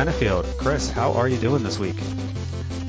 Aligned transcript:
Benefield. 0.00 0.46
Chris, 0.56 0.88
how 0.88 1.12
are 1.12 1.28
you 1.28 1.36
doing 1.36 1.62
this 1.62 1.78
week? 1.78 1.96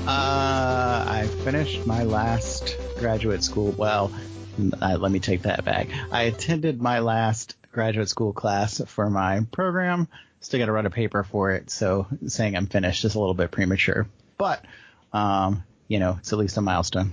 Uh, 0.06 1.04
I 1.06 1.28
finished 1.44 1.86
my 1.86 2.04
last 2.04 2.78
graduate 2.98 3.44
school. 3.44 3.74
Well, 3.76 4.10
uh, 4.80 4.96
let 4.98 5.12
me 5.12 5.20
take 5.20 5.42
that 5.42 5.62
back. 5.62 5.88
I 6.10 6.22
attended 6.22 6.80
my 6.80 7.00
last 7.00 7.54
graduate 7.70 8.08
school 8.08 8.32
class 8.32 8.80
for 8.86 9.10
my 9.10 9.42
program. 9.52 10.08
Still 10.40 10.60
got 10.60 10.66
to 10.66 10.72
write 10.72 10.86
a 10.86 10.90
paper 10.90 11.22
for 11.22 11.50
it, 11.50 11.68
so 11.68 12.06
saying 12.28 12.56
I'm 12.56 12.66
finished 12.66 13.04
is 13.04 13.14
a 13.14 13.20
little 13.20 13.34
bit 13.34 13.50
premature. 13.50 14.06
But, 14.38 14.64
um, 15.12 15.64
you 15.88 15.98
know, 15.98 16.16
it's 16.18 16.32
at 16.32 16.38
least 16.38 16.56
a 16.56 16.62
milestone. 16.62 17.12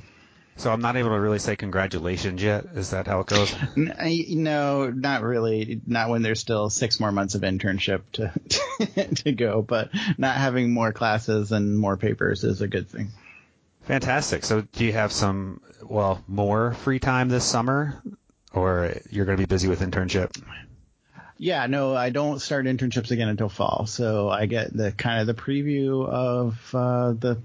So 0.60 0.74
I'm 0.74 0.82
not 0.82 0.98
able 0.98 1.12
to 1.12 1.20
really 1.20 1.40
say 1.40 1.56
congratulations 1.56 2.44
yet. 2.44 2.66
Is 2.76 2.90
that 2.90 3.08
how 3.08 3.22
it 3.22 3.28
goes? 3.28 3.56
No, 3.78 4.90
not 4.90 5.22
really. 5.24 5.80
Not 5.88 6.10
when 6.10 6.22
there's 6.22 6.42
still 6.42 6.70
six 6.70 7.00
more 7.00 7.14
months 7.14 7.36
of 7.36 7.42
internship 7.42 8.02
to 8.14 9.14
to 9.24 9.32
go. 9.32 9.62
But 9.62 9.90
not 10.18 10.36
having 10.36 10.74
more 10.74 10.92
classes 10.92 11.54
and 11.54 11.80
more 11.80 11.96
papers 11.96 12.44
is 12.44 12.62
a 12.62 12.68
good 12.68 12.90
thing. 12.90 13.10
Fantastic. 13.84 14.44
So 14.44 14.62
do 14.62 14.84
you 14.84 14.94
have 14.94 15.14
some, 15.14 15.62
well, 15.82 16.22
more 16.28 16.74
free 16.74 17.00
time 17.00 17.30
this 17.30 17.46
summer, 17.46 18.02
or 18.54 18.94
you're 19.10 19.26
going 19.26 19.38
to 19.38 19.42
be 19.42 19.48
busy 19.48 19.70
with 19.70 19.80
internship? 19.80 20.32
Yeah, 21.42 21.68
no, 21.68 21.96
I 21.96 22.10
don't 22.10 22.40
start 22.40 22.66
internships 22.66 23.12
again 23.12 23.30
until 23.30 23.48
fall, 23.48 23.86
so 23.86 24.28
I 24.28 24.46
get 24.46 24.76
the 24.76 24.92
kind 24.92 25.22
of 25.22 25.28
the 25.28 25.42
preview 25.42 26.06
of 26.06 26.76
uh, 26.76 27.14
the 27.14 27.38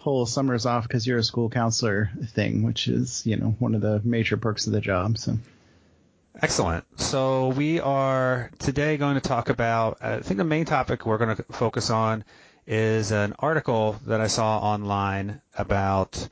whole 0.00 0.26
summers 0.26 0.66
off 0.66 0.88
because 0.88 1.06
you're 1.06 1.18
a 1.18 1.22
school 1.22 1.48
counselor 1.48 2.10
thing, 2.34 2.62
which 2.62 2.88
is 2.88 3.24
you 3.26 3.36
know 3.36 3.54
one 3.58 3.74
of 3.74 3.80
the 3.80 4.00
major 4.04 4.36
perks 4.36 4.66
of 4.66 4.72
the 4.72 4.80
job. 4.80 5.18
So. 5.18 5.38
Excellent. 6.42 6.84
So 6.98 7.48
we 7.48 7.80
are 7.80 8.50
today 8.58 8.96
going 8.96 9.14
to 9.14 9.20
talk 9.20 9.48
about. 9.48 9.98
I 10.00 10.20
think 10.20 10.38
the 10.38 10.44
main 10.44 10.64
topic 10.64 11.04
we're 11.04 11.18
going 11.18 11.36
to 11.36 11.42
focus 11.50 11.90
on 11.90 12.24
is 12.66 13.10
an 13.10 13.34
article 13.38 13.98
that 14.06 14.20
I 14.20 14.28
saw 14.28 14.58
online 14.58 15.42
about 15.58 16.28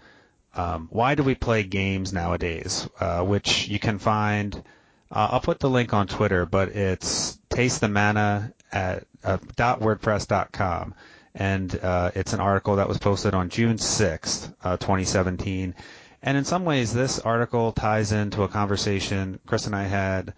um, 0.54 0.88
why 0.90 1.14
do 1.14 1.22
we 1.22 1.34
play 1.34 1.62
games 1.62 2.12
nowadays, 2.12 2.88
uh, 3.00 3.22
which 3.22 3.68
you 3.68 3.78
can 3.78 3.98
find 3.98 4.62
uh, 5.10 5.28
I'll 5.32 5.40
put 5.40 5.58
the 5.60 5.70
link 5.70 5.94
on 5.94 6.06
Twitter, 6.06 6.44
but 6.44 6.70
it's 6.70 7.38
taste 7.48 7.80
the 7.80 7.88
mana 7.88 8.52
at 8.70 9.04
uh, 9.24 9.38
.wordpress.com, 9.38 10.94
and 11.34 11.78
uh, 11.82 12.10
it's 12.14 12.32
an 12.32 12.40
article 12.40 12.76
that 12.76 12.88
was 12.88 12.98
posted 12.98 13.34
on 13.34 13.48
June 13.48 13.76
6th, 13.76 14.52
uh, 14.62 14.76
2017. 14.76 15.74
And 16.22 16.36
in 16.36 16.44
some 16.44 16.64
ways, 16.64 16.92
this 16.92 17.18
article 17.18 17.72
ties 17.72 18.12
into 18.12 18.42
a 18.42 18.48
conversation 18.48 19.38
Chris 19.46 19.66
and 19.66 19.76
I 19.76 19.84
had 19.84 20.34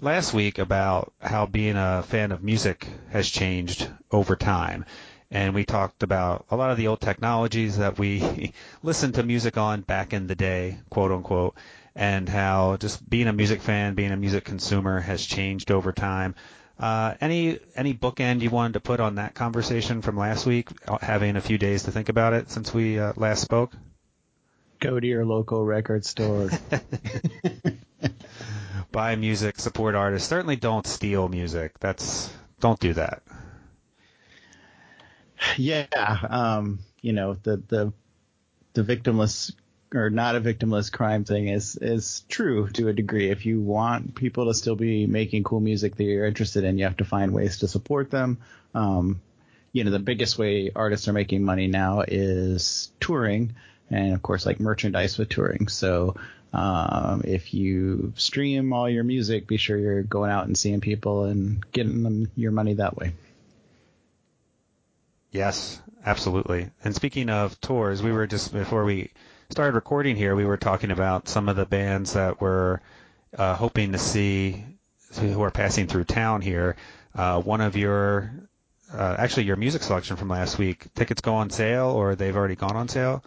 last 0.00 0.32
week 0.32 0.58
about 0.58 1.12
how 1.20 1.46
being 1.46 1.76
a 1.76 2.02
fan 2.02 2.30
of 2.32 2.42
music 2.42 2.86
has 3.10 3.28
changed 3.28 3.88
over 4.10 4.36
time. 4.36 4.84
And 5.30 5.54
we 5.54 5.64
talked 5.64 6.02
about 6.02 6.44
a 6.50 6.56
lot 6.56 6.70
of 6.70 6.76
the 6.76 6.86
old 6.86 7.00
technologies 7.00 7.78
that 7.78 7.98
we 7.98 8.52
listened 8.82 9.14
to 9.14 9.22
music 9.22 9.56
on 9.56 9.80
back 9.80 10.12
in 10.12 10.26
the 10.28 10.36
day, 10.36 10.78
quote 10.90 11.10
unquote 11.10 11.56
and 11.96 12.28
how 12.28 12.76
just 12.76 13.08
being 13.08 13.28
a 13.28 13.32
music 13.32 13.62
fan, 13.62 13.94
being 13.94 14.10
a 14.10 14.16
music 14.16 14.44
consumer 14.44 15.00
has 15.00 15.24
changed 15.24 15.70
over 15.70 15.92
time. 15.92 16.34
Uh, 16.78 17.14
any 17.20 17.60
any 17.76 17.94
bookend 17.94 18.40
you 18.40 18.50
wanted 18.50 18.72
to 18.74 18.80
put 18.80 18.98
on 19.00 19.14
that 19.16 19.34
conversation 19.34 20.02
from 20.02 20.16
last 20.16 20.44
week, 20.44 20.68
uh, 20.88 20.98
having 21.00 21.36
a 21.36 21.40
few 21.40 21.56
days 21.56 21.84
to 21.84 21.92
think 21.92 22.08
about 22.08 22.32
it 22.32 22.50
since 22.50 22.74
we 22.74 22.98
uh, 22.98 23.12
last 23.16 23.40
spoke? 23.40 23.72
Go 24.80 24.98
to 24.98 25.06
your 25.06 25.24
local 25.24 25.64
record 25.64 26.04
store. 26.04 26.50
Buy 28.92 29.16
music, 29.16 29.60
support 29.60 29.94
artists. 29.94 30.28
Certainly 30.28 30.56
don't 30.56 30.86
steal 30.86 31.28
music. 31.28 31.78
That's 31.78 32.32
don't 32.60 32.80
do 32.80 32.92
that. 32.94 33.22
Yeah, 35.56 35.86
um, 36.28 36.80
you 37.00 37.12
know 37.12 37.34
the 37.34 37.62
the 37.68 37.92
the 38.72 38.82
victimless 38.82 39.52
or 39.94 40.10
not 40.10 40.36
a 40.36 40.40
victimless 40.40 40.90
crime 40.90 41.24
thing 41.24 41.48
is 41.48 41.76
is 41.76 42.24
true 42.28 42.68
to 42.70 42.88
a 42.88 42.92
degree. 42.92 43.30
If 43.30 43.46
you 43.46 43.60
want 43.60 44.14
people 44.14 44.46
to 44.46 44.54
still 44.54 44.76
be 44.76 45.06
making 45.06 45.44
cool 45.44 45.60
music 45.60 45.96
that 45.96 46.04
you're 46.04 46.26
interested 46.26 46.64
in, 46.64 46.78
you 46.78 46.84
have 46.84 46.96
to 46.98 47.04
find 47.04 47.32
ways 47.32 47.58
to 47.58 47.68
support 47.68 48.10
them. 48.10 48.38
Um, 48.74 49.20
you 49.72 49.84
know, 49.84 49.90
the 49.90 49.98
biggest 49.98 50.38
way 50.38 50.70
artists 50.74 51.08
are 51.08 51.12
making 51.12 51.42
money 51.42 51.66
now 51.66 52.04
is 52.06 52.90
touring, 53.00 53.54
and 53.90 54.14
of 54.14 54.22
course, 54.22 54.46
like 54.46 54.60
merchandise 54.60 55.16
with 55.18 55.28
touring. 55.28 55.68
So 55.68 56.16
um, 56.52 57.22
if 57.24 57.52
you 57.54 58.12
stream 58.16 58.72
all 58.72 58.88
your 58.88 59.04
music, 59.04 59.46
be 59.46 59.56
sure 59.56 59.76
you're 59.76 60.02
going 60.02 60.30
out 60.30 60.46
and 60.46 60.56
seeing 60.56 60.80
people 60.80 61.24
and 61.24 61.64
getting 61.72 62.02
them 62.02 62.30
your 62.36 62.52
money 62.52 62.74
that 62.74 62.96
way. 62.96 63.14
Yes, 65.32 65.80
absolutely. 66.06 66.70
And 66.84 66.94
speaking 66.94 67.28
of 67.28 67.60
tours, 67.60 68.00
we 68.02 68.12
were 68.12 68.28
just 68.28 68.52
before 68.52 68.84
we 68.84 69.10
started 69.50 69.74
recording 69.74 70.16
here, 70.16 70.34
we 70.34 70.44
were 70.44 70.56
talking 70.56 70.90
about 70.90 71.28
some 71.28 71.48
of 71.48 71.56
the 71.56 71.66
bands 71.66 72.14
that 72.14 72.40
we're 72.40 72.80
uh, 73.36 73.54
hoping 73.54 73.92
to 73.92 73.98
see 73.98 74.64
who 75.20 75.42
are 75.42 75.50
passing 75.50 75.86
through 75.86 76.04
town 76.04 76.40
here. 76.40 76.76
Uh, 77.14 77.40
one 77.40 77.60
of 77.60 77.76
your, 77.76 78.32
uh, 78.92 79.16
actually, 79.18 79.44
your 79.44 79.56
music 79.56 79.82
selection 79.82 80.16
from 80.16 80.28
last 80.28 80.58
week, 80.58 80.92
tickets 80.94 81.20
go 81.20 81.34
on 81.34 81.50
sale 81.50 81.86
or 81.86 82.14
they've 82.14 82.36
already 82.36 82.56
gone 82.56 82.76
on 82.76 82.88
sale? 82.88 83.22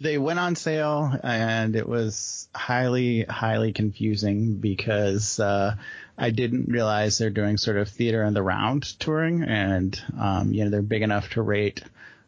They 0.00 0.16
went 0.16 0.38
on 0.38 0.56
sale 0.56 1.12
and 1.22 1.74
it 1.74 1.88
was 1.88 2.48
highly, 2.54 3.24
highly 3.24 3.72
confusing 3.72 4.54
because 4.56 5.40
uh, 5.40 5.74
I 6.16 6.30
didn't 6.30 6.68
realize 6.68 7.18
they're 7.18 7.30
doing 7.30 7.56
sort 7.56 7.78
of 7.78 7.88
theater 7.88 8.24
on 8.24 8.32
the 8.32 8.42
round 8.42 8.98
touring 9.00 9.42
and, 9.42 10.00
um, 10.18 10.52
you 10.52 10.64
know, 10.64 10.70
they're 10.70 10.82
big 10.82 11.02
enough 11.02 11.30
to 11.30 11.42
rate 11.42 11.82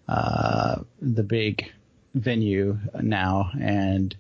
uh, 0.09 0.83
the 1.01 1.23
big 1.23 1.73
venue 2.15 2.79
now, 3.01 3.51
and 3.61 4.15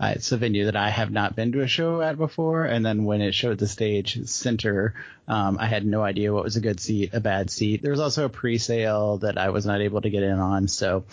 uh, 0.00 0.12
it's 0.16 0.32
a 0.32 0.36
venue 0.36 0.64
that 0.64 0.76
I 0.76 0.88
have 0.88 1.10
not 1.10 1.36
been 1.36 1.52
to 1.52 1.60
a 1.60 1.66
show 1.66 2.00
at 2.00 2.16
before. 2.16 2.64
And 2.64 2.84
then 2.84 3.04
when 3.04 3.20
it 3.20 3.34
showed 3.34 3.58
the 3.58 3.68
stage 3.68 4.26
center, 4.26 4.94
um, 5.28 5.58
I 5.60 5.66
had 5.66 5.86
no 5.86 6.02
idea 6.02 6.32
what 6.32 6.44
was 6.44 6.56
a 6.56 6.60
good 6.60 6.80
seat, 6.80 7.10
a 7.12 7.20
bad 7.20 7.50
seat. 7.50 7.82
There 7.82 7.90
was 7.90 8.00
also 8.00 8.24
a 8.24 8.30
pre-sale 8.30 9.18
that 9.18 9.38
I 9.38 9.50
was 9.50 9.66
not 9.66 9.80
able 9.80 10.00
to 10.00 10.10
get 10.10 10.22
in 10.22 10.38
on, 10.38 10.68
so 10.68 11.04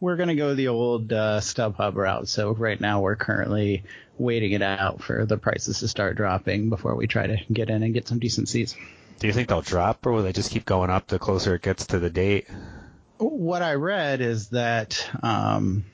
we're 0.00 0.16
gonna 0.16 0.34
go 0.34 0.54
the 0.54 0.68
old 0.68 1.12
uh, 1.12 1.40
StubHub 1.40 1.94
route. 1.94 2.28
So 2.28 2.52
right 2.52 2.80
now 2.80 3.00
we're 3.00 3.16
currently 3.16 3.84
waiting 4.18 4.52
it 4.52 4.62
out 4.62 5.02
for 5.02 5.24
the 5.24 5.38
prices 5.38 5.80
to 5.80 5.88
start 5.88 6.16
dropping 6.16 6.70
before 6.70 6.94
we 6.94 7.06
try 7.06 7.26
to 7.26 7.38
get 7.52 7.70
in 7.70 7.82
and 7.82 7.94
get 7.94 8.08
some 8.08 8.18
decent 8.18 8.48
seats. 8.48 8.74
Do 9.20 9.26
you 9.26 9.32
think 9.32 9.48
they'll 9.48 9.62
drop, 9.62 10.06
or 10.06 10.12
will 10.12 10.22
they 10.22 10.32
just 10.32 10.50
keep 10.50 10.64
going 10.64 10.90
up 10.90 11.08
the 11.08 11.18
closer 11.18 11.56
it 11.56 11.62
gets 11.62 11.86
to 11.88 11.98
the 11.98 12.10
date? 12.10 12.46
What 13.18 13.62
I 13.62 13.74
read 13.74 14.20
is 14.20 14.48
that 14.48 15.08
um, 15.22 15.84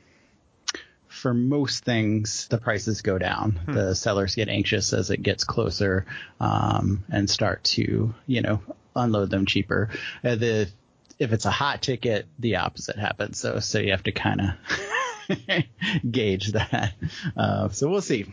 for 1.09 1.35
most 1.35 1.85
things, 1.85 2.49
the 2.49 2.59
prices 2.59 3.03
go 3.03 3.19
down. 3.19 3.53
Hmm. 3.53 3.73
The 3.73 3.95
sellers 3.95 4.35
get 4.35 4.49
anxious 4.49 4.93
as 4.93 5.11
it 5.11 5.23
gets 5.23 5.45
closer 5.45 6.07
um, 6.41 7.05
and 7.11 7.29
start 7.29 7.65
to, 7.65 8.15
you 8.27 8.43
know, 8.43 8.61
unload 8.95 9.31
them 9.31 9.47
cheaper. 9.47 9.91
Uh, 10.23 10.37
the 10.37 10.71
if 11.19 11.33
it's 11.33 11.45
a 11.45 11.51
hot 11.51 11.81
ticket, 11.81 12.27
the 12.39 12.57
opposite 12.57 12.99
happens. 12.99 13.39
So 13.39 13.61
so 13.61 13.79
you 13.79 13.93
have 13.93 14.03
to 14.05 14.13
kind 14.13 14.41
of 14.41 15.65
gauge 16.11 16.53
that. 16.53 16.95
Uh, 17.37 17.69
so 17.71 17.89
we'll 17.89 18.03
see. 18.03 18.27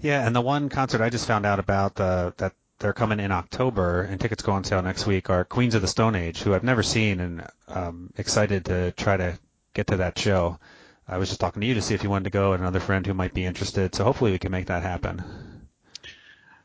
Yeah, 0.00 0.24
and 0.24 0.36
the 0.36 0.40
one 0.40 0.68
concert 0.68 1.00
I 1.00 1.10
just 1.10 1.26
found 1.26 1.44
out 1.44 1.58
about 1.58 1.98
uh, 2.00 2.30
that 2.36 2.54
they're 2.78 2.92
coming 2.92 3.20
in 3.20 3.32
October, 3.32 4.02
and 4.02 4.20
tickets 4.20 4.42
go 4.42 4.52
on 4.52 4.64
sale 4.64 4.82
next 4.82 5.06
week. 5.06 5.30
Are 5.30 5.44
Queens 5.44 5.74
of 5.74 5.82
the 5.82 5.88
Stone 5.88 6.14
Age, 6.14 6.42
who 6.42 6.54
I've 6.54 6.64
never 6.64 6.82
seen, 6.82 7.20
and 7.20 7.46
um, 7.66 8.12
excited 8.16 8.66
to 8.66 8.92
try 8.92 9.16
to 9.16 9.38
get 9.74 9.88
to 9.88 9.96
that 9.96 10.18
show. 10.18 10.58
I 11.06 11.18
was 11.18 11.28
just 11.28 11.40
talking 11.40 11.60
to 11.60 11.66
you 11.66 11.74
to 11.74 11.82
see 11.82 11.94
if 11.94 12.02
you 12.02 12.10
wanted 12.10 12.24
to 12.24 12.30
go, 12.30 12.52
and 12.52 12.62
another 12.62 12.80
friend 12.80 13.06
who 13.06 13.14
might 13.14 13.34
be 13.34 13.44
interested. 13.44 13.94
So 13.94 14.04
hopefully 14.04 14.32
we 14.32 14.38
can 14.38 14.52
make 14.52 14.66
that 14.66 14.82
happen. 14.82 15.22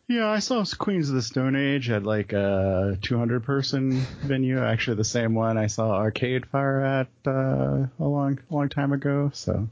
Yeah, 0.08 0.28
I 0.28 0.40
saw 0.40 0.64
Queens 0.78 1.10
of 1.10 1.16
the 1.16 1.22
Stone 1.22 1.56
Age 1.56 1.90
at 1.90 2.04
like 2.04 2.34
a 2.34 2.98
200 3.02 3.44
person 3.46 3.92
venue. 4.22 4.60
Actually, 4.60 4.98
the 4.98 5.06
same 5.06 5.34
one 5.34 5.58
I 5.58 5.68
saw 5.68 5.94
Arcade 5.94 6.46
Fire 6.46 6.82
at 6.82 7.08
uh, 7.26 7.88
a 8.00 8.04
long, 8.04 8.40
long 8.50 8.68
time 8.68 8.92
ago. 8.92 9.32
So 9.34 9.70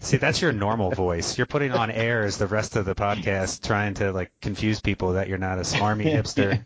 See, 0.00 0.16
that's 0.16 0.40
your 0.40 0.52
normal 0.52 0.90
voice. 0.90 1.38
You're 1.38 1.46
putting 1.46 1.72
on 1.72 1.90
airs 1.90 2.38
the 2.38 2.46
rest 2.46 2.76
of 2.76 2.84
the 2.84 2.94
podcast, 2.94 3.66
trying 3.66 3.94
to 3.94 4.12
like 4.12 4.30
confuse 4.40 4.80
people 4.80 5.14
that 5.14 5.28
you're 5.28 5.38
not 5.38 5.58
a 5.58 5.62
smarmy 5.62 6.04
hipster. 6.04 6.62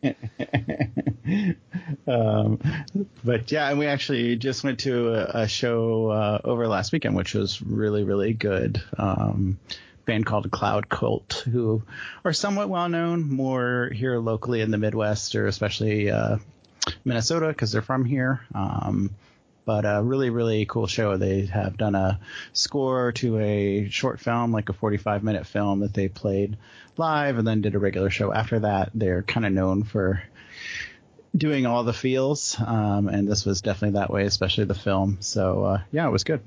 um, 2.06 2.58
but 3.24 3.50
yeah, 3.50 3.70
and 3.70 3.78
we 3.78 3.86
actually 3.86 4.36
just 4.36 4.64
went 4.64 4.80
to 4.80 5.14
a, 5.14 5.42
a 5.42 5.48
show 5.48 6.08
uh, 6.10 6.40
over 6.44 6.66
last 6.68 6.92
weekend, 6.92 7.16
which 7.16 7.34
was 7.34 7.62
really, 7.62 8.04
really 8.04 8.32
good. 8.32 8.82
Um, 8.98 9.58
band 10.06 10.24
called 10.24 10.50
Cloud 10.50 10.88
Cult, 10.88 11.44
who 11.50 11.82
are 12.24 12.32
somewhat 12.32 12.68
well 12.68 12.88
known 12.88 13.28
more 13.28 13.90
here 13.92 14.18
locally 14.18 14.60
in 14.60 14.70
the 14.70 14.78
Midwest, 14.78 15.34
or 15.34 15.46
especially 15.46 16.10
uh, 16.10 16.38
Minnesota, 17.04 17.48
because 17.48 17.72
they're 17.72 17.82
from 17.82 18.04
here. 18.04 18.40
Um, 18.54 19.10
but 19.66 19.84
a 19.84 20.00
really, 20.02 20.30
really 20.30 20.64
cool 20.64 20.86
show. 20.86 21.18
They 21.18 21.44
have 21.46 21.76
done 21.76 21.94
a 21.94 22.20
score 22.54 23.12
to 23.12 23.38
a 23.38 23.90
short 23.90 24.20
film, 24.20 24.52
like 24.52 24.70
a 24.70 24.72
45 24.72 25.22
minute 25.22 25.46
film 25.46 25.80
that 25.80 25.92
they 25.92 26.08
played 26.08 26.56
live 26.96 27.36
and 27.36 27.46
then 27.46 27.60
did 27.60 27.74
a 27.74 27.78
regular 27.78 28.08
show 28.08 28.32
after 28.32 28.60
that. 28.60 28.90
They're 28.94 29.22
kind 29.22 29.44
of 29.44 29.52
known 29.52 29.82
for 29.82 30.22
doing 31.36 31.66
all 31.66 31.84
the 31.84 31.92
feels, 31.92 32.56
um, 32.64 33.08
and 33.08 33.28
this 33.28 33.44
was 33.44 33.60
definitely 33.60 33.98
that 33.98 34.10
way, 34.10 34.24
especially 34.24 34.64
the 34.64 34.74
film. 34.74 35.18
So 35.20 35.64
uh, 35.64 35.82
yeah, 35.92 36.06
it 36.06 36.12
was 36.12 36.24
good. 36.24 36.40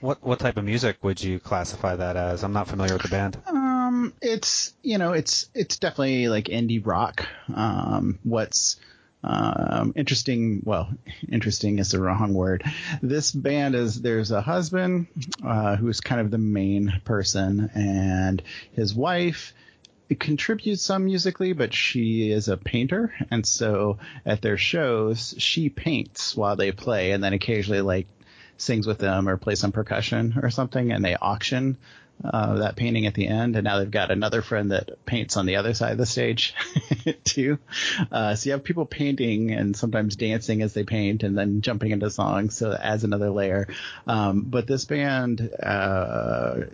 What 0.00 0.22
what 0.22 0.38
type 0.38 0.56
of 0.56 0.64
music 0.64 0.98
would 1.02 1.22
you 1.22 1.38
classify 1.38 1.96
that 1.96 2.16
as? 2.16 2.42
I'm 2.42 2.52
not 2.52 2.68
familiar 2.68 2.94
with 2.94 3.02
the 3.02 3.08
band. 3.08 3.38
Um, 3.46 4.14
it's 4.22 4.72
you 4.82 4.98
know 4.98 5.12
it's 5.12 5.48
it's 5.54 5.78
definitely 5.78 6.28
like 6.28 6.46
indie 6.46 6.84
rock. 6.84 7.26
Um, 7.54 8.18
what's 8.22 8.76
um, 9.24 9.92
interesting. 9.96 10.62
Well, 10.64 10.90
interesting 11.30 11.78
is 11.78 11.92
the 11.92 12.00
wrong 12.00 12.34
word. 12.34 12.64
This 13.02 13.30
band 13.30 13.74
is 13.74 14.00
there's 14.00 14.30
a 14.30 14.40
husband 14.40 15.06
uh, 15.44 15.76
who's 15.76 16.00
kind 16.00 16.20
of 16.20 16.30
the 16.30 16.38
main 16.38 17.00
person, 17.04 17.70
and 17.74 18.42
his 18.72 18.94
wife 18.94 19.54
contributes 20.18 20.82
some 20.82 21.04
musically, 21.04 21.52
but 21.52 21.72
she 21.72 22.30
is 22.30 22.48
a 22.48 22.56
painter, 22.56 23.14
and 23.30 23.46
so 23.46 23.98
at 24.26 24.42
their 24.42 24.58
shows 24.58 25.34
she 25.38 25.68
paints 25.68 26.36
while 26.36 26.56
they 26.56 26.72
play, 26.72 27.12
and 27.12 27.22
then 27.22 27.32
occasionally 27.32 27.80
like 27.80 28.08
sings 28.56 28.86
with 28.86 28.98
them 28.98 29.28
or 29.28 29.36
plays 29.36 29.60
some 29.60 29.72
percussion 29.72 30.38
or 30.42 30.50
something, 30.50 30.92
and 30.92 31.04
they 31.04 31.16
auction 31.16 31.78
uh, 32.24 32.54
that 32.58 32.76
painting 32.76 33.06
at 33.06 33.14
the 33.14 33.28
end, 33.28 33.56
and 33.56 33.64
now 33.64 33.78
they've 33.78 33.90
got 33.90 34.10
another 34.10 34.42
friend 34.42 34.70
that 34.70 35.04
paints 35.04 35.36
on 35.36 35.46
the 35.46 35.56
other 35.56 35.74
side 35.74 35.92
of 35.92 35.98
the 35.98 36.06
stage 36.06 36.54
too. 37.24 37.58
Uh, 38.10 38.34
so 38.34 38.48
you 38.48 38.52
have 38.52 38.64
people 38.64 38.86
painting 38.86 39.50
and 39.50 39.76
sometimes 39.76 40.16
dancing 40.16 40.62
as 40.62 40.74
they 40.74 40.84
paint, 40.84 41.22
and 41.22 41.36
then 41.36 41.60
jumping 41.60 41.90
into 41.90 42.10
songs. 42.10 42.56
So 42.56 42.72
it 42.72 42.80
adds 42.82 43.04
another 43.04 43.30
layer. 43.30 43.68
Um, 44.06 44.42
but 44.42 44.66
this 44.66 44.84
band. 44.84 45.50
Uh, 45.62 46.64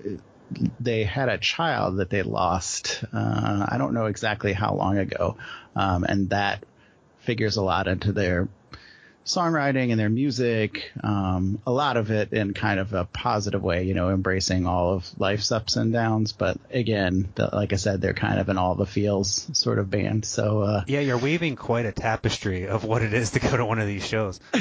they 0.80 1.04
had 1.04 1.28
a 1.28 1.36
child 1.36 1.98
that 1.98 2.08
they 2.08 2.22
lost. 2.22 3.04
Uh, 3.12 3.66
I 3.68 3.76
don't 3.76 3.92
know 3.92 4.06
exactly 4.06 4.54
how 4.54 4.74
long 4.74 4.96
ago, 4.96 5.36
um, 5.76 6.04
and 6.04 6.30
that 6.30 6.64
figures 7.18 7.58
a 7.58 7.62
lot 7.62 7.88
into 7.88 8.12
their 8.12 8.48
songwriting 9.28 9.90
and 9.90 10.00
their 10.00 10.08
music, 10.08 10.90
um, 11.04 11.60
a 11.66 11.70
lot 11.70 11.96
of 11.96 12.10
it 12.10 12.32
in 12.32 12.54
kind 12.54 12.80
of 12.80 12.94
a 12.94 13.04
positive 13.04 13.62
way, 13.62 13.84
you 13.84 13.94
know, 13.94 14.10
embracing 14.10 14.66
all 14.66 14.94
of 14.94 15.08
life's 15.18 15.52
ups 15.52 15.76
and 15.76 15.92
downs. 15.92 16.32
But 16.32 16.58
again, 16.70 17.28
the, 17.34 17.50
like 17.52 17.72
I 17.72 17.76
said, 17.76 18.00
they're 18.00 18.14
kind 18.14 18.40
of 18.40 18.48
an 18.48 18.58
all 18.58 18.74
the 18.74 18.86
feels 18.86 19.48
sort 19.52 19.78
of 19.78 19.90
band. 19.90 20.24
So 20.24 20.62
uh, 20.62 20.84
yeah, 20.86 21.00
you're 21.00 21.18
weaving 21.18 21.56
quite 21.56 21.86
a 21.86 21.92
tapestry 21.92 22.66
of 22.66 22.84
what 22.84 23.02
it 23.02 23.12
is 23.12 23.30
to 23.32 23.40
go 23.40 23.56
to 23.56 23.64
one 23.64 23.78
of 23.78 23.86
these 23.86 24.06
shows. 24.06 24.40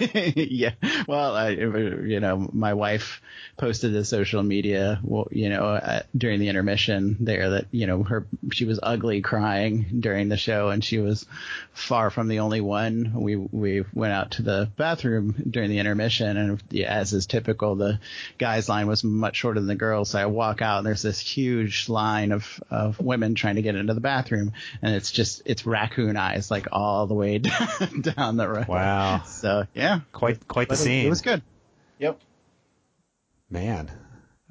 yeah, 0.36 0.72
well, 1.06 1.34
I, 1.34 1.50
you 1.50 2.20
know, 2.20 2.48
my 2.52 2.74
wife 2.74 3.20
posted 3.56 3.92
to 3.92 4.04
social 4.04 4.42
media, 4.42 5.00
you 5.30 5.48
know, 5.48 5.64
uh, 5.64 6.02
during 6.16 6.40
the 6.40 6.48
intermission 6.48 7.16
there 7.20 7.50
that 7.50 7.66
you 7.70 7.86
know 7.86 8.02
her 8.02 8.26
she 8.52 8.64
was 8.64 8.80
ugly 8.82 9.22
crying 9.22 9.86
during 10.00 10.28
the 10.28 10.36
show, 10.36 10.68
and 10.68 10.84
she 10.84 10.98
was 10.98 11.26
far 11.72 12.10
from 12.10 12.28
the 12.28 12.40
only 12.40 12.60
one. 12.60 13.12
We 13.14 13.36
we 13.36 13.84
went 13.94 14.12
out 14.12 14.32
to 14.32 14.42
the 14.42 14.70
bathroom 14.76 15.34
during 15.48 15.70
the 15.70 15.78
intermission, 15.78 16.36
and 16.36 16.62
yeah, 16.70 16.92
as 16.92 17.12
is 17.12 17.26
typical, 17.26 17.76
the 17.76 18.00
guys' 18.38 18.68
line 18.68 18.86
was 18.86 19.04
much 19.04 19.36
shorter 19.36 19.60
than 19.60 19.68
the 19.68 19.74
girls. 19.74 20.10
So 20.10 20.18
I 20.18 20.26
walk 20.26 20.62
out, 20.62 20.78
and 20.78 20.86
there's 20.86 21.02
this 21.02 21.20
huge 21.20 21.88
line 21.88 22.32
of 22.32 22.62
of 22.70 23.00
women 23.00 23.34
trying 23.34 23.56
to 23.56 23.62
get 23.62 23.76
into 23.76 23.94
the 23.94 24.00
bathroom, 24.00 24.52
and 24.82 24.94
it's 24.94 25.10
just 25.10 25.42
it's 25.46 25.64
raccoon 25.66 26.16
eyes 26.16 26.50
like 26.50 26.68
all 26.72 27.06
the 27.06 27.14
way 27.14 27.38
down 28.00 28.36
the 28.36 28.48
road. 28.48 28.68
Wow. 28.68 29.22
So 29.24 29.66
yeah, 29.74 29.85
quite 30.12 30.46
quite 30.48 30.68
the 30.68 30.76
scene. 30.76 31.06
It 31.06 31.10
was 31.10 31.22
good. 31.22 31.42
Yep. 31.98 32.20
Man, 33.50 33.90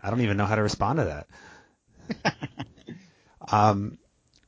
I 0.01 0.09
don't 0.09 0.21
even 0.21 0.37
know 0.37 0.45
how 0.45 0.55
to 0.55 0.61
respond 0.61 0.99
to 0.99 1.25
that. 2.15 2.37
um, 3.51 3.97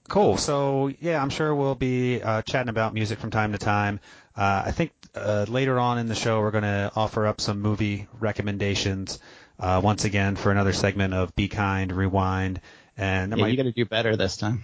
cool. 0.07 0.37
So 0.37 0.91
yeah, 0.99 1.21
I'm 1.21 1.29
sure 1.29 1.53
we'll 1.53 1.75
be 1.75 2.21
uh, 2.21 2.41
chatting 2.43 2.69
about 2.69 2.93
music 2.93 3.19
from 3.19 3.31
time 3.31 3.51
to 3.51 3.57
time. 3.57 3.99
Uh, 4.35 4.63
I 4.65 4.71
think 4.71 4.91
uh, 5.15 5.45
later 5.47 5.79
on 5.79 5.97
in 5.97 6.07
the 6.07 6.15
show 6.15 6.39
we're 6.41 6.51
going 6.51 6.63
to 6.63 6.91
offer 6.95 7.25
up 7.25 7.41
some 7.41 7.61
movie 7.61 8.07
recommendations 8.19 9.19
uh, 9.59 9.81
once 9.83 10.05
again 10.05 10.35
for 10.35 10.51
another 10.51 10.73
segment 10.73 11.13
of 11.13 11.35
Be 11.35 11.47
Kind, 11.47 11.91
Rewind, 11.91 12.61
and 12.95 13.31
yeah, 13.31 13.43
might... 13.43 13.49
you 13.49 13.57
got 13.57 13.63
to 13.63 13.71
do 13.71 13.85
better 13.85 14.15
this 14.15 14.37
time. 14.37 14.63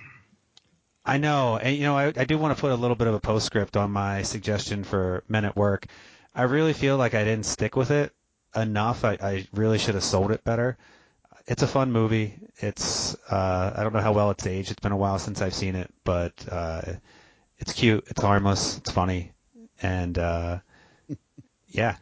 I 1.06 1.18
know, 1.18 1.58
and 1.58 1.76
you 1.76 1.84
know, 1.84 1.98
I, 1.98 2.14
I 2.16 2.26
do 2.26 2.38
want 2.38 2.56
to 2.56 2.62
put 2.62 2.72
a 2.72 2.76
little 2.76 2.96
bit 2.96 3.08
of 3.08 3.14
a 3.14 3.20
postscript 3.20 3.76
on 3.76 3.92
my 3.92 4.22
suggestion 4.22 4.84
for 4.84 5.24
Men 5.28 5.44
at 5.44 5.56
Work. 5.56 5.88
I 6.36 6.44
really 6.44 6.74
feel 6.74 6.98
like 6.98 7.14
I 7.14 7.24
didn't 7.24 7.46
stick 7.46 7.76
with 7.76 7.92
it 7.92 8.14
enough. 8.56 9.04
I, 9.04 9.18
I 9.22 9.48
really 9.54 9.78
should 9.78 9.96
have 9.96 10.04
sold 10.04 10.32
it 10.32 10.44
better. 10.44 10.78
It's 11.46 11.62
a 11.62 11.68
fun 11.68 11.92
movie. 11.92 12.36
It's 12.58 13.16
uh, 13.30 13.74
I 13.76 13.84
don't 13.84 13.94
know 13.94 14.02
how 14.02 14.14
well 14.14 14.32
it's 14.32 14.48
aged. 14.48 14.72
It's 14.72 14.80
been 14.80 14.92
a 14.92 14.98
while 14.98 15.20
since 15.20 15.42
I've 15.42 15.54
seen 15.54 15.76
it, 15.76 15.94
but 16.04 16.34
uh, 16.50 16.82
it's 17.58 17.74
cute. 17.74 18.06
It's 18.08 18.22
harmless. 18.22 18.78
It's 18.78 18.92
funny, 18.92 19.34
and 19.82 20.18
uh, 20.18 20.60
yeah, 21.68 21.98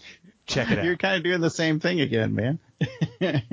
check 0.45 0.69
it 0.69 0.79
out. 0.79 0.85
You're 0.85 0.97
kind 0.97 1.17
of 1.17 1.23
doing 1.23 1.41
the 1.41 1.49
same 1.49 1.79
thing 1.79 2.01
again, 2.01 2.35
man. 2.35 2.59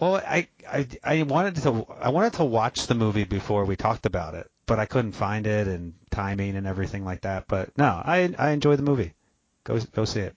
well, 0.00 0.16
I, 0.16 0.48
I 0.68 0.88
I 1.04 1.22
wanted 1.22 1.56
to 1.56 1.86
I 2.00 2.08
wanted 2.08 2.34
to 2.34 2.44
watch 2.44 2.88
the 2.88 2.94
movie 2.94 3.24
before 3.24 3.64
we 3.64 3.76
talked 3.76 4.06
about 4.06 4.34
it, 4.34 4.50
but 4.66 4.80
I 4.80 4.86
couldn't 4.86 5.12
find 5.12 5.46
it 5.46 5.68
and 5.68 5.94
timing 6.10 6.56
and 6.56 6.66
everything 6.66 7.04
like 7.04 7.22
that. 7.22 7.46
But 7.46 7.76
no, 7.78 7.86
I 7.86 8.34
I 8.38 8.50
enjoyed 8.50 8.78
the 8.78 8.84
movie. 8.84 9.14
Go 9.64 9.78
go 9.94 10.04
see 10.04 10.20
it 10.20 10.36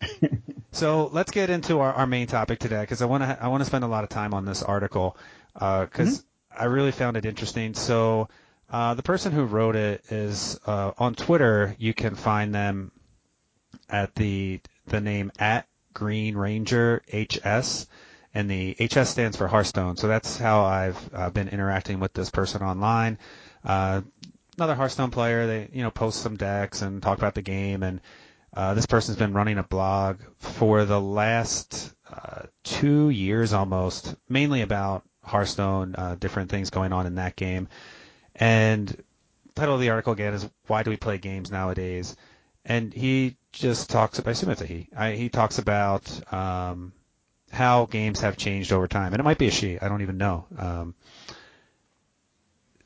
so 0.72 1.10
let's 1.12 1.30
get 1.30 1.50
into 1.50 1.80
our, 1.80 1.92
our 1.92 2.06
main 2.06 2.26
topic 2.26 2.58
today 2.58 2.80
because 2.80 3.02
I 3.02 3.06
want 3.06 3.24
to 3.24 3.38
I 3.42 3.48
want 3.48 3.62
to 3.62 3.64
spend 3.64 3.84
a 3.84 3.88
lot 3.88 4.04
of 4.04 4.10
time 4.10 4.34
on 4.34 4.44
this 4.44 4.62
article 4.62 5.16
because 5.54 6.18
uh, 6.18 6.22
mm-hmm. 6.52 6.62
I 6.62 6.64
really 6.66 6.92
found 6.92 7.16
it 7.16 7.24
interesting. 7.24 7.74
So 7.74 8.28
uh, 8.70 8.94
the 8.94 9.02
person 9.02 9.32
who 9.32 9.44
wrote 9.44 9.76
it 9.76 10.04
is 10.10 10.58
uh, 10.66 10.92
on 10.98 11.14
Twitter. 11.14 11.74
You 11.78 11.94
can 11.94 12.14
find 12.14 12.54
them 12.54 12.92
at 13.88 14.14
the 14.14 14.60
the 14.86 15.00
name 15.00 15.32
at 15.38 15.66
Green 15.94 16.36
Ranger 16.36 17.02
HS, 17.12 17.86
and 18.34 18.50
the 18.50 18.76
HS 18.78 19.08
stands 19.08 19.36
for 19.36 19.48
Hearthstone. 19.48 19.96
So 19.96 20.06
that's 20.08 20.36
how 20.36 20.64
I've 20.64 21.14
uh, 21.14 21.30
been 21.30 21.48
interacting 21.48 21.98
with 21.98 22.12
this 22.12 22.30
person 22.30 22.62
online. 22.62 23.18
Uh, 23.64 24.02
another 24.56 24.74
Hearthstone 24.74 25.10
player. 25.10 25.46
They 25.46 25.68
you 25.72 25.82
know 25.82 25.90
post 25.90 26.20
some 26.20 26.36
decks 26.36 26.82
and 26.82 27.02
talk 27.02 27.18
about 27.18 27.34
the 27.34 27.42
game 27.42 27.82
and 27.82 28.00
uh, 28.54 28.74
this 28.74 28.86
person's 28.86 29.18
been 29.18 29.32
running 29.32 29.58
a 29.58 29.62
blog 29.62 30.18
for 30.38 30.84
the 30.84 31.00
last 31.00 31.94
uh, 32.10 32.42
two 32.64 33.10
years 33.10 33.52
almost, 33.52 34.14
mainly 34.28 34.62
about 34.62 35.04
Hearthstone, 35.22 35.94
uh, 35.96 36.16
different 36.18 36.50
things 36.50 36.70
going 36.70 36.92
on 36.92 37.06
in 37.06 37.16
that 37.16 37.36
game. 37.36 37.68
And 38.34 39.04
title 39.54 39.74
of 39.74 39.80
the 39.80 39.90
article 39.90 40.12
again 40.12 40.34
is 40.34 40.48
"Why 40.66 40.82
Do 40.82 40.90
We 40.90 40.96
Play 40.96 41.18
Games 41.18 41.50
Nowadays?" 41.50 42.16
And 42.64 42.92
he 42.92 43.36
just 43.52 43.90
talks. 43.90 44.20
I 44.20 44.30
assume 44.30 44.50
it's 44.50 44.62
a 44.62 44.66
he. 44.66 44.88
I, 44.96 45.12
he 45.12 45.28
talks 45.28 45.58
about 45.58 46.32
um, 46.32 46.92
how 47.50 47.86
games 47.86 48.20
have 48.20 48.36
changed 48.36 48.72
over 48.72 48.88
time, 48.88 49.12
and 49.12 49.20
it 49.20 49.24
might 49.24 49.38
be 49.38 49.48
a 49.48 49.50
she. 49.50 49.78
I 49.78 49.88
don't 49.88 50.02
even 50.02 50.18
know. 50.18 50.46
Um, 50.56 50.94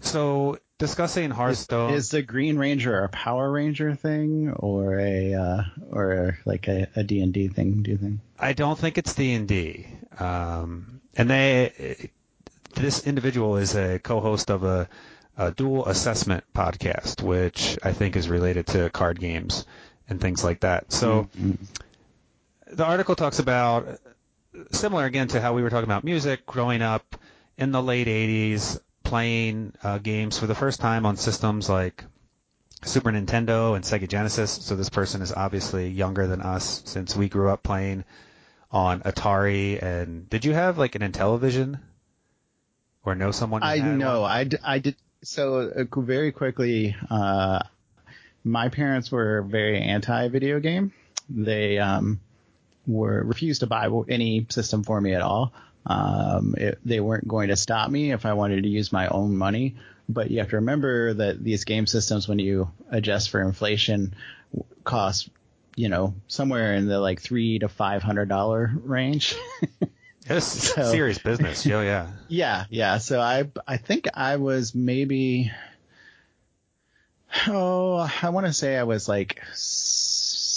so 0.00 0.58
discussing 0.82 1.30
Hearthstone. 1.30 1.94
Is, 1.94 2.06
is, 2.06 2.10
the 2.10 2.22
Green 2.22 2.56
Ranger 2.58 3.04
a 3.04 3.08
Power 3.08 3.50
Ranger 3.50 3.94
thing 3.94 4.50
or 4.50 4.98
a 4.98 5.34
uh, 5.34 5.62
or 5.92 6.38
like 6.44 6.66
a, 6.66 6.88
a 6.96 7.04
D&D 7.04 7.48
thing? 7.48 7.82
Do 7.82 7.92
you 7.92 7.96
think? 7.96 8.20
I 8.36 8.52
don't 8.52 8.76
think 8.76 8.98
it's 8.98 9.14
D 9.14 9.32
and 9.32 9.46
D. 9.46 9.86
Um, 10.18 11.00
and 11.16 11.30
they, 11.30 12.10
this 12.74 13.06
individual 13.06 13.58
is 13.58 13.76
a 13.76 14.00
co-host 14.00 14.50
of 14.50 14.64
a, 14.64 14.88
a 15.38 15.52
dual 15.52 15.86
assessment 15.86 16.42
podcast, 16.52 17.22
which 17.22 17.78
I 17.82 17.92
think 17.92 18.16
is 18.16 18.28
related 18.28 18.66
to 18.68 18.90
card 18.90 19.20
games 19.20 19.64
and 20.08 20.20
things 20.20 20.42
like 20.42 20.60
that. 20.60 20.92
So 20.92 21.28
mm-hmm. 21.38 21.62
the 22.74 22.84
article 22.84 23.14
talks 23.14 23.38
about 23.38 24.00
similar 24.72 25.04
again 25.04 25.28
to 25.28 25.40
how 25.40 25.54
we 25.54 25.62
were 25.62 25.70
talking 25.70 25.88
about 25.88 26.02
music 26.02 26.44
growing 26.44 26.82
up 26.82 27.16
in 27.56 27.70
the 27.70 27.80
late 27.80 28.08
80s 28.08 28.80
playing 29.12 29.74
uh, 29.82 29.98
games 29.98 30.38
for 30.38 30.46
the 30.46 30.54
first 30.54 30.80
time 30.80 31.04
on 31.04 31.18
systems 31.18 31.68
like 31.68 32.02
Super 32.82 33.10
Nintendo 33.10 33.76
and 33.76 33.84
Sega 33.84 34.08
Genesis. 34.08 34.50
So 34.50 34.74
this 34.74 34.88
person 34.88 35.20
is 35.20 35.34
obviously 35.34 35.90
younger 35.90 36.26
than 36.26 36.40
us 36.40 36.80
since 36.86 37.14
we 37.14 37.28
grew 37.28 37.50
up 37.50 37.62
playing 37.62 38.06
on 38.70 39.02
Atari. 39.02 39.82
And 39.82 40.30
did 40.30 40.46
you 40.46 40.54
have 40.54 40.78
like 40.78 40.94
an 40.94 41.02
Intellivision 41.02 41.78
or 43.04 43.14
know 43.14 43.32
someone? 43.32 43.62
I 43.62 43.80
know. 43.80 44.24
I, 44.24 44.44
d- 44.44 44.56
I 44.64 44.78
did. 44.78 44.96
So 45.22 45.58
uh, 45.76 46.00
very 46.00 46.32
quickly, 46.32 46.96
uh, 47.10 47.58
my 48.44 48.70
parents 48.70 49.12
were 49.12 49.42
very 49.42 49.78
anti 49.78 50.28
video 50.28 50.58
game. 50.58 50.90
They 51.28 51.78
um, 51.78 52.18
were 52.86 53.22
refused 53.22 53.60
to 53.60 53.66
buy 53.66 53.90
any 54.08 54.46
system 54.48 54.84
for 54.84 54.98
me 54.98 55.12
at 55.12 55.20
all. 55.20 55.52
Um, 55.86 56.54
it, 56.56 56.78
they 56.84 57.00
weren't 57.00 57.26
going 57.26 57.48
to 57.48 57.56
stop 57.56 57.90
me 57.90 58.12
if 58.12 58.24
I 58.26 58.34
wanted 58.34 58.62
to 58.62 58.68
use 58.68 58.92
my 58.92 59.08
own 59.08 59.36
money. 59.36 59.76
But 60.08 60.30
you 60.30 60.38
have 60.38 60.50
to 60.50 60.56
remember 60.56 61.14
that 61.14 61.42
these 61.42 61.64
game 61.64 61.86
systems, 61.86 62.28
when 62.28 62.38
you 62.38 62.70
adjust 62.90 63.30
for 63.30 63.40
inflation, 63.40 64.14
cost 64.84 65.28
you 65.74 65.88
know, 65.88 66.14
somewhere 66.28 66.74
in 66.74 66.86
the 66.86 67.00
like 67.00 67.20
three 67.20 67.58
to 67.58 67.68
five 67.68 68.02
hundred 68.02 68.28
dollar 68.28 68.70
range. 68.84 69.34
It's 70.26 70.46
so, 70.46 70.84
serious 70.92 71.18
business. 71.18 71.66
Oh 71.66 71.80
yeah. 71.80 72.12
Yeah, 72.28 72.66
yeah. 72.70 72.98
So 72.98 73.20
I 73.20 73.50
I 73.66 73.76
think 73.76 74.06
I 74.14 74.36
was 74.36 74.72
maybe 74.72 75.50
oh 77.48 78.08
I 78.22 78.28
want 78.28 78.46
to 78.46 78.52
say 78.52 78.76
I 78.76 78.84
was 78.84 79.08
like 79.08 79.42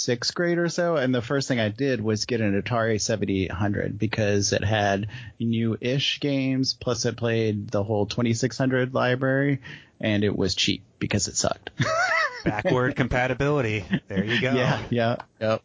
sixth 0.06 0.34
grade 0.36 0.58
or 0.58 0.68
so, 0.68 0.96
and 0.96 1.12
the 1.12 1.20
first 1.20 1.48
thing 1.48 1.58
I 1.58 1.68
did 1.68 2.00
was 2.00 2.26
get 2.26 2.40
an 2.40 2.60
Atari 2.62 3.00
7800 3.00 3.98
because 3.98 4.52
it 4.52 4.62
had 4.62 5.08
new-ish 5.40 6.20
games, 6.20 6.74
plus 6.74 7.04
it 7.04 7.16
played 7.16 7.68
the 7.68 7.82
whole 7.82 8.06
2600 8.06 8.94
library, 8.94 9.60
and 10.00 10.22
it 10.22 10.34
was 10.34 10.54
cheap 10.54 10.84
because 11.00 11.26
it 11.26 11.36
sucked. 11.36 11.70
Backward 12.44 12.94
compatibility. 12.94 13.84
There 14.06 14.24
you 14.24 14.40
go. 14.40 14.52
Yeah, 14.52 14.82
yeah, 14.90 15.16
yep. 15.40 15.62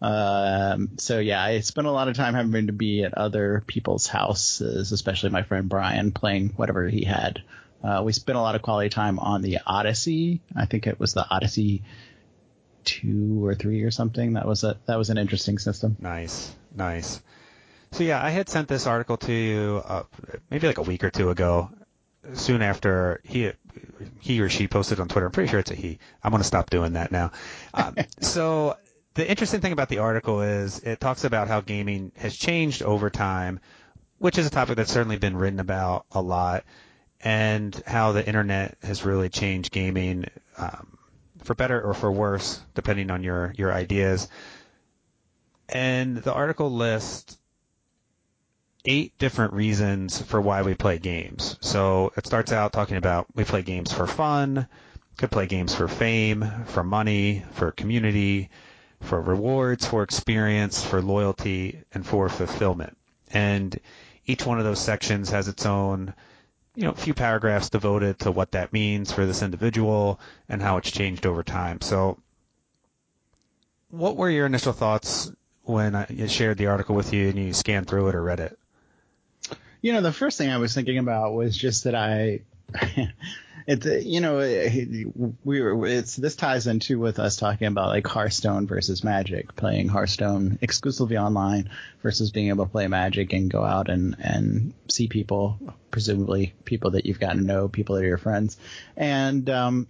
Um, 0.00 0.92
so 0.96 1.18
yeah, 1.18 1.44
I 1.44 1.60
spent 1.60 1.86
a 1.86 1.90
lot 1.90 2.08
of 2.08 2.16
time 2.16 2.32
having 2.32 2.68
to 2.68 2.72
be 2.72 3.04
at 3.04 3.12
other 3.12 3.62
people's 3.66 4.06
houses, 4.06 4.92
especially 4.92 5.28
my 5.28 5.42
friend 5.42 5.68
Brian, 5.68 6.12
playing 6.12 6.54
whatever 6.56 6.88
he 6.88 7.04
had. 7.04 7.42
Uh, 7.84 8.00
we 8.02 8.12
spent 8.14 8.38
a 8.38 8.40
lot 8.40 8.54
of 8.54 8.62
quality 8.62 8.88
time 8.88 9.18
on 9.18 9.42
the 9.42 9.58
Odyssey. 9.66 10.40
I 10.56 10.64
think 10.64 10.86
it 10.86 10.98
was 10.98 11.12
the 11.12 11.26
Odyssey 11.28 11.82
two 12.84 13.44
or 13.44 13.54
three 13.54 13.82
or 13.82 13.90
something. 13.90 14.34
That 14.34 14.46
was 14.46 14.64
a 14.64 14.78
that 14.86 14.96
was 14.96 15.10
an 15.10 15.18
interesting 15.18 15.58
system. 15.58 15.96
Nice, 16.00 16.54
nice. 16.74 17.20
So 17.92 18.04
yeah, 18.04 18.24
I 18.24 18.30
had 18.30 18.48
sent 18.48 18.68
this 18.68 18.86
article 18.86 19.18
to 19.18 19.32
you 19.32 19.82
uh, 19.84 20.04
maybe 20.50 20.66
like 20.66 20.78
a 20.78 20.82
week 20.82 21.04
or 21.04 21.10
two 21.10 21.30
ago, 21.30 21.70
soon 22.34 22.62
after 22.62 23.20
he 23.24 23.52
he 24.20 24.40
or 24.40 24.48
she 24.48 24.68
posted 24.68 25.00
on 25.00 25.08
Twitter. 25.08 25.26
I'm 25.26 25.32
pretty 25.32 25.50
sure 25.50 25.60
it's 25.60 25.70
a 25.70 25.74
he. 25.74 25.98
I'm 26.22 26.30
going 26.30 26.40
to 26.40 26.46
stop 26.46 26.70
doing 26.70 26.94
that 26.94 27.12
now. 27.12 27.32
Um, 27.74 27.96
so 28.20 28.76
the 29.14 29.28
interesting 29.28 29.60
thing 29.60 29.72
about 29.72 29.88
the 29.88 29.98
article 29.98 30.42
is 30.42 30.78
it 30.80 31.00
talks 31.00 31.24
about 31.24 31.48
how 31.48 31.60
gaming 31.60 32.12
has 32.16 32.36
changed 32.36 32.82
over 32.82 33.10
time, 33.10 33.60
which 34.18 34.38
is 34.38 34.46
a 34.46 34.50
topic 34.50 34.76
that's 34.76 34.92
certainly 34.92 35.18
been 35.18 35.36
written 35.36 35.60
about 35.60 36.06
a 36.12 36.22
lot, 36.22 36.64
and 37.20 37.80
how 37.86 38.12
the 38.12 38.26
internet 38.26 38.78
has 38.82 39.04
really 39.04 39.28
changed 39.28 39.72
gaming. 39.72 40.26
Um, 40.56 40.98
for 41.42 41.54
better 41.54 41.80
or 41.80 41.94
for 41.94 42.10
worse, 42.10 42.60
depending 42.74 43.10
on 43.10 43.22
your, 43.22 43.54
your 43.56 43.72
ideas. 43.72 44.28
And 45.68 46.18
the 46.18 46.32
article 46.32 46.70
lists 46.70 47.38
eight 48.84 49.16
different 49.18 49.52
reasons 49.52 50.20
for 50.20 50.40
why 50.40 50.62
we 50.62 50.74
play 50.74 50.98
games. 50.98 51.56
So 51.60 52.12
it 52.16 52.26
starts 52.26 52.52
out 52.52 52.72
talking 52.72 52.96
about 52.96 53.26
we 53.34 53.44
play 53.44 53.62
games 53.62 53.92
for 53.92 54.06
fun, 54.06 54.66
could 55.16 55.30
play 55.30 55.46
games 55.46 55.74
for 55.74 55.88
fame, 55.88 56.44
for 56.66 56.82
money, 56.82 57.44
for 57.52 57.70
community, 57.70 58.50
for 59.00 59.20
rewards, 59.20 59.86
for 59.86 60.02
experience, 60.02 60.84
for 60.84 61.00
loyalty, 61.00 61.82
and 61.92 62.06
for 62.06 62.28
fulfillment. 62.28 62.96
And 63.32 63.78
each 64.26 64.46
one 64.46 64.58
of 64.58 64.64
those 64.64 64.80
sections 64.80 65.30
has 65.30 65.48
its 65.48 65.66
own 65.66 66.14
you 66.74 66.84
know, 66.84 66.90
a 66.90 66.94
few 66.96 67.14
paragraphs 67.14 67.70
devoted 67.70 68.18
to 68.20 68.30
what 68.30 68.52
that 68.52 68.72
means 68.72 69.12
for 69.12 69.26
this 69.26 69.42
individual 69.42 70.18
and 70.48 70.62
how 70.62 70.78
it's 70.78 70.90
changed 70.90 71.26
over 71.26 71.42
time. 71.42 71.80
So, 71.80 72.18
what 73.90 74.16
were 74.16 74.30
your 74.30 74.46
initial 74.46 74.72
thoughts 74.72 75.30
when 75.64 75.94
I 75.94 76.26
shared 76.26 76.58
the 76.58 76.68
article 76.68 76.94
with 76.94 77.12
you 77.12 77.28
and 77.28 77.38
you 77.38 77.52
scanned 77.52 77.88
through 77.88 78.08
it 78.08 78.14
or 78.14 78.22
read 78.22 78.40
it? 78.40 78.58
You 79.82 79.92
know, 79.92 80.00
the 80.00 80.12
first 80.12 80.38
thing 80.38 80.50
I 80.50 80.58
was 80.58 80.74
thinking 80.74 80.98
about 80.98 81.34
was 81.34 81.56
just 81.56 81.84
that 81.84 81.94
I 81.94 82.40
it's 83.66 83.86
you 83.86 84.20
know 84.20 84.38
we 85.44 85.60
were 85.60 85.86
it's 85.86 86.16
this 86.16 86.36
ties 86.36 86.66
into 86.66 86.98
with 86.98 87.18
us 87.18 87.36
talking 87.36 87.66
about 87.66 87.88
like 87.88 88.06
Hearthstone 88.06 88.66
versus 88.66 89.04
Magic, 89.04 89.54
playing 89.54 89.88
Hearthstone 89.88 90.58
exclusively 90.60 91.16
online 91.16 91.70
versus 92.02 92.30
being 92.30 92.48
able 92.48 92.66
to 92.66 92.70
play 92.70 92.86
Magic 92.88 93.32
and 93.32 93.50
go 93.50 93.64
out 93.64 93.88
and 93.88 94.16
and 94.18 94.74
see 94.88 95.08
people, 95.08 95.58
presumably 95.90 96.54
people 96.64 96.92
that 96.92 97.06
you've 97.06 97.20
gotten 97.20 97.38
to 97.38 97.44
know, 97.44 97.68
people 97.68 97.96
that 97.96 98.02
are 98.02 98.08
your 98.08 98.18
friends, 98.18 98.56
and 98.96 99.48
um, 99.48 99.86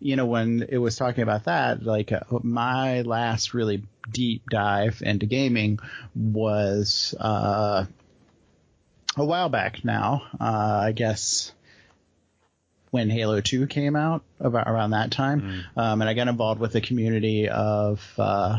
you 0.00 0.16
know 0.16 0.26
when 0.26 0.66
it 0.68 0.78
was 0.78 0.96
talking 0.96 1.22
about 1.22 1.44
that, 1.44 1.82
like 1.82 2.12
uh, 2.12 2.20
my 2.42 3.02
last 3.02 3.54
really 3.54 3.82
deep 4.10 4.42
dive 4.50 5.02
into 5.04 5.26
gaming 5.26 5.78
was 6.14 7.14
uh, 7.20 7.84
a 9.16 9.24
while 9.24 9.48
back 9.48 9.84
now, 9.84 10.22
uh, 10.40 10.82
I 10.86 10.92
guess 10.92 11.52
when 12.92 13.08
Halo 13.08 13.40
2 13.40 13.66
came 13.66 13.96
out 13.96 14.22
about 14.38 14.68
around 14.68 14.90
that 14.90 15.10
time. 15.10 15.40
Mm. 15.40 15.82
Um, 15.82 16.00
and 16.02 16.08
I 16.10 16.14
got 16.14 16.28
involved 16.28 16.60
with 16.60 16.74
a 16.74 16.80
community 16.80 17.48
of, 17.48 18.06
uh, 18.18 18.58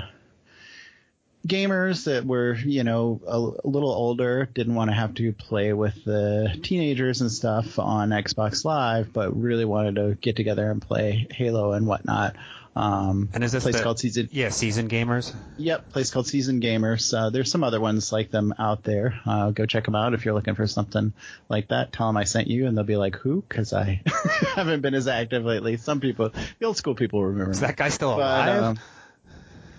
gamers 1.48 2.06
that 2.06 2.26
were, 2.26 2.56
you 2.56 2.84
know, 2.84 3.22
a, 3.28 3.38
a, 3.38 3.70
little 3.70 3.92
older, 3.92 4.50
didn't 4.54 4.74
want 4.74 4.90
to 4.90 4.96
have 4.96 5.14
to 5.16 5.34
play 5.34 5.72
with 5.74 6.04
the 6.04 6.58
teenagers 6.64 7.22
and 7.22 7.32
stuff 7.32 7.78
on 7.78 8.10
Xbox 8.10 8.66
Live, 8.66 9.14
but 9.14 9.40
really 9.40 9.66
wanted 9.66 9.96
to 9.96 10.18
get 10.20 10.36
together 10.36 10.72
and 10.72 10.82
play 10.82 11.28
Halo 11.30 11.74
and 11.74 11.86
whatnot. 11.86 12.36
Um, 12.76 13.30
and 13.34 13.44
is 13.44 13.52
this 13.52 13.64
place 13.64 13.78
the, 13.78 13.84
called 13.84 14.00
Seasoned? 14.00 14.30
Yeah, 14.32 14.50
Seasoned 14.50 14.90
Gamers. 14.90 15.34
Yep, 15.58 15.92
place 15.92 16.10
called 16.10 16.26
Seasoned 16.26 16.64
Gamers. 16.64 17.16
Uh, 17.16 17.30
there's 17.30 17.52
some 17.52 17.64
other 17.64 17.80
ones 17.80 18.12
like 18.12 18.32
them 18.32 18.54
out 18.58 18.84
there. 18.84 19.20
Uh, 19.26 19.52
go 19.52 19.66
check 19.66 19.86
them 19.86 19.96
out 19.96 20.14
if 20.14 20.26
you're 20.26 20.34
looking 20.34 20.56
for 20.56 20.66
something 20.66 21.14
like 21.50 21.68
that. 21.68 21.94
Tell 21.94 22.08
them 22.08 22.18
I 22.18 22.24
sent 22.24 22.48
you, 22.48 22.66
and 22.66 22.76
they'll 22.76 22.84
be 22.84 22.96
like, 22.96 23.16
"Who?" 23.18 23.44
Because 23.48 23.74
I 23.74 24.02
haven't 24.56 24.82
been 24.82 24.96
as 24.96 25.08
active 25.08 25.46
lately. 25.46 25.78
Some 25.78 26.00
people, 26.00 26.32
the 26.60 26.66
old 26.66 26.78
school 26.78 26.96
people, 26.96 27.24
remember. 27.24 27.52
Is 27.52 27.62
me. 27.62 27.68
that 27.68 27.78
guy 27.78 27.90
still 27.90 28.16
alive? 28.16 28.64
um, 28.64 28.80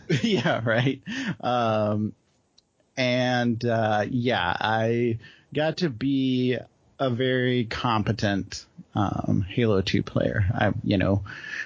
yeah, 0.22 0.60
right. 0.64 1.02
Um, 1.40 2.12
and 2.96 3.64
uh, 3.64 4.04
yeah, 4.08 4.56
I 4.60 5.18
got 5.52 5.78
to 5.78 5.90
be 5.90 6.58
a 6.98 7.10
very 7.10 7.64
competent 7.64 8.66
um, 8.94 9.44
Halo 9.48 9.80
2 9.80 10.02
player. 10.02 10.44
I, 10.54 10.72
you 10.82 10.98
know, 10.98 11.24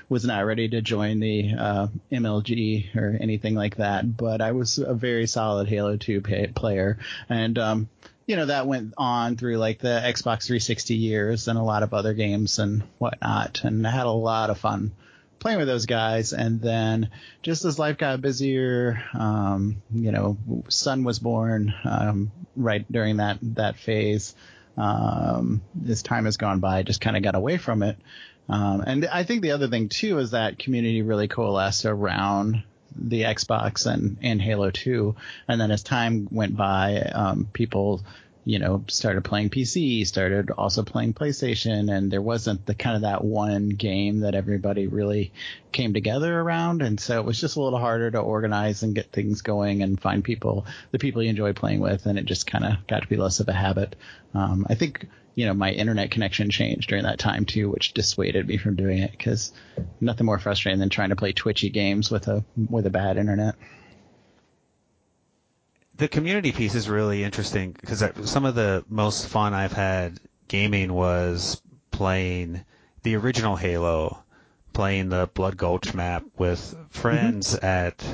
was 0.09 0.25
not 0.25 0.47
ready 0.47 0.69
to 0.69 0.81
join 0.81 1.21
the 1.21 1.53
uh, 1.59 1.87
MLG 2.11 2.97
or 2.97 3.17
anything 3.21 3.55
like 3.55 3.77
that, 3.77 4.17
but 4.17 4.41
I 4.41 4.53
was 4.53 4.79
a 4.79 4.95
very 4.95 5.27
solid 5.27 5.69
Halo 5.69 5.97
2 5.97 6.21
pay- 6.21 6.47
player. 6.49 6.99
And, 7.29 7.59
um, 7.59 7.89
you 8.27 8.37
know, 8.37 8.47
that 8.47 8.67
went 8.67 8.95
on 8.97 9.37
through 9.37 9.57
like 9.57 9.79
the 9.79 10.03
Xbox 10.05 10.47
360 10.47 10.95
years 10.95 11.49
and 11.49 11.59
a 11.59 11.63
lot 11.63 11.83
of 11.83 11.95
other 11.95 12.15
games 12.15 12.59
and 12.59 12.83
whatnot. 12.99 13.65
And 13.65 13.87
I 13.87 13.91
had 13.91 14.07
a 14.07 14.11
lot 14.11 14.51
of 14.51 14.59
fun 14.59 14.93
playing 15.39 15.59
with 15.59 15.69
those 15.69 15.87
guys. 15.87 16.33
And 16.33 16.61
then 16.61 17.11
just 17.43 17.65
as 17.65 17.79
life 17.79 17.97
got 17.97 18.21
busier, 18.21 19.03
um, 19.15 19.83
you 19.93 20.13
know, 20.13 20.37
son 20.69 21.05
was 21.05 21.19
born, 21.19 21.75
um, 21.85 22.33
right 22.57 22.91
during 22.91 23.19
that, 23.19 23.39
that 23.43 23.77
phase 23.77 24.35
um, 24.79 25.61
as 25.89 26.03
time 26.03 26.25
has 26.25 26.37
gone 26.37 26.61
by, 26.61 26.83
just 26.83 27.01
kind 27.01 27.17
of 27.17 27.23
got 27.23 27.35
away 27.35 27.59
from 27.59 27.83
it. 27.83 27.97
Um, 28.49 28.83
and 28.87 29.07
I 29.07 29.25
think 29.25 29.43
the 29.43 29.51
other 29.51 29.69
thing 29.69 29.89
too 29.89 30.19
is 30.19 30.31
that 30.31 30.59
community 30.59 31.03
really 31.03 31.29
coalesced 31.29 31.85
around 31.85 32.63
the 32.97 33.23
Xbox 33.23 33.87
and, 33.87 34.17
and 34.23 34.41
Halo 34.41 34.71
2. 34.71 35.15
And 35.49 35.61
then 35.61 35.71
as 35.71 35.83
time 35.83 36.29
went 36.31 36.57
by, 36.57 37.01
um, 37.01 37.49
people 37.53 38.03
you 38.49 38.59
know, 38.59 38.83
started 38.89 39.25
playing 39.25 39.51
PC, 39.51 40.07
started 40.07 40.51
also 40.51 40.83
playing 40.83 41.13
PlayStation, 41.13 41.95
and 41.95 42.11
there 42.11 42.23
wasn't 42.23 42.65
the 42.65 42.75
kind 42.75 42.97
of 42.97 43.03
that 43.03 43.23
one 43.23 43.69
game 43.69 44.21
that 44.21 44.35
everybody 44.35 44.87
really 44.87 45.35
came 45.71 45.93
together 45.93 46.41
around. 46.41 46.81
And 46.81 46.99
so 46.99 47.21
it 47.21 47.27
was 47.27 47.39
just 47.39 47.57
a 47.57 47.61
little 47.61 47.79
harder 47.79 48.11
to 48.11 48.19
organize 48.21 48.83
and 48.83 48.95
get 48.95 49.13
things 49.13 49.43
going 49.43 49.83
and 49.83 50.01
find 50.01 50.25
people, 50.25 50.65
the 50.93 50.99
people 50.99 51.23
you 51.23 51.29
enjoy 51.29 51.53
playing 51.53 51.81
with. 51.81 52.07
And 52.07 52.19
it 52.19 52.25
just 52.25 52.47
kind 52.47 52.65
of 52.65 52.87
got 52.87 53.03
to 53.03 53.09
be 53.09 53.19
less 53.19 53.41
of 53.41 53.49
a 53.49 53.53
habit. 53.53 53.97
Um, 54.33 54.67
I 54.71 54.77
think, 54.77 55.07
you 55.35 55.45
know, 55.45 55.53
my 55.53 55.71
internet 55.71 56.11
connection 56.11 56.49
changed 56.49 56.89
during 56.89 57.05
that 57.05 57.19
time 57.19 57.45
too, 57.45 57.69
which 57.69 57.93
dissuaded 57.93 58.49
me 58.49 58.57
from 58.57 58.77
doing 58.77 59.01
it 59.01 59.11
because 59.11 59.53
nothing 60.01 60.25
more 60.25 60.39
frustrating 60.39 60.81
than 60.81 60.89
trying 60.89 61.11
to 61.11 61.17
play 61.17 61.33
twitchy 61.33 61.69
games 61.69 62.11
with 62.11 62.29
a, 62.29 62.43
with 62.71 62.87
a 62.87 62.91
bad 62.91 63.19
internet 63.19 63.57
the 65.99 66.09
community 66.09 66.53
piece 66.53 66.75
is 66.75 66.89
really 66.89 67.25
interesting 67.25 67.73
because 67.73 68.03
some 68.31 68.45
of 68.45 68.55
the 68.55 68.85
most 68.89 69.27
fun 69.27 69.53
I've 69.53 69.73
had 69.73 70.19
gaming 70.47 70.93
was 70.93 71.61
playing 71.91 72.65
the 73.03 73.17
original 73.17 73.57
Halo, 73.57 74.23
playing 74.73 75.09
the 75.09 75.29
Blood 75.35 75.57
Gulch 75.57 75.95
map 75.95 76.23
with 76.39 76.75
friends 76.91 77.55
mm-hmm. 77.57 77.67
at 77.67 78.05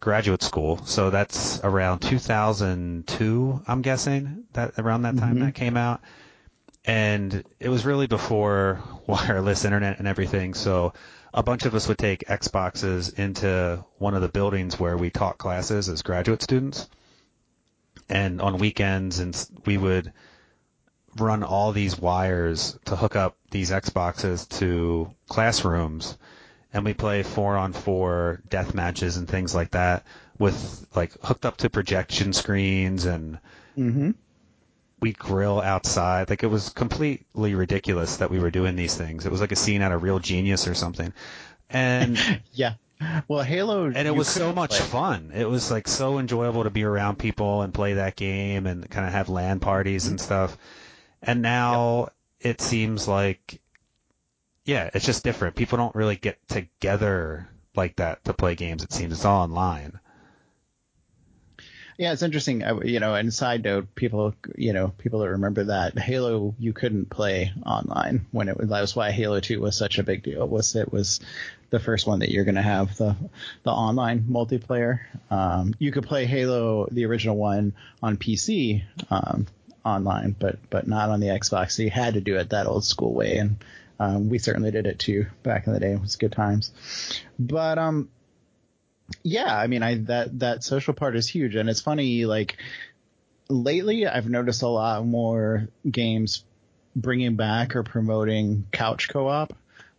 graduate 0.00 0.42
school. 0.42 0.78
So 0.86 1.10
that's 1.10 1.60
around 1.62 1.98
2002, 2.00 3.62
I'm 3.68 3.82
guessing 3.82 4.44
that 4.54 4.78
around 4.78 5.02
that 5.02 5.18
time 5.18 5.34
mm-hmm. 5.34 5.44
that 5.44 5.54
came 5.54 5.76
out. 5.76 6.00
And 6.86 7.44
it 7.60 7.68
was 7.68 7.84
really 7.84 8.06
before 8.06 8.82
wireless 9.06 9.66
internet 9.66 9.98
and 9.98 10.08
everything. 10.08 10.54
So 10.54 10.94
a 11.32 11.42
bunch 11.42 11.64
of 11.64 11.74
us 11.74 11.88
would 11.88 11.98
take 11.98 12.26
Xboxes 12.26 13.18
into 13.18 13.84
one 13.98 14.14
of 14.14 14.22
the 14.22 14.28
buildings 14.28 14.78
where 14.78 14.96
we 14.96 15.10
taught 15.10 15.38
classes 15.38 15.88
as 15.88 16.02
graduate 16.02 16.42
students. 16.42 16.88
And 18.08 18.40
on 18.40 18.58
weekends, 18.58 19.20
and 19.20 19.48
we 19.66 19.78
would 19.78 20.12
run 21.16 21.42
all 21.42 21.72
these 21.72 21.98
wires 21.98 22.78
to 22.86 22.96
hook 22.96 23.16
up 23.16 23.36
these 23.50 23.70
Xboxes 23.70 24.48
to 24.58 25.12
classrooms 25.28 26.16
and 26.72 26.84
we 26.84 26.94
play 26.94 27.22
four 27.22 27.56
on 27.56 27.72
four 27.72 28.40
death 28.48 28.74
matches 28.74 29.16
and 29.16 29.26
things 29.28 29.54
like 29.54 29.72
that 29.72 30.04
with 30.38 30.86
like 30.94 31.12
hooked 31.22 31.44
up 31.44 31.56
to 31.58 31.68
projection 31.70 32.32
screens 32.32 33.06
and 33.06 33.38
Mm-hmm. 33.78 34.10
We 35.00 35.12
grill 35.12 35.60
outside. 35.60 36.30
Like 36.30 36.42
it 36.42 36.48
was 36.48 36.68
completely 36.70 37.54
ridiculous 37.54 38.18
that 38.18 38.30
we 38.30 38.38
were 38.38 38.50
doing 38.50 38.76
these 38.76 38.94
things. 38.94 39.26
It 39.26 39.32
was 39.32 39.40
like 39.40 39.52
a 39.52 39.56
scene 39.56 39.82
out 39.82 39.92
of 39.92 40.02
Real 40.02 40.18
Genius 40.18 40.66
or 40.68 40.74
something. 40.74 41.12
And 41.68 42.18
Yeah. 42.52 42.74
Well, 43.28 43.42
Halo. 43.42 43.86
and 43.86 44.06
it 44.06 44.14
was 44.14 44.28
so 44.28 44.52
much 44.52 44.70
play. 44.72 44.80
fun. 44.80 45.32
It 45.34 45.48
was 45.48 45.70
like 45.70 45.88
so 45.88 46.18
enjoyable 46.18 46.64
to 46.64 46.70
be 46.70 46.84
around 46.84 47.18
people 47.18 47.62
and 47.62 47.72
play 47.72 47.94
that 47.94 48.14
game 48.14 48.66
and 48.66 48.88
kind 48.90 49.06
of 49.06 49.12
have 49.12 49.30
LAN 49.30 49.58
parties 49.58 50.06
and 50.06 50.20
stuff. 50.20 50.58
And 51.22 51.40
now 51.40 52.10
it 52.40 52.60
seems 52.60 53.08
like, 53.08 53.60
yeah, 54.66 54.90
it's 54.92 55.06
just 55.06 55.24
different. 55.24 55.56
People 55.56 55.78
don't 55.78 55.94
really 55.94 56.16
get 56.16 56.46
together 56.48 57.48
like 57.74 57.96
that 57.96 58.22
to 58.24 58.34
play 58.34 58.54
games. 58.54 58.82
It 58.84 58.92
seems 58.92 59.14
it's 59.14 59.24
all 59.24 59.44
online. 59.44 59.98
Yeah, 62.00 62.12
it's 62.14 62.22
interesting. 62.22 62.64
I- 62.64 62.80
You 62.82 62.98
know, 62.98 63.14
and 63.14 63.32
side 63.32 63.62
note, 63.62 63.94
people, 63.94 64.32
you 64.56 64.72
know, 64.72 64.88
people 64.96 65.20
that 65.20 65.28
remember 65.28 65.64
that 65.64 65.98
Halo, 65.98 66.54
you 66.58 66.72
couldn't 66.72 67.10
play 67.10 67.52
online 67.66 68.24
when 68.32 68.48
it 68.48 68.56
was. 68.56 68.70
That 68.70 68.80
was 68.80 68.96
why 68.96 69.10
Halo 69.10 69.38
Two 69.40 69.60
was 69.60 69.76
such 69.76 69.98
a 69.98 70.02
big 70.02 70.22
deal. 70.22 70.48
Was 70.48 70.74
it 70.76 70.90
was 70.90 71.20
the 71.68 71.78
first 71.78 72.06
one 72.06 72.20
that 72.20 72.30
you're 72.30 72.46
going 72.46 72.54
to 72.54 72.62
have 72.62 72.96
the 72.96 73.14
the 73.64 73.70
online 73.70 74.20
multiplayer. 74.22 75.00
Um, 75.30 75.74
you 75.78 75.92
could 75.92 76.04
play 76.06 76.24
Halo, 76.24 76.88
the 76.90 77.04
original 77.04 77.36
one, 77.36 77.74
on 78.02 78.16
PC 78.16 78.82
um, 79.10 79.46
online, 79.84 80.34
but 80.38 80.56
but 80.70 80.88
not 80.88 81.10
on 81.10 81.20
the 81.20 81.26
Xbox. 81.28 81.72
So 81.72 81.82
you 81.82 81.90
had 81.90 82.14
to 82.14 82.22
do 82.22 82.38
it 82.38 82.48
that 82.48 82.66
old 82.66 82.86
school 82.86 83.12
way, 83.12 83.36
and 83.36 83.56
um, 83.98 84.30
we 84.30 84.38
certainly 84.38 84.70
did 84.70 84.86
it 84.86 84.98
too 84.98 85.26
back 85.42 85.66
in 85.66 85.74
the 85.74 85.80
day. 85.80 85.92
It 85.92 86.00
was 86.00 86.16
good 86.16 86.32
times. 86.32 86.72
But 87.38 87.76
um, 87.76 88.08
yeah, 89.22 89.56
I 89.56 89.66
mean, 89.66 89.82
I 89.82 89.96
that 90.04 90.38
that 90.38 90.64
social 90.64 90.94
part 90.94 91.16
is 91.16 91.28
huge, 91.28 91.54
and 91.54 91.68
it's 91.68 91.80
funny. 91.80 92.24
Like 92.24 92.56
lately, 93.48 94.06
I've 94.06 94.28
noticed 94.28 94.62
a 94.62 94.68
lot 94.68 95.04
more 95.04 95.68
games 95.88 96.44
bringing 96.96 97.36
back 97.36 97.76
or 97.76 97.82
promoting 97.82 98.66
couch 98.72 99.08
co-op, 99.08 99.52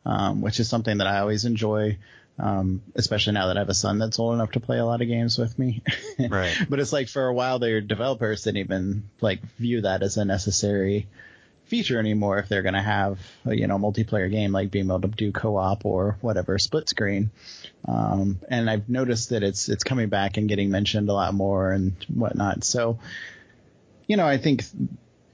um, 0.05 0.41
which 0.41 0.59
is 0.59 0.69
something 0.69 0.97
that 0.97 1.07
I 1.07 1.19
always 1.19 1.45
enjoy. 1.45 1.97
Um, 2.39 2.81
especially 2.95 3.33
now 3.33 3.47
that 3.47 3.57
I 3.57 3.59
have 3.59 3.69
a 3.69 3.73
son 3.75 3.99
that's 3.99 4.17
old 4.17 4.33
enough 4.33 4.53
to 4.53 4.59
play 4.59 4.79
a 4.79 4.85
lot 4.85 5.01
of 5.01 5.07
games 5.07 5.37
with 5.37 5.59
me. 5.59 5.83
Right. 6.29 6.55
but 6.67 6.79
it's 6.79 6.93
like 6.93 7.07
for 7.07 7.27
a 7.27 7.33
while, 7.33 7.59
their 7.59 7.81
developers 7.81 8.43
didn't 8.43 8.57
even 8.57 9.09
like 9.19 9.43
view 9.57 9.81
that 9.81 10.01
as 10.01 10.17
a 10.17 10.25
necessary 10.25 11.07
feature 11.71 11.97
anymore 11.97 12.37
if 12.37 12.49
they're 12.49 12.63
going 12.63 12.73
to 12.73 12.81
have 12.81 13.17
a, 13.45 13.55
you 13.55 13.65
know 13.65 13.79
multiplayer 13.79 14.29
game 14.29 14.51
like 14.51 14.69
being 14.71 14.87
able 14.87 14.99
to 14.99 15.07
do 15.07 15.31
co-op 15.31 15.85
or 15.85 16.17
whatever 16.19 16.59
split 16.59 16.89
screen. 16.89 17.31
Um, 17.87 18.39
and 18.49 18.69
I've 18.69 18.89
noticed 18.89 19.29
that 19.29 19.41
it's 19.41 19.69
it's 19.69 19.85
coming 19.85 20.09
back 20.09 20.35
and 20.35 20.49
getting 20.49 20.69
mentioned 20.69 21.07
a 21.07 21.13
lot 21.13 21.33
more 21.33 21.71
and 21.71 21.95
whatnot. 22.13 22.65
So 22.65 22.99
you 24.05 24.17
know 24.17 24.27
I 24.27 24.37
think 24.37 24.65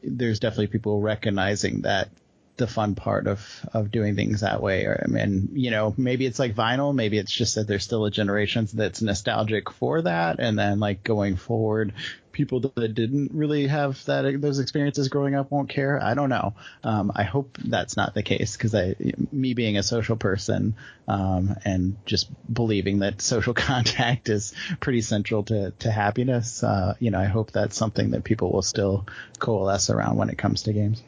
there's 0.04 0.40
definitely 0.40 0.68
people 0.68 1.02
recognizing 1.02 1.82
that 1.82 2.10
the 2.58 2.68
fun 2.68 2.94
part 2.94 3.26
of 3.26 3.42
of 3.74 3.90
doing 3.90 4.16
things 4.16 4.42
that 4.42 4.62
way. 4.62 4.86
Or 4.86 5.04
I 5.04 5.10
mean 5.10 5.50
you 5.54 5.72
know 5.72 5.96
maybe 5.98 6.28
it's 6.28 6.38
like 6.38 6.54
vinyl 6.54 6.94
maybe 6.94 7.18
it's 7.18 7.32
just 7.32 7.56
that 7.56 7.68
there's 7.68 7.84
still 7.84 8.06
a 8.06 8.12
generation 8.12 8.68
that's 8.72 9.02
nostalgic 9.02 9.72
for 9.72 10.04
that. 10.04 10.40
And 10.40 10.58
then 10.58 10.80
like 10.80 11.04
going 11.04 11.36
forward 11.36 11.94
people 12.38 12.60
that 12.60 12.94
didn't 12.94 13.32
really 13.34 13.66
have 13.66 14.06
that 14.06 14.40
those 14.40 14.60
experiences 14.60 15.10
growing 15.10 15.34
up 15.34 15.50
won't 15.50 15.70
care. 15.70 16.02
I 16.02 16.14
don't 16.14 16.30
know. 16.30 16.54
Um, 16.84 17.12
I 17.16 17.24
hope 17.24 17.58
that's 17.58 17.98
not 17.98 18.14
the 18.14 18.22
case 18.22 18.56
because 18.56 18.76
I, 18.76 18.96
me 19.32 19.56
being 19.56 19.76
a 19.76 19.82
social 19.82 20.16
person, 20.16 20.76
um, 21.08 21.56
and 21.66 21.98
just 22.06 22.30
believing 22.54 23.00
that 23.00 23.24
social 23.24 23.54
contact 23.68 24.30
is 24.30 24.54
pretty 24.80 25.02
central 25.02 25.44
to 25.46 25.72
to 25.80 25.92
happiness. 25.92 26.64
Uh, 26.64 26.94
you 27.00 27.10
know, 27.10 27.20
I 27.20 27.26
hope 27.26 27.52
that's 27.52 27.76
something 27.76 28.12
that 28.12 28.24
people 28.24 28.52
will 28.52 28.62
still 28.62 29.08
coalesce 29.40 29.90
around 29.90 30.18
when 30.18 30.30
it 30.30 30.38
comes 30.38 30.64
to 30.64 30.74
games. 30.74 31.02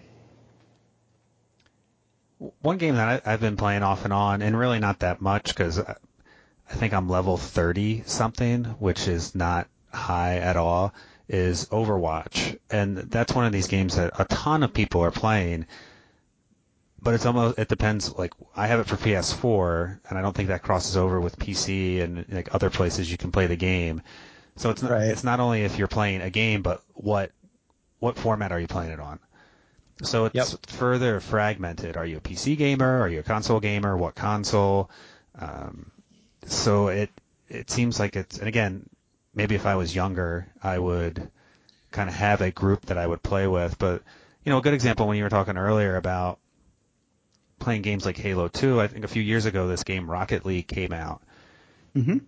One 2.61 2.77
game 2.77 2.95
that 2.95 3.21
I, 3.27 3.33
I've 3.33 3.41
been 3.41 3.57
playing 3.57 3.83
off 3.83 4.03
and 4.03 4.13
on, 4.13 4.41
and 4.41 4.57
really 4.57 4.79
not 4.79 4.99
that 4.99 5.21
much 5.21 5.49
because 5.49 5.77
I 5.79 5.95
I 6.71 6.75
think 6.75 6.93
I'm 6.93 7.09
level 7.09 7.37
30 7.37 8.03
something, 8.05 8.63
which 8.79 9.07
is 9.07 9.33
not 9.33 9.67
high 9.91 10.37
at 10.37 10.55
all, 10.55 10.93
is 11.29 11.67
Overwatch. 11.67 12.57
And 12.69 12.97
that's 12.97 13.33
one 13.33 13.45
of 13.45 13.51
these 13.53 13.67
games 13.67 13.95
that 13.95 14.19
a 14.19 14.25
ton 14.25 14.63
of 14.63 14.73
people 14.73 15.01
are 15.01 15.11
playing. 15.11 15.65
But 17.01 17.13
it's 17.13 17.25
almost, 17.25 17.57
it 17.57 17.69
depends, 17.69 18.13
like, 18.15 18.33
I 18.57 18.67
have 18.67 18.81
it 18.81 18.87
for 18.87 18.97
PS4, 18.97 19.99
and 20.09 20.17
I 20.17 20.21
don't 20.21 20.35
think 20.35 20.49
that 20.49 20.63
crosses 20.63 20.97
over 20.97 21.21
with 21.21 21.39
PC 21.39 22.01
and, 22.01 22.25
like, 22.29 22.53
other 22.53 22.69
places 22.69 23.09
you 23.09 23.17
can 23.17 23.31
play 23.31 23.47
the 23.47 23.55
game. 23.55 24.01
So 24.57 24.69
it's 24.69 24.81
not, 24.81 24.91
Right. 24.91 25.07
it's 25.07 25.23
not 25.23 25.39
only 25.39 25.63
if 25.63 25.77
you're 25.77 25.87
playing 25.87 26.21
a 26.21 26.29
game, 26.29 26.61
but 26.61 26.83
what, 26.95 27.31
what 27.99 28.17
format 28.17 28.51
are 28.51 28.59
you 28.59 28.67
playing 28.67 28.91
it 28.91 28.99
on? 28.99 29.19
So 30.01 30.25
it's 30.25 30.35
Yep. 30.51 30.65
further 30.67 31.19
fragmented. 31.21 31.95
Are 31.95 32.05
you 32.05 32.17
a 32.17 32.21
PC 32.21 32.57
gamer? 32.57 33.01
Are 33.01 33.07
you 33.09 33.19
a 33.19 33.23
console 33.23 33.59
gamer? 33.61 33.95
What 33.97 34.15
console? 34.15 34.89
Um, 35.37 35.91
so 36.45 36.87
it 36.87 37.09
it 37.49 37.69
seems 37.69 37.99
like 37.99 38.15
it's 38.15 38.37
and 38.39 38.47
again 38.47 38.89
maybe 39.33 39.55
if 39.55 39.65
I 39.65 39.75
was 39.75 39.95
younger 39.95 40.47
I 40.61 40.77
would 40.79 41.29
kind 41.91 42.09
of 42.09 42.15
have 42.15 42.41
a 42.41 42.51
group 42.51 42.85
that 42.87 42.97
I 42.97 43.07
would 43.07 43.23
play 43.23 43.47
with 43.47 43.77
but 43.79 44.03
you 44.43 44.51
know 44.51 44.59
a 44.59 44.61
good 44.61 44.73
example 44.73 45.07
when 45.07 45.17
you 45.17 45.23
were 45.23 45.29
talking 45.29 45.57
earlier 45.57 45.95
about 45.95 46.39
playing 47.59 47.81
games 47.81 48.05
like 48.05 48.17
Halo 48.17 48.47
2 48.47 48.79
I 48.79 48.87
think 48.87 49.05
a 49.05 49.09
few 49.09 49.21
years 49.21 49.45
ago 49.45 49.67
this 49.67 49.83
game 49.83 50.09
Rocket 50.09 50.45
League 50.45 50.67
came 50.67 50.93
out 50.93 51.21
Mm-hmm. 51.95 52.19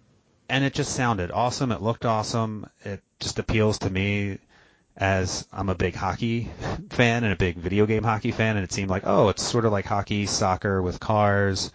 and 0.50 0.64
it 0.64 0.74
just 0.74 0.96
sounded 0.96 1.32
awesome 1.32 1.72
it 1.72 1.82
looked 1.82 2.06
awesome 2.06 2.68
it 2.84 3.02
just 3.20 3.38
appeals 3.40 3.80
to 3.80 3.90
me 3.90 4.40
as 4.98 5.48
I'm 5.54 5.70
a 5.70 5.76
big 5.76 5.96
hockey 5.96 6.50
fan 6.90 7.24
and 7.24 7.32
a 7.32 7.38
big 7.38 7.58
video 7.58 7.86
game 7.86 8.04
hockey 8.04 8.32
fan 8.32 8.58
and 8.58 8.64
it 8.64 8.72
seemed 8.72 8.90
like 8.90 9.04
oh 9.06 9.30
it's 9.30 9.44
sort 9.44 9.66
of 9.66 9.72
like 9.72 9.86
hockey 9.86 10.26
soccer 10.26 10.82
with 10.82 11.00
cars 11.00 11.72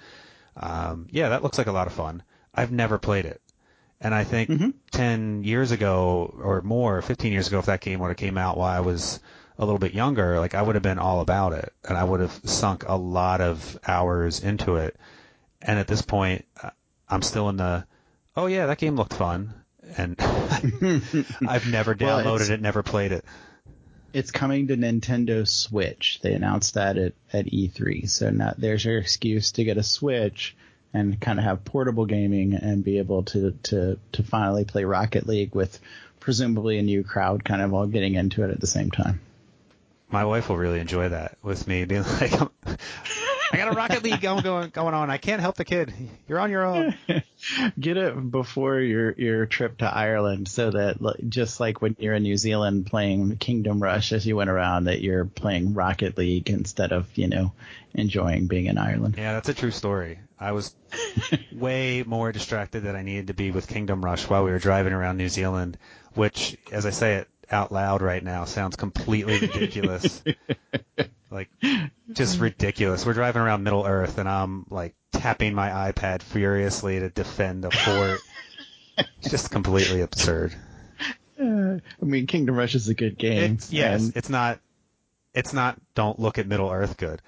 um, 0.56 1.06
yeah, 1.10 1.28
that 1.30 1.42
looks 1.42 1.58
like 1.58 1.66
a 1.66 1.72
lot 1.72 1.86
of 1.86 1.92
fun. 1.92 2.22
I've 2.54 2.72
never 2.72 2.98
played 2.98 3.26
it. 3.26 3.40
And 4.00 4.14
I 4.14 4.24
think 4.24 4.50
Mhm. 4.50 4.74
10 4.90 5.42
years 5.44 5.70
ago 5.70 6.34
or 6.42 6.60
more, 6.62 7.00
15 7.02 7.32
years 7.32 7.48
ago, 7.48 7.58
if 7.58 7.66
that 7.66 7.80
game 7.80 7.98
would 8.00 8.08
have 8.08 8.16
came 8.16 8.36
out 8.36 8.56
while 8.58 8.68
I 8.76 8.80
was 8.80 9.20
a 9.58 9.64
little 9.64 9.78
bit 9.78 9.94
younger, 9.94 10.38
like 10.38 10.54
I 10.54 10.60
would 10.60 10.74
have 10.74 10.82
been 10.82 10.98
all 10.98 11.20
about 11.22 11.54
it 11.54 11.72
and 11.88 11.96
I 11.96 12.04
would 12.04 12.20
have 12.20 12.38
sunk 12.44 12.84
a 12.86 12.96
lot 12.96 13.40
of 13.40 13.78
hours 13.88 14.42
into 14.44 14.76
it. 14.76 14.96
And 15.62 15.78
at 15.78 15.86
this 15.86 16.02
point, 16.02 16.44
I'm 17.08 17.22
still 17.22 17.48
in 17.48 17.56
the, 17.56 17.86
oh 18.36 18.46
yeah, 18.46 18.66
that 18.66 18.78
game 18.78 18.96
looked 18.96 19.14
fun. 19.14 19.54
And 19.96 20.16
I've 20.20 21.66
never 21.70 21.94
downloaded 21.94 22.34
it's- 22.36 22.48
it, 22.50 22.60
never 22.60 22.82
played 22.82 23.12
it. 23.12 23.24
It's 24.12 24.30
coming 24.30 24.68
to 24.68 24.76
Nintendo 24.76 25.46
Switch. 25.46 26.20
They 26.22 26.32
announced 26.32 26.74
that 26.74 26.96
at, 26.96 27.12
at 27.34 27.46
E3. 27.46 28.08
So 28.08 28.30
now 28.30 28.54
there's 28.56 28.82
your 28.84 28.98
excuse 28.98 29.52
to 29.52 29.64
get 29.64 29.76
a 29.76 29.82
Switch 29.82 30.56
and 30.96 31.20
kind 31.20 31.38
of 31.38 31.44
have 31.44 31.64
portable 31.64 32.06
gaming 32.06 32.54
and 32.54 32.82
be 32.82 32.98
able 32.98 33.22
to, 33.24 33.52
to, 33.64 33.98
to 34.12 34.22
finally 34.22 34.64
play 34.64 34.84
Rocket 34.84 35.26
League 35.26 35.54
with 35.54 35.78
presumably 36.20 36.78
a 36.78 36.82
new 36.82 37.04
crowd 37.04 37.44
kind 37.44 37.60
of 37.60 37.74
all 37.74 37.86
getting 37.86 38.14
into 38.14 38.42
it 38.42 38.50
at 38.50 38.60
the 38.60 38.66
same 38.66 38.90
time. 38.90 39.20
My 40.08 40.24
wife 40.24 40.48
will 40.48 40.56
really 40.56 40.80
enjoy 40.80 41.10
that 41.10 41.36
with 41.42 41.66
me 41.66 41.84
being 41.84 42.02
like, 42.20 42.32
I 43.52 43.56
got 43.56 43.68
a 43.68 43.76
Rocket 43.76 44.02
League 44.02 44.20
going, 44.20 44.42
going, 44.42 44.70
going 44.70 44.94
on. 44.94 45.10
I 45.10 45.18
can't 45.18 45.40
help 45.40 45.56
the 45.56 45.64
kid. 45.64 45.92
You're 46.28 46.40
on 46.40 46.50
your 46.50 46.64
own. 46.64 46.94
Get 47.78 47.96
it 47.96 48.30
before 48.30 48.80
your 48.80 49.12
your 49.12 49.46
trip 49.46 49.78
to 49.78 49.86
Ireland, 49.86 50.48
so 50.48 50.70
that 50.70 50.96
just 51.28 51.60
like 51.60 51.80
when 51.80 51.96
you're 51.98 52.14
in 52.14 52.22
New 52.22 52.36
Zealand 52.36 52.86
playing 52.86 53.36
Kingdom 53.36 53.82
Rush 53.82 54.12
as 54.12 54.26
you 54.26 54.36
went 54.36 54.50
around, 54.50 54.84
that 54.84 55.00
you're 55.00 55.24
playing 55.24 55.74
Rocket 55.74 56.18
League 56.18 56.50
instead 56.50 56.92
of 56.92 57.08
you 57.16 57.28
know 57.28 57.52
enjoying 57.94 58.46
being 58.46 58.66
in 58.66 58.78
Ireland. 58.78 59.14
Yeah, 59.16 59.34
that's 59.34 59.48
a 59.48 59.54
true 59.54 59.70
story. 59.70 60.18
I 60.38 60.52
was 60.52 60.74
way 61.52 62.04
more 62.06 62.32
distracted 62.32 62.82
than 62.82 62.96
I 62.96 63.02
needed 63.02 63.28
to 63.28 63.34
be 63.34 63.50
with 63.50 63.68
Kingdom 63.68 64.04
Rush 64.04 64.28
while 64.28 64.44
we 64.44 64.50
were 64.50 64.58
driving 64.58 64.92
around 64.92 65.16
New 65.16 65.28
Zealand, 65.28 65.78
which, 66.14 66.56
as 66.72 66.84
I 66.84 66.90
say 66.90 67.16
it 67.16 67.28
out 67.50 67.72
loud 67.72 68.02
right 68.02 68.22
now, 68.22 68.44
sounds 68.44 68.76
completely 68.76 69.38
ridiculous. 69.38 70.22
like, 71.30 71.48
just 72.12 72.40
ridiculous. 72.40 73.04
We're 73.04 73.14
driving 73.14 73.42
around 73.42 73.62
Middle 73.64 73.84
Earth, 73.84 74.18
and 74.18 74.28
I'm 74.28 74.66
like 74.70 74.94
tapping 75.12 75.54
my 75.54 75.90
iPad 75.92 76.22
furiously 76.22 77.00
to 77.00 77.08
defend 77.10 77.64
a 77.64 77.70
fort. 77.70 78.20
it's 79.18 79.30
just 79.30 79.50
completely 79.50 80.00
absurd. 80.00 80.54
Uh, 81.40 81.44
I 82.00 82.04
mean, 82.04 82.26
Kingdom 82.26 82.56
Rush 82.56 82.74
is 82.74 82.88
a 82.88 82.94
good 82.94 83.18
game. 83.18 83.54
It's, 83.54 83.72
yes, 83.72 84.04
and- 84.04 84.16
it's 84.16 84.28
not. 84.30 84.60
It's 85.34 85.52
not. 85.52 85.78
Don't 85.94 86.18
look 86.18 86.38
at 86.38 86.46
Middle 86.46 86.70
Earth 86.70 86.96
good. 86.96 87.20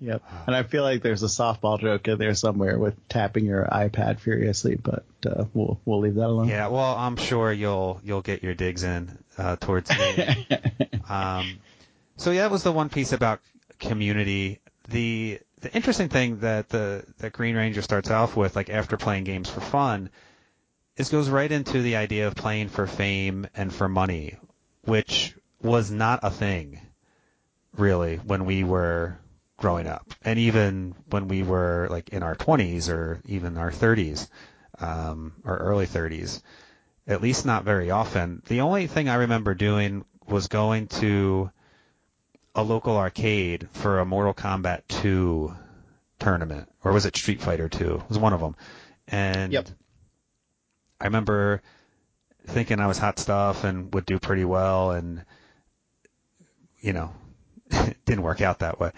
Yep. 0.00 0.22
And 0.48 0.56
I 0.56 0.64
feel 0.64 0.82
like 0.82 1.02
there's 1.02 1.22
a 1.22 1.26
softball 1.26 1.80
joke 1.80 2.08
in 2.08 2.18
there 2.18 2.34
somewhere 2.34 2.76
with 2.76 2.96
tapping 3.08 3.44
your 3.44 3.64
iPad 3.70 4.18
furiously, 4.18 4.74
but 4.74 5.04
uh, 5.24 5.44
we'll 5.54 5.80
we'll 5.84 6.00
leave 6.00 6.16
that 6.16 6.26
alone. 6.26 6.48
Yeah, 6.48 6.66
well, 6.68 6.96
I'm 6.96 7.16
sure 7.16 7.52
you'll 7.52 8.00
you'll 8.02 8.22
get 8.22 8.42
your 8.42 8.54
digs 8.54 8.82
in 8.82 9.16
uh, 9.38 9.54
towards 9.56 9.88
me. 9.96 10.48
um, 11.08 11.60
so 12.22 12.30
yeah, 12.30 12.42
that 12.42 12.52
was 12.52 12.62
the 12.62 12.70
one 12.70 12.88
piece 12.88 13.12
about 13.12 13.40
community. 13.80 14.60
The 14.88 15.40
the 15.60 15.74
interesting 15.74 16.08
thing 16.08 16.38
that 16.38 16.68
the 16.68 17.04
that 17.18 17.32
Green 17.32 17.56
Ranger 17.56 17.82
starts 17.82 18.10
off 18.10 18.36
with, 18.36 18.54
like 18.54 18.70
after 18.70 18.96
playing 18.96 19.24
games 19.24 19.50
for 19.50 19.60
fun, 19.60 20.08
is 20.96 21.08
goes 21.08 21.28
right 21.28 21.50
into 21.50 21.82
the 21.82 21.96
idea 21.96 22.28
of 22.28 22.36
playing 22.36 22.68
for 22.68 22.86
fame 22.86 23.48
and 23.56 23.74
for 23.74 23.88
money, 23.88 24.36
which 24.84 25.34
was 25.60 25.90
not 25.90 26.20
a 26.22 26.30
thing 26.30 26.80
really 27.76 28.18
when 28.18 28.44
we 28.44 28.62
were 28.62 29.18
growing 29.56 29.88
up, 29.88 30.14
and 30.24 30.38
even 30.38 30.94
when 31.10 31.26
we 31.26 31.42
were 31.42 31.88
like 31.90 32.10
in 32.10 32.22
our 32.22 32.36
20s 32.36 32.88
or 32.88 33.20
even 33.26 33.58
our 33.58 33.72
30s 33.72 34.28
um, 34.78 35.32
or 35.44 35.56
early 35.56 35.86
30s. 35.86 36.40
At 37.04 37.20
least 37.20 37.44
not 37.44 37.64
very 37.64 37.90
often. 37.90 38.42
The 38.46 38.60
only 38.60 38.86
thing 38.86 39.08
I 39.08 39.16
remember 39.16 39.54
doing 39.54 40.04
was 40.28 40.46
going 40.46 40.86
to 41.02 41.50
a 42.54 42.62
local 42.62 42.96
arcade 42.96 43.68
for 43.72 43.98
a 44.00 44.04
Mortal 44.04 44.34
Kombat 44.34 44.82
2 44.88 45.54
tournament, 46.18 46.68
or 46.84 46.92
was 46.92 47.06
it 47.06 47.16
Street 47.16 47.40
Fighter 47.40 47.68
2? 47.68 47.94
It 47.94 48.08
was 48.08 48.18
one 48.18 48.32
of 48.32 48.40
them. 48.40 48.56
And 49.08 49.52
Yep. 49.52 49.68
I 51.00 51.04
remember 51.06 51.62
thinking 52.46 52.80
I 52.80 52.86
was 52.86 52.98
hot 52.98 53.18
stuff 53.18 53.64
and 53.64 53.92
would 53.94 54.06
do 54.06 54.18
pretty 54.18 54.44
well, 54.44 54.92
and 54.92 55.24
you 56.80 56.92
know, 56.92 57.12
it 57.70 58.04
didn't 58.04 58.22
work 58.22 58.40
out 58.40 58.58
that 58.60 58.78
way. 58.78 58.90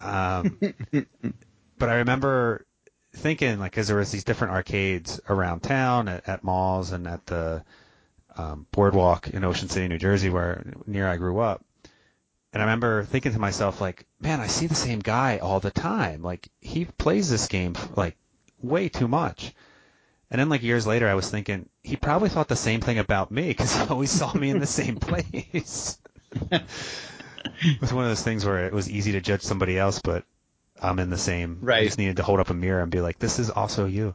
Um, 0.00 0.58
but 1.78 1.88
I 1.88 1.96
remember 1.96 2.66
thinking, 3.14 3.58
like, 3.58 3.72
because 3.72 3.88
there 3.88 3.96
was 3.96 4.10
these 4.10 4.24
different 4.24 4.54
arcades 4.54 5.20
around 5.28 5.60
town, 5.60 6.08
at, 6.08 6.28
at 6.28 6.44
malls, 6.44 6.92
and 6.92 7.06
at 7.06 7.24
the 7.26 7.64
um, 8.36 8.66
boardwalk 8.70 9.28
in 9.28 9.44
Ocean 9.44 9.68
City, 9.68 9.88
New 9.88 9.98
Jersey, 9.98 10.30
where 10.30 10.64
near 10.86 11.06
I 11.08 11.16
grew 11.16 11.38
up. 11.38 11.64
And 12.56 12.62
I 12.62 12.64
remember 12.64 13.04
thinking 13.04 13.32
to 13.32 13.38
myself, 13.38 13.82
like, 13.82 14.06
man, 14.18 14.40
I 14.40 14.46
see 14.46 14.66
the 14.66 14.74
same 14.74 15.00
guy 15.00 15.36
all 15.36 15.60
the 15.60 15.70
time. 15.70 16.22
Like, 16.22 16.48
he 16.58 16.86
plays 16.86 17.28
this 17.28 17.48
game 17.48 17.74
like 17.96 18.16
way 18.62 18.88
too 18.88 19.08
much. 19.08 19.52
And 20.30 20.40
then, 20.40 20.48
like 20.48 20.62
years 20.62 20.86
later, 20.86 21.06
I 21.06 21.12
was 21.12 21.30
thinking 21.30 21.68
he 21.82 21.96
probably 21.96 22.30
thought 22.30 22.48
the 22.48 22.56
same 22.56 22.80
thing 22.80 22.98
about 22.98 23.30
me 23.30 23.48
because 23.48 23.76
he 23.76 23.86
always 23.88 24.10
saw 24.10 24.32
me 24.32 24.48
in 24.48 24.58
the 24.58 24.66
same 24.66 24.96
place. 24.96 25.98
it 26.50 27.80
was 27.82 27.92
one 27.92 28.04
of 28.04 28.10
those 28.10 28.22
things 28.22 28.42
where 28.46 28.64
it 28.64 28.72
was 28.72 28.88
easy 28.88 29.12
to 29.12 29.20
judge 29.20 29.42
somebody 29.42 29.78
else, 29.78 30.00
but 30.02 30.24
I'm 30.80 30.98
in 30.98 31.10
the 31.10 31.18
same. 31.18 31.58
I 31.60 31.66
Right. 31.66 31.84
just 31.84 31.98
needed 31.98 32.16
to 32.16 32.22
hold 32.22 32.40
up 32.40 32.48
a 32.48 32.54
mirror 32.54 32.80
and 32.80 32.90
be 32.90 33.02
like, 33.02 33.18
"This 33.18 33.38
is 33.38 33.50
also 33.50 33.84
you." 33.84 34.14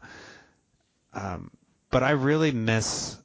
Um, 1.14 1.52
but 1.92 2.02
I 2.02 2.12
really 2.12 2.52
miss 2.52 3.18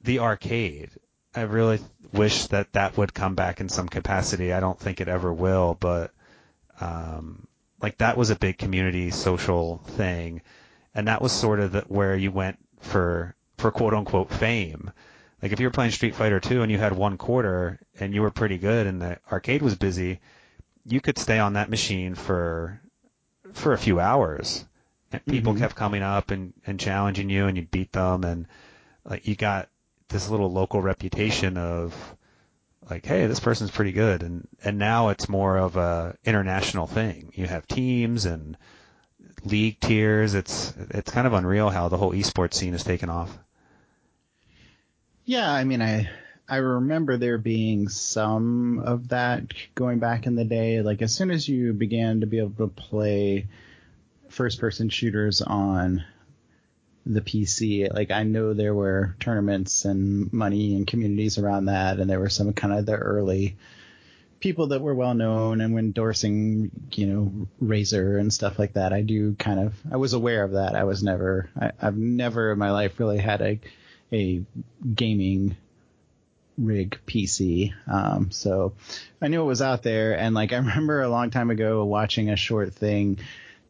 the 0.00 0.20
arcade. 0.20 0.90
I 1.34 1.42
really 1.42 1.80
wish 2.12 2.46
that 2.48 2.72
that 2.74 2.96
would 2.96 3.14
come 3.14 3.34
back 3.34 3.60
in 3.60 3.68
some 3.68 3.88
capacity. 3.88 4.52
I 4.52 4.60
don't 4.60 4.78
think 4.78 5.00
it 5.00 5.08
ever 5.08 5.32
will, 5.32 5.76
but 5.80 6.12
um, 6.80 7.46
like 7.80 7.98
that 7.98 8.16
was 8.16 8.30
a 8.30 8.36
big 8.36 8.58
community 8.58 9.10
social 9.10 9.78
thing, 9.78 10.42
and 10.94 11.08
that 11.08 11.22
was 11.22 11.32
sort 11.32 11.60
of 11.60 11.72
the, 11.72 11.80
where 11.82 12.16
you 12.16 12.30
went 12.30 12.58
for 12.80 13.34
for 13.56 13.70
quote 13.70 13.94
unquote 13.94 14.30
fame. 14.30 14.90
Like 15.42 15.52
if 15.52 15.60
you 15.60 15.66
were 15.66 15.72
playing 15.72 15.90
Street 15.90 16.14
Fighter 16.14 16.38
2 16.38 16.62
and 16.62 16.70
you 16.70 16.78
had 16.78 16.92
one 16.92 17.18
quarter 17.18 17.80
and 17.98 18.14
you 18.14 18.22
were 18.22 18.30
pretty 18.30 18.58
good 18.58 18.86
and 18.86 19.00
the 19.02 19.18
arcade 19.30 19.62
was 19.62 19.74
busy, 19.74 20.20
you 20.84 21.00
could 21.00 21.18
stay 21.18 21.38
on 21.38 21.54
that 21.54 21.70
machine 21.70 22.14
for 22.14 22.80
for 23.52 23.72
a 23.72 23.78
few 23.78 23.98
hours. 23.98 24.64
And 25.10 25.24
people 25.26 25.52
Mhm. 25.54 25.58
kept 25.58 25.74
coming 25.76 26.02
up 26.02 26.30
and, 26.30 26.54
and 26.66 26.78
challenging 26.80 27.28
you 27.28 27.46
and 27.46 27.56
you 27.56 27.64
beat 27.64 27.92
them 27.92 28.24
and 28.24 28.46
like 29.04 29.26
you 29.26 29.34
got 29.34 29.68
this 30.12 30.28
little 30.28 30.52
local 30.52 30.80
reputation 30.80 31.56
of 31.56 32.16
like, 32.88 33.06
hey, 33.06 33.26
this 33.26 33.40
person's 33.40 33.70
pretty 33.70 33.92
good 33.92 34.22
and 34.22 34.46
and 34.62 34.78
now 34.78 35.08
it's 35.08 35.28
more 35.28 35.56
of 35.56 35.76
a 35.76 36.16
international 36.24 36.86
thing. 36.86 37.32
You 37.34 37.46
have 37.46 37.66
teams 37.66 38.26
and 38.26 38.56
league 39.44 39.80
tiers. 39.80 40.34
It's 40.34 40.74
it's 40.90 41.10
kind 41.10 41.26
of 41.26 41.32
unreal 41.32 41.70
how 41.70 41.88
the 41.88 41.96
whole 41.96 42.12
esports 42.12 42.54
scene 42.54 42.72
has 42.72 42.84
taken 42.84 43.08
off. 43.08 43.36
Yeah, 45.24 45.50
I 45.50 45.64
mean, 45.64 45.82
I 45.82 46.08
I 46.48 46.56
remember 46.56 47.16
there 47.16 47.38
being 47.38 47.88
some 47.88 48.80
of 48.80 49.08
that 49.08 49.54
going 49.74 49.98
back 49.98 50.26
in 50.26 50.34
the 50.34 50.44
day. 50.44 50.82
Like 50.82 51.02
as 51.02 51.14
soon 51.14 51.30
as 51.30 51.48
you 51.48 51.72
began 51.72 52.20
to 52.20 52.26
be 52.26 52.38
able 52.38 52.68
to 52.68 52.68
play 52.68 53.46
first 54.28 54.60
person 54.60 54.88
shooters 54.88 55.40
on 55.40 56.04
the 57.04 57.20
PC, 57.20 57.92
like 57.92 58.10
I 58.10 58.22
know 58.22 58.54
there 58.54 58.74
were 58.74 59.16
tournaments 59.20 59.84
and 59.84 60.32
money 60.32 60.76
and 60.76 60.86
communities 60.86 61.38
around 61.38 61.66
that, 61.66 61.98
and 61.98 62.08
there 62.08 62.20
were 62.20 62.28
some 62.28 62.52
kind 62.52 62.74
of 62.74 62.86
the 62.86 62.94
early 62.94 63.56
people 64.40 64.68
that 64.68 64.82
were 64.82 64.94
well 64.94 65.14
known 65.14 65.60
and 65.60 65.72
were 65.72 65.78
endorsing, 65.80 66.70
you 66.92 67.06
know, 67.06 67.46
Razer 67.62 68.18
and 68.18 68.32
stuff 68.32 68.58
like 68.58 68.74
that. 68.74 68.92
I 68.92 69.02
do 69.02 69.34
kind 69.34 69.60
of 69.60 69.74
I 69.90 69.96
was 69.96 70.12
aware 70.12 70.44
of 70.44 70.52
that. 70.52 70.74
I 70.74 70.84
was 70.84 71.02
never 71.02 71.48
I, 71.60 71.72
I've 71.80 71.96
never 71.96 72.52
in 72.52 72.58
my 72.58 72.72
life 72.72 72.98
really 72.98 73.18
had 73.18 73.40
a 73.40 73.60
a 74.12 74.42
gaming 74.94 75.56
rig 76.58 76.98
PC. 77.06 77.72
Um, 77.86 78.30
so 78.30 78.74
I 79.20 79.28
knew 79.28 79.42
it 79.42 79.46
was 79.46 79.62
out 79.62 79.82
there. 79.82 80.18
And 80.18 80.34
like, 80.34 80.52
I 80.52 80.56
remember 80.58 81.02
a 81.02 81.08
long 81.08 81.30
time 81.30 81.50
ago 81.50 81.84
watching 81.84 82.30
a 82.30 82.36
short 82.36 82.74
thing. 82.74 83.18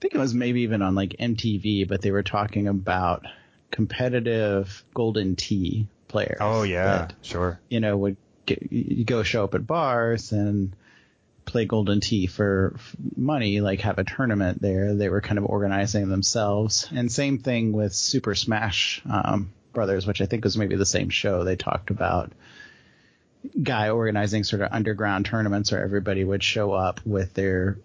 I 0.03 0.11
think 0.11 0.17
it 0.17 0.19
was 0.19 0.35
maybe 0.35 0.63
even 0.63 0.83
on 0.83 0.97
like 0.97 1.15
MTV, 1.21 1.87
but 1.87 2.03
they 2.03 2.11
were 2.11 2.25
talking 2.25 2.67
about 2.67 3.25
competitive 3.71 4.83
Golden 4.93 5.37
Tee 5.37 5.87
players. 6.09 6.39
Oh 6.41 6.65
yeah, 6.65 6.85
that, 6.85 7.15
sure. 7.23 7.61
you 7.69 7.79
know, 7.79 7.97
would 7.97 8.17
get, 8.45 9.07
go 9.07 9.23
show 9.23 9.45
up 9.45 9.55
at 9.55 9.65
bars 9.65 10.33
and 10.33 10.75
play 11.45 11.67
Golden 11.67 12.01
Tee 12.01 12.27
for 12.27 12.75
money, 13.17 13.61
like 13.61 13.83
have 13.83 14.01
a 14.01 14.05
tournament 14.05 14.61
there. 14.61 14.93
They 14.93 15.09
were 15.09 15.21
kind 15.21 15.39
of 15.39 15.45
organizing 15.45 16.09
themselves. 16.09 16.89
And 16.93 17.13
same 17.13 17.39
thing 17.39 17.71
with 17.71 17.95
Super 17.95 18.35
Smash 18.35 19.03
um, 19.09 19.53
Brothers, 19.73 20.05
which 20.05 20.21
I 20.21 20.27
think 20.27 20.43
was 20.43 20.59
maybe 20.59 20.75
the 20.75 20.85
same 20.85 21.11
show. 21.11 21.45
They 21.45 21.55
talked 21.55 21.91
about 21.91 22.33
guy 23.63 23.91
organizing 23.91 24.43
sort 24.43 24.63
of 24.63 24.73
underground 24.73 25.27
tournaments 25.27 25.71
where 25.71 25.85
everybody 25.85 26.25
would 26.25 26.43
show 26.43 26.73
up 26.73 27.01
with 27.07 27.35
their 27.35 27.79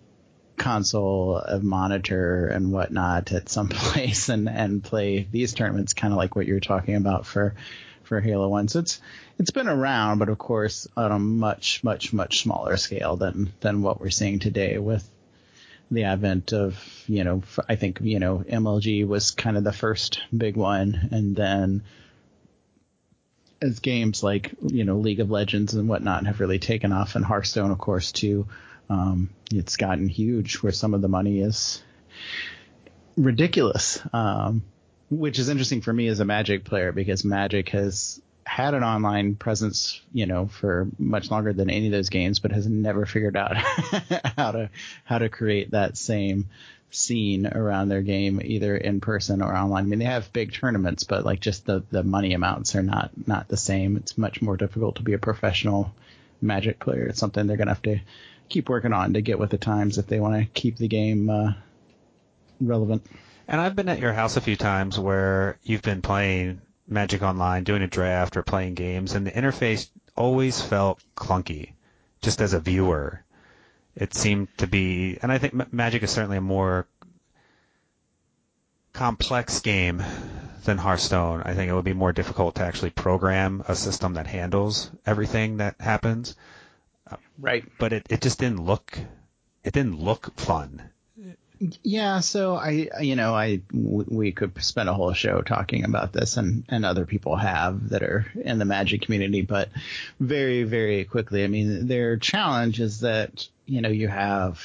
console, 0.58 1.38
a 1.38 1.60
monitor, 1.60 2.48
and 2.48 2.72
whatnot 2.72 3.32
at 3.32 3.50
some 3.50 3.70
place 3.70 4.30
and 4.30 4.50
and 4.50 4.84
play 4.84 5.28
these 5.32 5.54
tournaments, 5.54 5.94
kind 5.94 6.14
of 6.14 6.18
like 6.18 6.36
what 6.36 6.48
you're 6.48 6.60
talking 6.60 6.96
about 6.96 7.26
for 7.26 7.56
for 8.04 8.20
Halo 8.20 8.48
One. 8.48 8.68
So 8.68 8.80
it's 8.80 9.00
it's 9.40 9.52
been 9.52 9.68
around, 9.68 10.20
but 10.20 10.30
of 10.30 10.38
course 10.38 10.88
on 10.98 11.12
a 11.12 11.20
much 11.20 11.84
much 11.84 12.14
much 12.14 12.42
smaller 12.42 12.78
scale 12.78 13.16
than 13.16 13.54
than 13.60 13.82
what 13.82 14.00
we're 14.02 14.10
seeing 14.10 14.40
today 14.40 14.78
with 14.78 15.08
the 15.92 16.04
advent 16.04 16.54
of 16.54 16.84
you 17.08 17.24
know 17.24 17.44
I 17.70 17.76
think 17.76 18.00
you 18.02 18.20
know 18.20 18.40
MLG 18.40 19.08
was 19.08 19.32
kind 19.32 19.58
of 19.58 19.64
the 19.64 19.74
first 19.74 20.22
big 20.36 20.56
one, 20.56 21.10
and 21.12 21.36
then 21.36 21.84
as 23.62 23.80
games 23.80 24.24
like 24.24 24.52
you 24.62 24.84
know 24.84 24.98
League 24.98 25.20
of 25.20 25.32
Legends 25.32 25.74
and 25.74 25.88
whatnot 25.88 26.26
have 26.26 26.40
really 26.40 26.60
taken 26.60 26.92
off, 26.92 27.16
and 27.16 27.24
Hearthstone 27.24 27.72
of 27.72 27.78
course 27.78 28.12
too, 28.12 28.48
um, 28.90 29.30
it's 29.52 29.78
gotten 29.78 30.08
huge 30.08 30.56
where 30.58 30.72
some 30.72 30.94
of 30.94 31.02
the 31.02 31.08
money 31.08 31.42
is 31.42 31.82
ridiculous. 33.16 34.00
Um, 34.14 34.64
which 35.10 35.40
is 35.40 35.50
interesting 35.50 35.82
for 35.82 35.94
me 35.94 36.08
as 36.08 36.20
a 36.20 36.26
Magic 36.26 36.66
player 36.66 36.92
because 36.92 37.24
Magic 37.24 37.70
has 37.70 38.22
had 38.46 38.74
an 38.74 38.84
online 38.84 39.36
presence, 39.36 40.02
you 40.14 40.26
know, 40.26 40.48
for 40.48 40.88
much 40.98 41.32
longer 41.32 41.54
than 41.54 41.70
any 41.70 41.88
of 41.88 41.92
those 41.92 42.10
games, 42.10 42.40
but 42.40 42.52
has 42.52 42.68
never 42.68 43.06
figured 43.06 43.38
out 43.38 43.56
how 44.38 44.52
to 44.52 44.70
how 45.04 45.18
to 45.18 45.30
create 45.30 45.72
that 45.72 45.98
same 45.98 46.50
scene 46.90 47.46
around 47.46 47.90
their 47.90 48.02
game, 48.02 48.42
either 48.44 48.76
in 48.76 49.02
person 49.02 49.42
or 49.42 49.56
online. 49.56 49.84
I 49.84 49.88
mean, 49.88 50.00
they 50.00 50.06
have 50.06 50.32
big 50.34 50.54
tournaments, 50.54 51.04
but 51.04 51.26
like 51.26 51.40
just 51.40 51.66
the 51.66 51.84
the 51.92 52.04
money 52.04 52.34
amounts 52.34 52.76
are 52.76 52.84
not 52.84 53.12
not 53.28 53.48
the 53.48 53.58
same. 53.58 53.98
It's 53.98 54.18
much 54.18 54.42
more 54.42 54.58
difficult 54.58 54.98
to 54.98 55.04
be 55.04 55.14
a 55.14 55.20
professional 55.20 55.94
Magic 56.42 56.80
player. 56.80 57.08
It's 57.08 57.20
something 57.20 57.48
they're 57.48 57.58
gonna 57.58 57.72
have 57.72 57.82
to 57.84 58.00
keep 58.50 58.70
working 58.70 58.94
on 58.94 59.14
to 59.14 59.22
get 59.22 59.40
with 59.40 59.50
the 59.50 59.58
times 59.58 59.98
if 59.98 60.08
they 60.08 60.20
want 60.20 60.36
to 60.36 60.46
keep 60.60 60.78
the 60.78 60.88
game 60.88 61.30
uh, 61.30 61.54
relevant. 62.60 63.06
And 63.48 63.62
I've 63.62 63.76
been 63.76 63.90
at 63.90 64.00
your 64.00 64.14
house 64.14 64.36
a 64.36 64.42
few 64.42 64.56
times 64.56 65.00
where 65.00 65.58
you've 65.64 65.82
been 65.82 66.02
playing 66.02 66.62
Magic 66.88 67.22
Online, 67.22 67.64
doing 67.64 67.82
a 67.82 67.88
draft 67.88 68.38
or 68.38 68.44
playing 68.44 68.76
games, 68.76 69.14
and 69.14 69.26
the 69.26 69.32
interface 69.32 69.90
always 70.16 70.62
felt 70.62 71.02
clunky, 71.16 71.74
just 72.22 72.42
as 72.42 72.54
a 72.54 72.60
viewer. 72.60 73.24
It 73.96 74.14
seemed 74.14 74.50
to 74.58 74.68
be, 74.68 75.18
and 75.22 75.32
I 75.32 75.38
think 75.38 75.54
Ma- 75.54 75.66
Magic 75.72 76.04
is 76.04 76.12
certainly 76.12 76.38
a 76.38 76.42
more 76.42 76.88
complex 78.94 79.60
game 79.60 80.04
than 80.64 80.78
Hearthstone. 80.78 81.42
I 81.44 81.54
think 81.54 81.70
it 81.70 81.74
would 81.74 81.86
be 81.86 81.94
more 81.94 82.14
difficult 82.14 82.56
to 82.56 82.64
actually 82.64 82.90
program 82.92 83.64
a 83.68 83.76
system 83.76 84.16
that 84.16 84.28
handles 84.28 84.92
everything 85.06 85.58
that 85.58 85.76
happens. 85.80 86.36
Right. 87.40 87.66
But 87.80 87.94
it, 87.94 88.08
it 88.10 88.22
just 88.22 88.40
didn't 88.40 88.64
look, 88.64 88.98
it 89.64 89.74
didn't 89.74 90.00
look 90.00 90.38
fun. 90.40 90.82
Yeah, 91.82 92.20
so 92.20 92.56
I, 92.56 92.90
you 93.02 93.16
know, 93.16 93.34
I 93.34 93.62
w- 93.72 94.06
we 94.08 94.32
could 94.32 94.62
spend 94.64 94.90
a 94.90 94.94
whole 94.94 95.14
show 95.14 95.42
talking 95.42 95.86
about 95.86 96.14
this, 96.14 96.38
and 96.38 96.64
and 96.70 96.86
other 96.86 97.08
people 97.08 97.36
have 97.36 97.90
that 97.90 98.04
are 98.04 98.28
in 98.36 98.60
the 98.60 98.66
Magic 98.66 99.02
community, 99.02 99.42
but 99.42 99.70
very 100.20 100.66
very 100.66 101.04
quickly, 101.06 101.44
I 101.44 101.48
mean, 101.48 101.88
their 101.88 102.16
challenge 102.18 102.80
is 102.80 103.00
that 103.00 103.48
you 103.66 103.82
know 103.82 103.90
you 103.90 104.08
have 104.08 104.64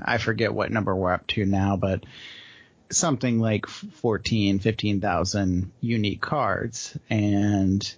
I 0.00 0.18
forget 0.18 0.54
what 0.54 0.70
number 0.70 0.94
we're 0.94 1.12
up 1.12 1.26
to 1.28 1.44
now, 1.44 1.76
but 1.76 2.04
something 2.90 3.38
like 3.38 3.66
14, 3.66 4.58
15,000 4.58 5.72
unique 5.80 6.20
cards. 6.20 6.96
And 7.10 7.94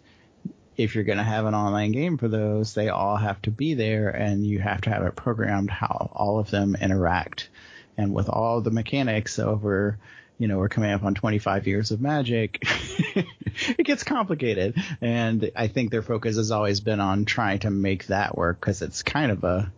if 0.82 0.94
you're 0.94 1.04
going 1.04 1.18
to 1.18 1.24
have 1.24 1.46
an 1.46 1.54
online 1.54 1.92
game 1.92 2.16
for 2.16 2.28
those, 2.28 2.74
they 2.74 2.88
all 2.88 3.16
have 3.16 3.40
to 3.42 3.50
be 3.50 3.74
there 3.74 4.08
and 4.08 4.46
you 4.46 4.58
have 4.58 4.80
to 4.82 4.90
have 4.90 5.02
it 5.02 5.14
programmed 5.14 5.70
how 5.70 6.10
all 6.14 6.38
of 6.38 6.50
them 6.50 6.74
interact. 6.80 7.50
And 7.98 8.14
with 8.14 8.28
all 8.30 8.62
the 8.62 8.70
mechanics 8.70 9.38
over, 9.38 9.98
you 10.38 10.48
know, 10.48 10.56
we're 10.56 10.70
coming 10.70 10.90
up 10.90 11.04
on 11.04 11.14
25 11.14 11.66
years 11.66 11.90
of 11.90 12.00
magic, 12.00 12.62
it 13.14 13.84
gets 13.84 14.04
complicated. 14.04 14.74
And 15.02 15.50
I 15.54 15.68
think 15.68 15.90
their 15.90 16.02
focus 16.02 16.36
has 16.36 16.50
always 16.50 16.80
been 16.80 17.00
on 17.00 17.26
trying 17.26 17.58
to 17.60 17.70
make 17.70 18.06
that 18.06 18.36
work 18.36 18.58
because 18.58 18.80
it's 18.80 19.02
kind 19.02 19.30
of 19.30 19.44
a 19.44 19.70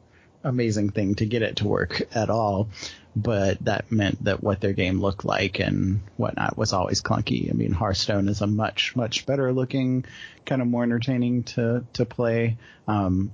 amazing 0.45 0.91
thing 0.91 1.15
to 1.17 1.27
get 1.27 1.43
it 1.43 1.57
to 1.57 1.69
work 1.69 2.03
at 2.15 2.29
all 2.29 2.69
but 3.15 3.63
that 3.65 3.93
meant 3.93 4.25
that 4.25 4.43
what 4.43 4.61
their 4.61 4.73
game 4.73 5.01
looked 5.01 5.25
like 5.25 5.61
and 5.61 6.01
whatnot 6.17 6.57
was 6.57 6.73
always 6.73 7.03
clunky. 7.03 7.51
I 7.51 7.53
mean, 7.53 7.73
Hearthstone 7.73 8.29
is 8.29 8.41
a 8.41 8.47
much 8.47 8.97
much 8.97 9.27
better 9.27 9.53
looking, 9.53 10.05
kind 10.47 10.63
of 10.63 10.69
more 10.69 10.83
entertaining 10.83 11.45
to 11.45 11.85
to 11.95 12.07
play. 12.07 12.57
Um, 12.89 13.33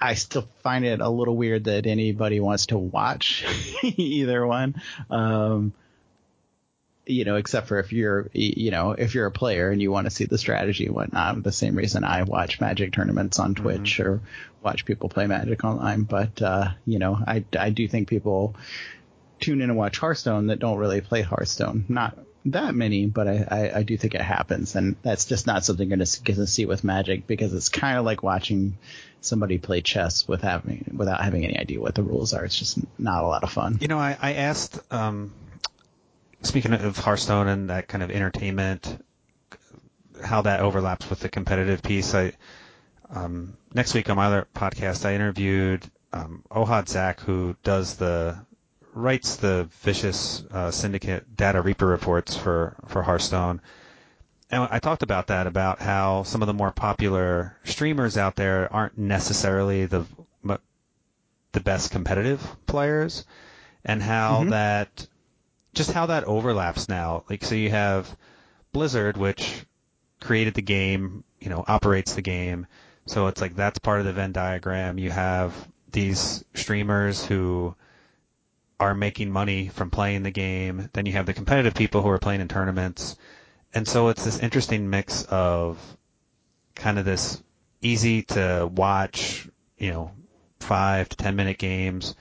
I 0.00 0.14
still 0.14 0.48
find 0.62 0.84
it 0.84 1.00
a 1.00 1.10
little 1.10 1.36
weird 1.36 1.64
that 1.64 1.86
anybody 1.86 2.40
wants 2.40 2.66
to 2.66 2.78
watch 2.78 3.44
either 3.82 4.46
one. 4.46 4.80
Um, 5.10 5.74
you 7.06 7.24
know, 7.24 7.36
except 7.36 7.68
for 7.68 7.78
if 7.78 7.92
you're, 7.92 8.30
you 8.32 8.70
know, 8.70 8.92
if 8.92 9.14
you're 9.14 9.26
a 9.26 9.32
player 9.32 9.70
and 9.70 9.82
you 9.82 9.90
want 9.90 10.06
to 10.06 10.10
see 10.10 10.24
the 10.24 10.38
strategy 10.38 10.86
and 10.86 10.94
whatnot. 10.94 11.42
The 11.42 11.52
same 11.52 11.76
reason 11.76 12.04
I 12.04 12.22
watch 12.22 12.60
Magic 12.60 12.92
tournaments 12.92 13.38
on 13.38 13.54
mm-hmm. 13.54 13.62
Twitch 13.62 13.98
mm-hmm. 13.98 14.10
or 14.10 14.20
watch 14.62 14.84
people 14.84 15.08
play 15.08 15.26
Magic 15.26 15.64
online. 15.64 16.02
But 16.02 16.40
uh, 16.42 16.70
you 16.86 16.98
know, 16.98 17.18
I 17.26 17.44
I 17.58 17.70
do 17.70 17.86
think 17.88 18.08
people 18.08 18.54
tune 19.40 19.60
in 19.60 19.70
and 19.70 19.78
watch 19.78 19.98
Hearthstone 19.98 20.48
that 20.48 20.58
don't 20.58 20.78
really 20.78 21.00
play 21.00 21.22
Hearthstone. 21.22 21.84
Not 21.88 22.18
that 22.46 22.74
many, 22.74 23.06
but 23.06 23.28
I, 23.28 23.46
I, 23.50 23.78
I 23.78 23.82
do 23.82 23.96
think 23.96 24.14
it 24.14 24.20
happens, 24.20 24.74
and 24.74 24.96
that's 25.02 25.26
just 25.26 25.46
not 25.46 25.64
something 25.64 25.88
you're 25.88 25.98
going 25.98 26.36
to 26.38 26.46
see 26.46 26.66
with 26.66 26.84
Magic 26.84 27.26
because 27.26 27.52
it's 27.52 27.68
kind 27.68 27.98
of 27.98 28.04
like 28.04 28.22
watching 28.22 28.78
somebody 29.20 29.58
play 29.58 29.82
chess 29.82 30.26
with 30.26 30.40
having 30.40 30.92
without 30.96 31.22
having 31.22 31.44
any 31.44 31.58
idea 31.58 31.80
what 31.80 31.94
the 31.94 32.02
rules 32.02 32.32
are. 32.32 32.44
It's 32.44 32.58
just 32.58 32.78
not 32.98 33.24
a 33.24 33.26
lot 33.26 33.42
of 33.42 33.50
fun. 33.50 33.78
You 33.80 33.88
know, 33.88 33.98
I, 33.98 34.16
I 34.20 34.34
asked 34.34 34.80
um, 34.90 35.32
speaking 36.42 36.72
of 36.72 36.96
Hearthstone 36.96 37.48
and 37.48 37.70
that 37.70 37.88
kind 37.88 38.02
of 38.02 38.10
entertainment, 38.10 39.04
how 40.22 40.42
that 40.42 40.60
overlaps 40.60 41.08
with 41.10 41.20
the 41.20 41.28
competitive 41.28 41.82
piece, 41.82 42.14
I 42.14 42.32
um, 43.12 43.56
next 43.74 43.94
week 43.94 44.08
on 44.10 44.16
my 44.16 44.26
other 44.26 44.46
podcast, 44.54 45.04
I 45.04 45.14
interviewed 45.14 45.82
um, 46.12 46.42
Ohad 46.50 46.88
Zak, 46.88 47.20
who 47.20 47.56
does 47.62 47.96
the 47.96 48.38
writes 48.92 49.36
the 49.36 49.68
vicious 49.82 50.42
uh, 50.50 50.70
syndicate 50.70 51.36
data 51.36 51.62
reaper 51.62 51.86
reports 51.86 52.36
for 52.36 52.76
for 52.88 53.02
Hearthstone. 53.02 53.60
And 54.50 54.66
I 54.68 54.80
talked 54.80 55.04
about 55.04 55.28
that 55.28 55.46
about 55.46 55.80
how 55.80 56.24
some 56.24 56.42
of 56.42 56.46
the 56.48 56.54
more 56.54 56.72
popular 56.72 57.56
streamers 57.62 58.16
out 58.16 58.34
there 58.34 58.72
aren't 58.72 58.98
necessarily 58.98 59.86
the 59.86 60.04
the 61.52 61.60
best 61.60 61.90
competitive 61.90 62.44
players, 62.66 63.24
and 63.84 64.02
how 64.02 64.40
mm-hmm. 64.40 64.50
that 64.50 65.06
just 65.74 65.92
how 65.92 66.06
that 66.06 66.24
overlaps 66.24 66.88
now. 66.88 67.24
Like, 67.28 67.44
so 67.44 67.54
you 67.54 67.70
have 67.70 68.14
Blizzard, 68.72 69.16
which 69.16 69.64
created 70.20 70.54
the 70.54 70.62
game, 70.62 71.24
you 71.40 71.48
know, 71.48 71.64
operates 71.66 72.14
the 72.14 72.22
game. 72.22 72.66
So 73.10 73.26
it's 73.26 73.40
like 73.40 73.56
that's 73.56 73.80
part 73.80 73.98
of 73.98 74.06
the 74.06 74.12
Venn 74.12 74.30
diagram. 74.30 74.96
You 74.96 75.10
have 75.10 75.52
these 75.90 76.44
streamers 76.54 77.24
who 77.26 77.74
are 78.78 78.94
making 78.94 79.32
money 79.32 79.66
from 79.66 79.90
playing 79.90 80.22
the 80.22 80.30
game. 80.30 80.88
Then 80.92 81.06
you 81.06 81.14
have 81.14 81.26
the 81.26 81.34
competitive 81.34 81.74
people 81.74 82.02
who 82.02 82.08
are 82.08 82.20
playing 82.20 82.40
in 82.40 82.46
tournaments. 82.46 83.16
And 83.74 83.88
so 83.88 84.10
it's 84.10 84.24
this 84.24 84.38
interesting 84.38 84.90
mix 84.90 85.24
of 85.24 85.76
kind 86.76 87.00
of 87.00 87.04
this 87.04 87.42
easy 87.82 88.22
to 88.22 88.70
watch, 88.72 89.48
you 89.76 89.90
know, 89.90 90.12
five 90.60 91.08
to 91.08 91.16
ten 91.16 91.34
minute 91.34 91.58
games 91.58 92.14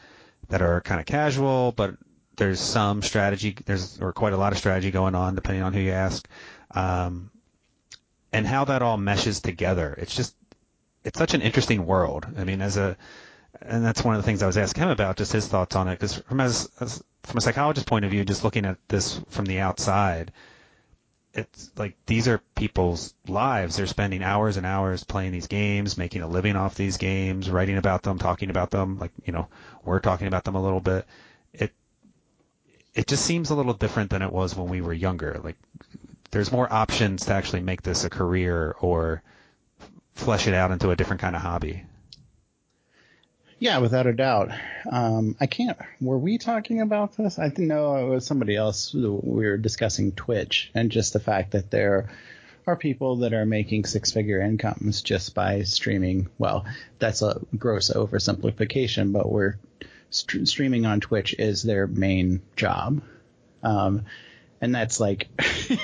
that 0.47 0.63
are 0.63 0.81
kind 0.81 0.99
of 0.99 1.05
casual, 1.05 1.71
but 1.71 1.97
there's 2.35 2.59
some 2.59 3.03
strategy, 3.03 3.55
there's 3.63 4.01
or 4.01 4.11
quite 4.11 4.33
a 4.33 4.37
lot 4.37 4.53
of 4.53 4.57
strategy 4.57 4.89
going 4.89 5.13
on, 5.13 5.35
depending 5.35 5.61
on 5.61 5.71
who 5.71 5.81
you 5.81 5.91
ask, 5.91 6.27
um, 6.71 7.29
and 8.33 8.47
how 8.47 8.65
that 8.65 8.81
all 8.81 8.97
meshes 8.97 9.39
together. 9.39 9.93
It's 9.95 10.15
just 10.15 10.33
it's 11.03 11.17
such 11.17 11.33
an 11.33 11.41
interesting 11.41 11.85
world. 11.85 12.27
I 12.37 12.43
mean, 12.43 12.61
as 12.61 12.77
a 12.77 12.97
and 13.61 13.83
that's 13.83 14.03
one 14.03 14.15
of 14.15 14.21
the 14.21 14.25
things 14.25 14.43
I 14.43 14.47
was 14.47 14.57
asking 14.57 14.83
him 14.83 14.89
about, 14.89 15.17
just 15.17 15.33
his 15.33 15.47
thoughts 15.47 15.75
on 15.75 15.87
it. 15.87 15.93
Because 15.93 16.15
from 16.15 16.39
as, 16.39 16.69
as 16.79 17.03
from 17.23 17.37
a 17.37 17.41
psychologist 17.41 17.87
point 17.87 18.05
of 18.05 18.11
view, 18.11 18.23
just 18.23 18.43
looking 18.43 18.65
at 18.65 18.77
this 18.87 19.19
from 19.29 19.45
the 19.45 19.59
outside, 19.59 20.31
it's 21.33 21.71
like 21.77 21.95
these 22.05 22.27
are 22.27 22.41
people's 22.55 23.13
lives. 23.27 23.75
They're 23.75 23.85
spending 23.85 24.23
hours 24.23 24.57
and 24.57 24.65
hours 24.65 25.03
playing 25.03 25.31
these 25.31 25.47
games, 25.47 25.97
making 25.97 26.21
a 26.21 26.27
living 26.27 26.55
off 26.55 26.75
these 26.75 26.97
games, 26.97 27.49
writing 27.49 27.77
about 27.77 28.03
them, 28.03 28.17
talking 28.17 28.49
about 28.49 28.71
them. 28.71 28.97
Like 28.99 29.11
you 29.25 29.33
know, 29.33 29.47
we're 29.83 29.99
talking 29.99 30.27
about 30.27 30.43
them 30.43 30.55
a 30.55 30.63
little 30.63 30.79
bit. 30.79 31.05
It 31.53 31.73
it 32.93 33.07
just 33.07 33.25
seems 33.25 33.49
a 33.49 33.55
little 33.55 33.73
different 33.73 34.09
than 34.09 34.21
it 34.21 34.31
was 34.31 34.55
when 34.55 34.69
we 34.69 34.81
were 34.81 34.93
younger. 34.93 35.39
Like 35.43 35.57
there's 36.31 36.51
more 36.51 36.71
options 36.71 37.25
to 37.25 37.33
actually 37.33 37.61
make 37.61 37.81
this 37.81 38.05
a 38.05 38.09
career 38.09 38.75
or 38.79 39.21
flesh 40.19 40.47
it 40.47 40.53
out 40.53 40.71
into 40.71 40.91
a 40.91 40.95
different 40.95 41.21
kind 41.21 41.35
of 41.35 41.41
hobby. 41.41 41.83
Yeah, 43.59 43.79
without 43.79 44.07
a 44.07 44.13
doubt. 44.13 44.51
Um, 44.89 45.35
I 45.39 45.45
can't. 45.45 45.77
Were 45.99 46.17
we 46.17 46.37
talking 46.37 46.79
about 46.79 47.17
this? 47.17 47.37
I 47.37 47.49
think 47.49 47.67
no, 47.67 47.95
it 47.97 48.07
was 48.07 48.25
somebody 48.25 48.55
else. 48.55 48.93
We 48.93 49.09
were 49.09 49.57
discussing 49.57 50.13
Twitch 50.13 50.71
and 50.73 50.89
just 50.89 51.11
the 51.11 51.19
fact 51.19 51.51
that 51.51 51.69
there 51.69 52.09
are 52.65 52.77
people 52.77 53.17
that 53.17 53.33
are 53.33 53.45
making 53.45 53.83
six-figure 53.83 54.39
incomes 54.39 55.01
just 55.01 55.35
by 55.35 55.63
streaming. 55.63 56.29
Well, 56.37 56.65
that's 56.99 57.21
a 57.21 57.41
gross 57.57 57.89
oversimplification, 57.89 59.11
but 59.11 59.29
we're 59.29 59.57
st- 60.09 60.47
streaming 60.47 60.85
on 60.85 61.01
Twitch 61.01 61.35
is 61.37 61.61
their 61.63 61.85
main 61.85 62.41
job. 62.55 63.01
Um, 63.61 64.05
and 64.61 64.75
that's 64.75 64.99
like, 64.99 65.29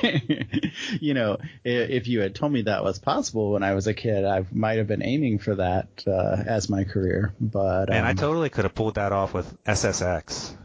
you 1.00 1.14
know, 1.14 1.38
if 1.64 2.08
you 2.08 2.20
had 2.20 2.36
told 2.36 2.52
me 2.52 2.64
that 2.64 2.84
was 2.84 3.00
possible 3.00 3.52
when 3.52 3.64
I 3.64 3.74
was 3.74 3.88
a 3.88 3.94
kid, 3.94 4.26
I 4.26 4.46
might 4.52 4.78
have 4.78 4.88
been 4.88 5.04
aiming 5.04 5.40
for 5.40 5.56
that 5.56 5.88
uh, 6.06 6.44
as 6.46 6.70
my 6.70 6.84
career. 6.84 7.34
But 7.40 7.90
and 7.90 8.00
um, 8.00 8.06
I 8.06 8.14
totally 8.14 8.50
could 8.50 8.66
have 8.66 8.76
pulled 8.76 8.96
that 8.96 9.12
off 9.12 9.34
with 9.34 9.64
SSX 9.64 10.56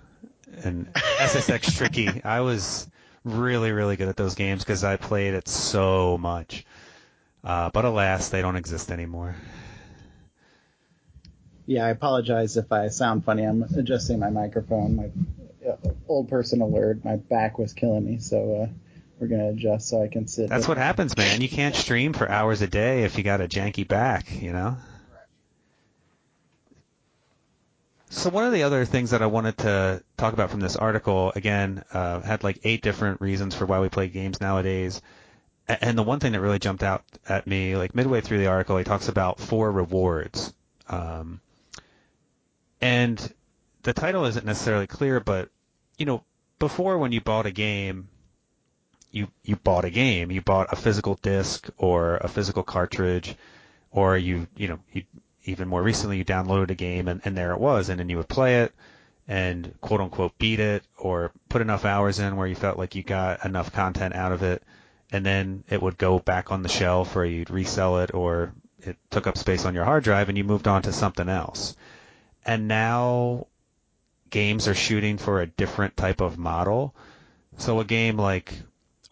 and 0.64 0.92
SSX 0.92 1.76
Tricky. 1.76 2.20
I 2.24 2.40
was 2.40 2.88
really, 3.24 3.72
really 3.72 3.96
good 3.96 4.08
at 4.08 4.16
those 4.16 4.34
games 4.34 4.64
because 4.64 4.82
I 4.82 4.96
played 4.96 5.34
it 5.34 5.48
so 5.48 6.18
much. 6.18 6.64
Uh, 7.42 7.70
but 7.70 7.84
alas, 7.84 8.28
they 8.28 8.42
don't 8.42 8.56
exist 8.56 8.90
anymore. 8.90 9.34
Yeah, 11.66 11.86
I 11.86 11.90
apologize 11.90 12.56
if 12.56 12.72
I 12.72 12.88
sound 12.88 13.24
funny. 13.24 13.44
I'm 13.44 13.62
adjusting 13.62 14.18
my 14.18 14.30
microphone. 14.30 14.96
My 14.96 15.10
old 16.08 16.28
person 16.28 16.60
alert. 16.60 17.04
My 17.04 17.16
back 17.16 17.58
was 17.58 17.72
killing 17.72 18.04
me, 18.04 18.18
so 18.18 18.62
uh, 18.62 18.66
we're 19.18 19.28
gonna 19.28 19.50
adjust 19.50 19.88
so 19.88 20.02
I 20.02 20.08
can 20.08 20.26
sit. 20.26 20.48
That's 20.48 20.68
what 20.68 20.78
happens, 20.78 21.16
man. 21.16 21.40
You 21.40 21.48
can't 21.48 21.74
stream 21.74 22.12
for 22.12 22.28
hours 22.28 22.62
a 22.62 22.66
day 22.66 23.04
if 23.04 23.18
you 23.18 23.24
got 23.24 23.40
a 23.40 23.48
janky 23.48 23.86
back, 23.86 24.40
you 24.40 24.52
know. 24.52 24.76
So 28.12 28.28
one 28.28 28.44
of 28.44 28.52
the 28.52 28.64
other 28.64 28.84
things 28.84 29.10
that 29.10 29.22
I 29.22 29.26
wanted 29.26 29.58
to 29.58 30.02
talk 30.16 30.32
about 30.32 30.50
from 30.50 30.58
this 30.58 30.74
article, 30.74 31.32
again, 31.36 31.84
uh, 31.92 32.20
had 32.20 32.42
like 32.42 32.58
eight 32.64 32.82
different 32.82 33.20
reasons 33.20 33.54
for 33.54 33.66
why 33.66 33.78
we 33.78 33.88
play 33.88 34.08
games 34.08 34.40
nowadays. 34.40 35.00
And 35.68 35.96
the 35.96 36.02
one 36.02 36.18
thing 36.18 36.32
that 36.32 36.40
really 36.40 36.58
jumped 36.58 36.82
out 36.82 37.04
at 37.28 37.46
me, 37.46 37.76
like 37.76 37.94
midway 37.94 38.20
through 38.20 38.38
the 38.38 38.48
article, 38.48 38.76
he 38.78 38.84
talks 38.84 39.06
about 39.06 39.38
four 39.38 39.70
rewards. 39.70 40.52
Um, 40.88 41.40
and 42.80 43.32
the 43.84 43.92
title 43.92 44.24
isn't 44.24 44.44
necessarily 44.44 44.88
clear, 44.88 45.20
but 45.20 45.48
you 46.00 46.06
know, 46.06 46.24
before 46.58 46.96
when 46.96 47.12
you 47.12 47.20
bought 47.20 47.44
a 47.44 47.50
game, 47.50 48.08
you 49.12 49.28
you 49.44 49.56
bought 49.56 49.84
a 49.84 49.90
game, 49.90 50.30
you 50.30 50.40
bought 50.40 50.72
a 50.72 50.76
physical 50.76 51.18
disc 51.20 51.68
or 51.76 52.16
a 52.16 52.28
physical 52.28 52.62
cartridge, 52.62 53.36
or 53.92 54.16
you 54.16 54.46
you 54.56 54.66
know 54.66 54.78
you 54.92 55.02
even 55.44 55.68
more 55.68 55.82
recently 55.82 56.16
you 56.16 56.24
downloaded 56.24 56.70
a 56.70 56.74
game 56.74 57.06
and, 57.06 57.20
and 57.24 57.36
there 57.36 57.52
it 57.52 57.60
was, 57.60 57.90
and 57.90 58.00
then 58.00 58.08
you 58.08 58.16
would 58.16 58.28
play 58.28 58.62
it 58.62 58.72
and 59.28 59.74
quote 59.82 60.00
unquote 60.00 60.38
beat 60.38 60.58
it 60.58 60.82
or 60.96 61.32
put 61.50 61.60
enough 61.60 61.84
hours 61.84 62.18
in 62.18 62.34
where 62.34 62.46
you 62.46 62.54
felt 62.54 62.78
like 62.78 62.94
you 62.94 63.02
got 63.02 63.44
enough 63.44 63.70
content 63.70 64.14
out 64.14 64.32
of 64.32 64.42
it, 64.42 64.62
and 65.12 65.26
then 65.26 65.64
it 65.68 65.82
would 65.82 65.98
go 65.98 66.18
back 66.18 66.50
on 66.50 66.62
the 66.62 66.68
shelf 66.70 67.14
or 67.14 67.26
you'd 67.26 67.50
resell 67.50 67.98
it 67.98 68.14
or 68.14 68.54
it 68.78 68.96
took 69.10 69.26
up 69.26 69.36
space 69.36 69.66
on 69.66 69.74
your 69.74 69.84
hard 69.84 70.02
drive 70.02 70.30
and 70.30 70.38
you 70.38 70.44
moved 70.44 70.66
on 70.66 70.80
to 70.80 70.94
something 70.94 71.28
else. 71.28 71.76
And 72.46 72.68
now 72.68 73.48
games 74.30 74.68
are 74.68 74.74
shooting 74.74 75.18
for 75.18 75.40
a 75.40 75.46
different 75.46 75.96
type 75.96 76.20
of 76.20 76.38
model. 76.38 76.94
So 77.58 77.80
a 77.80 77.84
game 77.84 78.16
like 78.16 78.54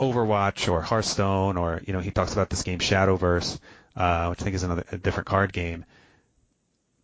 Overwatch 0.00 0.70
or 0.70 0.80
Hearthstone, 0.80 1.56
or 1.56 1.82
you 1.86 1.92
know, 1.92 2.00
he 2.00 2.10
talks 2.10 2.32
about 2.32 2.50
this 2.50 2.62
game 2.62 2.78
Shadowverse, 2.78 3.58
uh, 3.96 4.28
which 4.28 4.40
I 4.40 4.44
think 4.44 4.54
is 4.54 4.62
another 4.62 4.84
a 4.92 4.98
different 4.98 5.26
card 5.26 5.52
game. 5.52 5.84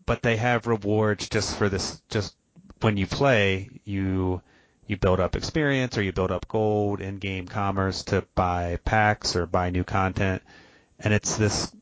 But 0.07 0.23
they 0.23 0.37
have 0.37 0.67
rewards 0.67 1.29
just 1.29 1.57
for 1.57 1.69
this, 1.69 2.01
just 2.09 2.35
when 2.81 2.97
you 2.97 3.07
play, 3.07 3.69
you 3.85 4.43
you 4.87 4.97
build 4.97 5.19
up 5.19 5.35
experience 5.35 5.97
or 5.97 6.03
you 6.03 6.13
build 6.13 6.31
up 6.31 6.47
gold 6.47 7.01
in 7.01 7.17
game 7.17 7.49
commerce 7.49 8.03
to 8.05 8.23
buy 8.35 8.79
packs 8.85 9.35
or 9.35 9.47
buy 9.47 9.71
new 9.71 9.83
content, 9.83 10.43
and 10.99 11.13
it's 11.15 11.37
this 11.37 11.75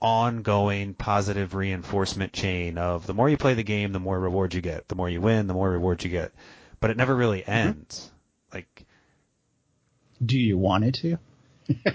ongoing 0.00 0.94
positive 0.94 1.54
reinforcement 1.54 2.32
chain 2.32 2.78
of 2.78 3.06
the 3.06 3.14
more 3.14 3.28
you 3.28 3.36
play 3.36 3.54
the 3.54 3.62
game, 3.64 3.92
the 3.92 4.00
more 4.00 4.18
rewards 4.18 4.54
you 4.54 4.60
get. 4.60 4.88
The 4.88 4.94
more 4.94 5.08
you 5.08 5.20
win, 5.20 5.46
the 5.46 5.54
more 5.54 5.70
rewards 5.70 6.04
you 6.04 6.10
get. 6.10 6.32
But 6.80 6.90
it 6.90 6.96
never 6.96 7.14
really 7.14 7.40
Mm-hmm. 7.40 7.50
ends. 7.50 8.10
Like, 8.54 8.86
Do 10.24 10.38
you 10.38 10.56
want 10.58 10.84
it 10.84 10.94
to? 10.96 11.18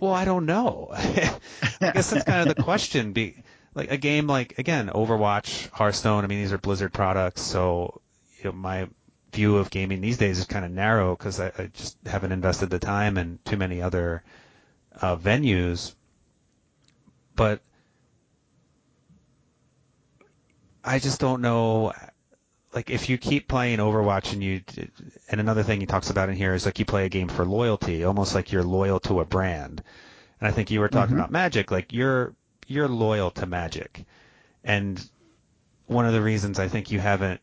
well, 0.00 0.12
I 0.12 0.24
don't 0.24 0.46
know. 0.46 0.88
I 0.92 1.90
guess 1.92 2.10
that's 2.10 2.24
kind 2.24 2.48
of 2.48 2.54
the 2.56 2.62
question. 2.62 3.12
Be 3.12 3.42
like 3.74 3.90
a 3.90 3.96
game 3.96 4.26
like 4.26 4.58
again, 4.58 4.88
Overwatch, 4.88 5.68
Hearthstone. 5.70 6.24
I 6.24 6.26
mean, 6.26 6.40
these 6.40 6.52
are 6.52 6.58
Blizzard 6.58 6.92
products, 6.92 7.42
so 7.42 8.00
you 8.38 8.44
know, 8.44 8.52
my 8.52 8.88
view 9.32 9.56
of 9.56 9.70
gaming 9.70 10.00
these 10.00 10.18
days 10.18 10.38
is 10.38 10.46
kind 10.46 10.64
of 10.64 10.70
narrow 10.70 11.16
because 11.16 11.40
I, 11.40 11.52
I 11.58 11.66
just 11.72 11.96
haven't 12.06 12.32
invested 12.32 12.70
the 12.70 12.78
time 12.78 13.18
in 13.18 13.38
too 13.44 13.56
many 13.56 13.82
other 13.82 14.22
uh, 15.00 15.16
venues. 15.16 15.94
But 17.36 17.60
I 20.84 20.98
just 20.98 21.20
don't 21.20 21.40
know. 21.40 21.92
Like 22.72 22.90
if 22.90 23.08
you 23.08 23.18
keep 23.18 23.48
playing 23.48 23.78
Overwatch 23.78 24.32
and 24.32 24.42
you, 24.42 24.60
and 25.30 25.40
another 25.40 25.62
thing 25.62 25.80
he 25.80 25.86
talks 25.86 26.10
about 26.10 26.28
in 26.28 26.36
here 26.36 26.54
is 26.54 26.66
like 26.66 26.78
you 26.78 26.84
play 26.84 27.06
a 27.06 27.08
game 27.08 27.28
for 27.28 27.44
loyalty, 27.44 28.04
almost 28.04 28.34
like 28.34 28.50
you're 28.52 28.64
loyal 28.64 29.00
to 29.00 29.20
a 29.20 29.24
brand. 29.24 29.82
And 30.40 30.48
I 30.48 30.50
think 30.50 30.70
you 30.70 30.80
were 30.80 30.88
talking 30.88 31.14
Mhm. 31.14 31.18
about 31.20 31.30
Magic, 31.30 31.70
like 31.70 31.92
you're 31.92 32.34
you're 32.66 32.88
loyal 32.88 33.30
to 33.30 33.46
Magic, 33.46 34.04
and 34.64 35.02
one 35.86 36.06
of 36.06 36.12
the 36.12 36.22
reasons 36.22 36.58
I 36.58 36.68
think 36.68 36.90
you 36.90 36.98
haven't 36.98 37.40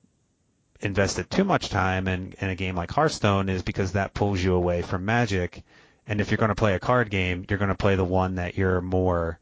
invested 0.81 1.29
too 1.29 1.43
much 1.43 1.69
time 1.69 2.07
in, 2.07 2.33
in 2.39 2.49
a 2.49 2.55
game 2.55 2.75
like 2.75 2.91
Hearthstone 2.91 3.49
is 3.49 3.61
because 3.61 3.91
that 3.91 4.13
pulls 4.15 4.43
you 4.43 4.53
away 4.55 4.81
from 4.81 5.05
Magic. 5.05 5.63
And 6.07 6.19
if 6.19 6.31
you're 6.31 6.39
going 6.39 6.49
to 6.49 6.55
play 6.55 6.73
a 6.73 6.79
card 6.79 7.11
game, 7.11 7.45
you're 7.47 7.59
going 7.59 7.69
to 7.69 7.75
play 7.75 7.95
the 7.95 8.03
one 8.03 8.35
that 8.35 8.57
you're 8.57 8.81
more 8.81 9.39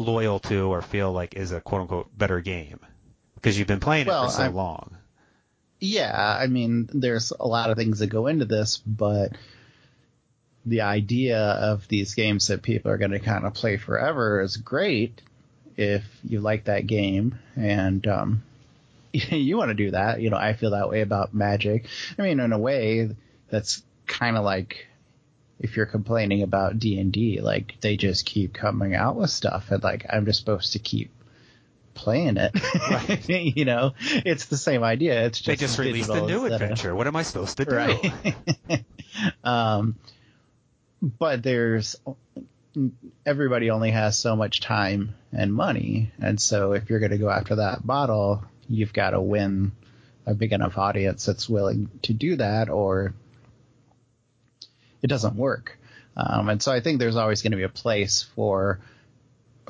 loyal 0.00 0.38
to 0.40 0.62
or 0.72 0.82
feel 0.82 1.12
like 1.12 1.34
is 1.34 1.52
a 1.52 1.60
quote 1.60 1.82
unquote 1.82 2.16
better 2.18 2.40
game 2.40 2.80
because 3.34 3.58
you've 3.58 3.68
been 3.68 3.80
playing 3.80 4.06
it 4.06 4.10
Well, 4.10 4.26
for 4.26 4.32
so 4.32 4.42
I'm- 4.42 4.54
long. 4.54 4.96
Yeah, 5.82 6.36
I 6.38 6.46
mean, 6.46 6.90
there's 6.92 7.32
a 7.38 7.46
lot 7.46 7.70
of 7.70 7.78
things 7.78 8.00
that 8.00 8.08
go 8.08 8.26
into 8.26 8.44
this, 8.44 8.76
but 8.78 9.32
the 10.66 10.82
idea 10.82 11.38
of 11.40 11.88
these 11.88 12.14
games 12.14 12.48
that 12.48 12.60
people 12.62 12.90
are 12.90 12.98
going 12.98 13.12
to 13.12 13.18
kind 13.18 13.46
of 13.46 13.54
play 13.54 13.78
forever 13.78 14.42
is 14.42 14.58
great 14.58 15.22
if 15.78 16.04
you 16.22 16.40
like 16.40 16.64
that 16.64 16.86
game 16.86 17.38
and 17.56 18.06
um, 18.06 18.42
you 19.14 19.56
want 19.56 19.70
to 19.70 19.74
do 19.74 19.92
that. 19.92 20.20
You 20.20 20.28
know, 20.28 20.36
I 20.36 20.52
feel 20.52 20.72
that 20.72 20.90
way 20.90 21.00
about 21.00 21.32
Magic. 21.32 21.86
I 22.18 22.22
mean, 22.22 22.40
in 22.40 22.52
a 22.52 22.58
way, 22.58 23.16
that's 23.48 23.82
kind 24.06 24.36
of 24.36 24.44
like 24.44 24.86
if 25.60 25.76
you're 25.76 25.86
complaining 25.86 26.42
about 26.42 26.78
D 26.78 26.98
and 26.98 27.12
D, 27.12 27.40
like 27.40 27.74
they 27.80 27.96
just 27.96 28.24
keep 28.24 28.54
coming 28.54 28.94
out 28.94 29.16
with 29.16 29.30
stuff, 29.30 29.70
and 29.70 29.82
like 29.82 30.06
I'm 30.08 30.24
just 30.24 30.40
supposed 30.40 30.72
to 30.72 30.78
keep 30.78 31.10
playing 31.94 32.38
it. 32.38 32.52
Right. 32.90 33.28
you 33.56 33.64
know, 33.66 33.92
it's 34.00 34.46
the 34.46 34.56
same 34.56 34.82
idea. 34.82 35.26
It's 35.26 35.38
just 35.38 35.46
They 35.46 35.56
just 35.56 35.78
released 35.78 36.08
a 36.08 36.22
new 36.22 36.46
instead 36.46 36.46
of- 36.46 36.62
adventure. 36.62 36.94
What 36.94 37.06
am 37.06 37.16
I 37.16 37.22
supposed 37.22 37.58
to 37.58 37.64
do? 37.66 37.76
Right. 37.76 38.12
um, 39.44 39.96
but 41.02 41.42
there's 41.42 41.96
everybody 43.26 43.70
only 43.70 43.90
has 43.90 44.18
so 44.18 44.36
much 44.36 44.60
time 44.60 45.14
and 45.32 45.52
money, 45.52 46.10
and 46.20 46.40
so 46.40 46.72
if 46.72 46.88
you're 46.88 47.00
going 47.00 47.12
to 47.12 47.18
go 47.18 47.28
after 47.28 47.56
that 47.56 47.86
bottle, 47.86 48.42
you've 48.68 48.92
got 48.92 49.10
to 49.10 49.20
win 49.20 49.72
a 50.26 50.34
big 50.34 50.52
enough 50.52 50.78
audience 50.78 51.26
that's 51.26 51.48
willing 51.48 51.90
to 52.02 52.12
do 52.14 52.36
that, 52.36 52.70
or 52.70 53.12
it 55.02 55.06
doesn't 55.06 55.36
work. 55.36 55.78
Um, 56.16 56.48
and 56.48 56.62
so 56.62 56.72
I 56.72 56.80
think 56.80 56.98
there's 56.98 57.16
always 57.16 57.42
going 57.42 57.52
to 57.52 57.56
be 57.56 57.62
a 57.62 57.68
place 57.68 58.22
for 58.34 58.80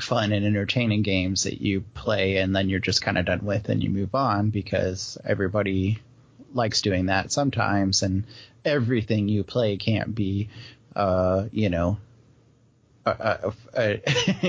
fun 0.00 0.32
and 0.32 0.44
entertaining 0.46 1.02
games 1.02 1.44
that 1.44 1.60
you 1.60 1.82
play 1.94 2.38
and 2.38 2.54
then 2.54 2.68
you're 2.68 2.80
just 2.80 3.02
kind 3.02 3.18
of 3.18 3.26
done 3.26 3.44
with 3.44 3.68
and 3.68 3.82
you 3.82 3.90
move 3.90 4.14
on 4.14 4.50
because 4.50 5.18
everybody 5.24 5.98
likes 6.54 6.82
doing 6.82 7.06
that 7.06 7.30
sometimes 7.30 8.02
and 8.02 8.24
everything 8.64 9.28
you 9.28 9.44
play 9.44 9.76
can't 9.76 10.14
be 10.14 10.48
uh 10.96 11.44
you 11.52 11.68
know 11.68 11.98
a, 13.06 13.52
a, 13.74 14.00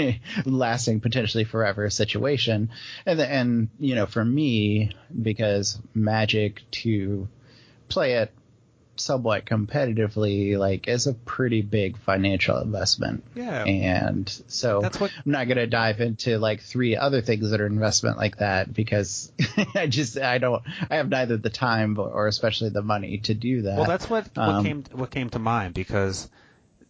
a 0.06 0.22
lasting 0.46 1.00
potentially 1.00 1.44
forever 1.44 1.90
situation 1.90 2.70
and 3.06 3.20
and 3.20 3.70
you 3.80 3.96
know 3.96 4.06
for 4.06 4.24
me 4.24 4.92
because 5.22 5.80
magic 5.94 6.62
to 6.72 7.28
play 7.88 8.14
it 8.14 8.32
somewhat 8.98 9.46
competitively 9.46 10.58
like 10.58 10.88
is 10.88 11.08
a 11.08 11.14
pretty 11.14 11.62
big 11.62 11.98
financial 11.98 12.58
investment 12.60 13.24
Yeah. 13.36 13.64
and 13.64 14.30
so 14.48 14.82
That's 14.82 15.00
what 15.00 15.12
I'm 15.26 15.32
not 15.32 15.48
going 15.48 15.58
to 15.58 15.68
dive 15.68 16.02
into 16.02 16.38
like 16.38 16.62
three 16.62 16.96
other 16.96 17.22
things 17.22 17.52
that 17.52 17.62
are 17.62 17.66
investment 17.68 18.18
like 18.18 18.38
that 18.38 18.74
because 18.74 19.32
I 19.76 19.88
just 19.88 20.18
I 20.18 20.38
don't 20.38 20.62
I 20.90 20.98
have 20.98 21.10
neither 21.10 21.38
the 21.38 21.50
time 21.50 21.98
or 21.98 22.28
especially 22.28 22.70
the 22.70 22.82
money 22.82 23.20
to 23.20 23.34
do 23.34 23.64
that. 23.64 23.78
Well, 23.78 23.88
that's 23.88 24.10
what 24.10 24.26
what 24.36 24.48
Um, 24.48 24.64
came 24.66 24.84
what 24.92 25.10
came 25.12 25.30
to 25.32 25.40
mind 25.40 25.74
because 25.74 26.30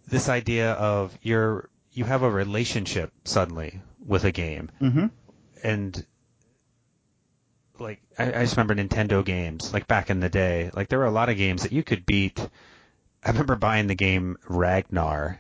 this 0.09 0.27
idea 0.27 0.71
of 0.73 1.17
you're 1.21 1.69
you 1.93 2.03
have 2.05 2.23
a 2.23 2.29
relationship 2.31 3.11
suddenly 3.25 3.81
with 4.05 4.23
a 4.25 4.31
game, 4.31 4.69
hmm 4.79 5.05
and 5.63 6.05
like 7.81 8.01
I, 8.17 8.27
I 8.27 8.41
just 8.43 8.55
remember 8.57 8.75
Nintendo 8.75 9.23
games 9.23 9.73
like 9.73 9.87
back 9.87 10.09
in 10.09 10.19
the 10.19 10.29
day. 10.29 10.71
Like 10.73 10.89
there 10.89 10.99
were 10.99 11.05
a 11.05 11.11
lot 11.11 11.29
of 11.29 11.37
games 11.37 11.63
that 11.63 11.71
you 11.71 11.83
could 11.83 12.05
beat. 12.05 12.39
I 13.23 13.29
remember 13.29 13.55
buying 13.55 13.87
the 13.87 13.95
game 13.95 14.37
Ragnar. 14.47 15.39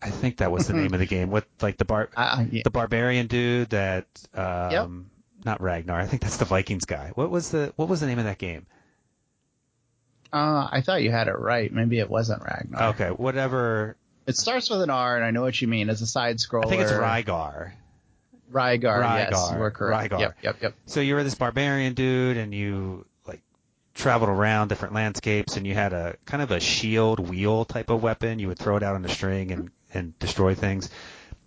I 0.00 0.10
think 0.10 0.38
that 0.38 0.50
was 0.50 0.66
the 0.66 0.74
name 0.74 0.94
of 0.94 1.00
the 1.00 1.06
game 1.16 1.30
with 1.30 1.46
like 1.60 1.76
the 1.76 1.84
bar 1.84 2.08
I, 2.16 2.48
yeah, 2.50 2.62
the 2.64 2.70
barbarian 2.70 3.26
dude 3.26 3.70
that 3.70 4.06
um 4.34 5.10
not 5.44 5.60
Ragnar. 5.60 5.98
I 5.98 6.06
think 6.06 6.22
that's 6.22 6.36
the 6.36 6.44
Vikings 6.44 6.84
guy. 6.84 7.12
What 7.14 7.30
was 7.30 7.50
the 7.50 7.72
what 7.76 7.88
was 7.88 8.00
the 8.00 8.06
name 8.06 8.18
of 8.18 8.24
that 8.24 8.38
game? 8.38 8.66
uh, 10.32 10.66
I 10.70 10.80
thought 10.80 11.02
you 11.02 11.10
had 11.10 11.28
it 11.28 11.38
right. 11.38 11.70
Maybe 11.72 11.98
it 11.98 12.08
wasn't 12.08 12.42
Ragnar. 12.42 12.90
Okay, 12.90 13.08
whatever. 13.08 13.96
It 14.26 14.36
starts 14.36 14.70
with 14.70 14.80
an 14.80 14.88
R, 14.88 15.16
and 15.16 15.24
I 15.24 15.30
know 15.30 15.42
what 15.42 15.60
you 15.60 15.68
mean. 15.68 15.90
It's 15.90 16.00
a 16.00 16.06
side 16.06 16.36
scroller. 16.38 16.66
I 16.66 16.68
think 16.68 16.82
it's 16.82 16.92
Rygar. 16.92 17.72
Rygar. 18.52 19.02
Yes, 19.02 19.32
Rygar, 19.32 19.52
you 19.52 19.58
were 19.58 19.70
correct. 19.70 20.12
Rygar. 20.12 20.20
Yep, 20.20 20.36
yep, 20.42 20.56
yep. 20.62 20.74
So 20.86 21.00
you 21.00 21.14
were 21.14 21.24
this 21.24 21.34
barbarian 21.34 21.94
dude, 21.94 22.36
and 22.36 22.54
you 22.54 23.06
like 23.26 23.40
traveled 23.94 24.30
around 24.30 24.68
different 24.68 24.94
landscapes, 24.94 25.56
and 25.56 25.66
you 25.66 25.74
had 25.74 25.92
a 25.92 26.16
kind 26.24 26.42
of 26.42 26.50
a 26.50 26.60
shield 26.60 27.20
wheel 27.20 27.64
type 27.64 27.90
of 27.90 28.02
weapon. 28.02 28.38
You 28.38 28.48
would 28.48 28.58
throw 28.58 28.76
it 28.76 28.82
out 28.82 28.94
on 28.94 29.02
the 29.02 29.08
string 29.08 29.52
and 29.52 29.70
and 29.94 30.18
destroy 30.18 30.54
things. 30.54 30.90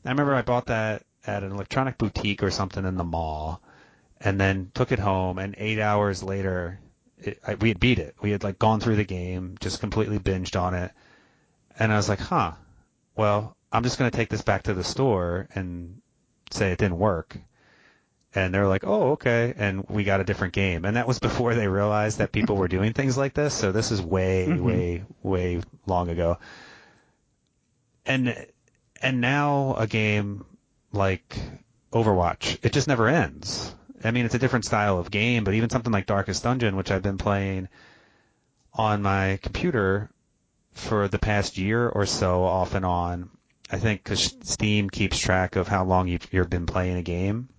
I 0.06 0.10
remember 0.10 0.36
I 0.36 0.44
bought 0.44 0.68
that 0.68 1.04
at 1.26 1.44
an 1.44 1.52
electronic 1.52 1.98
boutique 1.98 2.44
or 2.44 2.52
something 2.52 2.86
in 2.86 2.96
the 2.96 3.04
mall, 3.04 3.62
and 4.20 4.40
then 4.40 4.72
took 4.74 4.92
it 4.92 5.00
home. 5.00 5.40
And 5.40 5.56
eight 5.58 5.80
hours 5.80 6.22
later, 6.22 6.80
it, 7.18 7.40
I, 7.46 7.56
we 7.56 7.70
had 7.70 7.80
beat 7.80 8.00
it. 8.00 8.16
We 8.22 8.32
had 8.32 8.44
like 8.44 8.60
gone 8.60 8.80
through 8.80 8.98
the 8.98 9.04
game, 9.04 9.56
just 9.60 9.80
completely 9.80 10.20
binged 10.20 10.60
on 10.60 10.74
it. 10.74 10.92
And 11.78 11.92
I 11.92 11.98
was 11.98 12.08
like, 12.08 12.20
huh, 12.20 12.54
well, 13.16 13.56
I'm 13.72 13.84
just 13.84 13.98
going 13.98 14.10
to 14.10 14.16
take 14.16 14.30
this 14.30 14.42
back 14.42 14.64
to 14.64 14.74
the 14.74 14.84
store 14.84 15.48
and 15.54 16.02
say 16.56 16.72
it 16.72 16.78
didn't 16.80 16.98
work. 17.00 17.38
And 18.34 18.54
they're 18.54 18.68
like, 18.68 18.84
oh, 18.86 19.12
okay. 19.12 19.54
And 19.56 19.88
we 19.88 20.04
got 20.04 20.20
a 20.20 20.26
different 20.26 20.54
game. 20.54 20.84
And 20.84 20.98
that 20.98 21.08
was 21.08 21.20
before 21.30 21.56
they 21.56 21.68
realized 21.68 22.18
that 22.18 22.32
people 22.32 22.56
were 22.58 22.68
doing 22.68 22.94
things 22.94 23.18
like 23.18 23.34
this. 23.34 23.54
So 23.54 23.72
this 23.72 23.92
is 23.92 24.02
way, 24.02 24.48
Mhm. 24.50 24.62
way, 24.62 25.04
way 25.24 25.62
long 25.86 26.10
ago. 26.10 26.38
And, 28.06 28.36
and 29.02 29.22
now 29.22 29.76
a 29.78 29.88
game 29.88 30.46
like 30.92 31.38
Overwatch, 31.92 32.60
it 32.64 32.74
just 32.74 32.88
never 32.88 33.08
ends. 33.08 33.74
I 34.04 34.12
mean, 34.12 34.26
it's 34.26 34.36
a 34.36 34.40
different 34.40 34.66
style 34.66 35.00
of 35.00 35.10
game, 35.10 35.44
but 35.44 35.54
even 35.54 35.70
something 35.70 35.92
like 35.94 36.06
Darkest 36.06 36.44
Dungeon, 36.44 36.76
which 36.76 36.92
I've 36.92 37.02
been 37.02 37.18
playing 37.18 37.70
on 38.74 39.02
my 39.02 39.40
computer 39.42 40.10
for 40.74 41.08
the 41.08 41.18
past 41.18 41.58
year 41.58 41.88
or 41.88 42.06
so, 42.06 42.44
off 42.44 42.76
and 42.76 42.86
on. 42.86 43.30
I 43.70 43.78
think 43.78 44.04
because 44.04 44.36
Steam 44.42 44.90
keeps 44.90 45.20
track 45.20 45.56
of 45.56 45.68
how 45.68 45.84
long 45.86 46.08
you've, 46.08 46.28
you've 46.34 46.50
been 46.50 46.66
playing 46.66 46.98
a 46.98 47.04
game. 47.04 47.50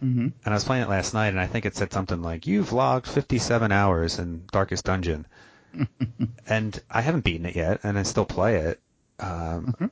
hmm 0.00 0.28
And 0.44 0.46
I 0.46 0.52
was 0.54 0.64
playing 0.64 0.84
it 0.84 0.88
last 0.88 1.14
night, 1.14 1.28
and 1.28 1.40
I 1.40 1.46
think 1.46 1.64
it 1.66 1.74
said 1.76 1.92
something 1.92 2.22
like, 2.22 2.46
"You've 2.46 2.72
logged 2.72 3.06
57 3.06 3.72
hours 3.72 4.18
in 4.18 4.44
Darkest 4.52 4.84
Dungeon," 4.84 5.26
and 6.48 6.80
I 6.90 7.00
haven't 7.02 7.24
beaten 7.24 7.46
it 7.46 7.56
yet, 7.56 7.80
and 7.82 7.98
I 7.98 8.02
still 8.02 8.24
play 8.24 8.56
it. 8.56 8.80
Um, 9.20 9.74
Mhm. 9.78 9.90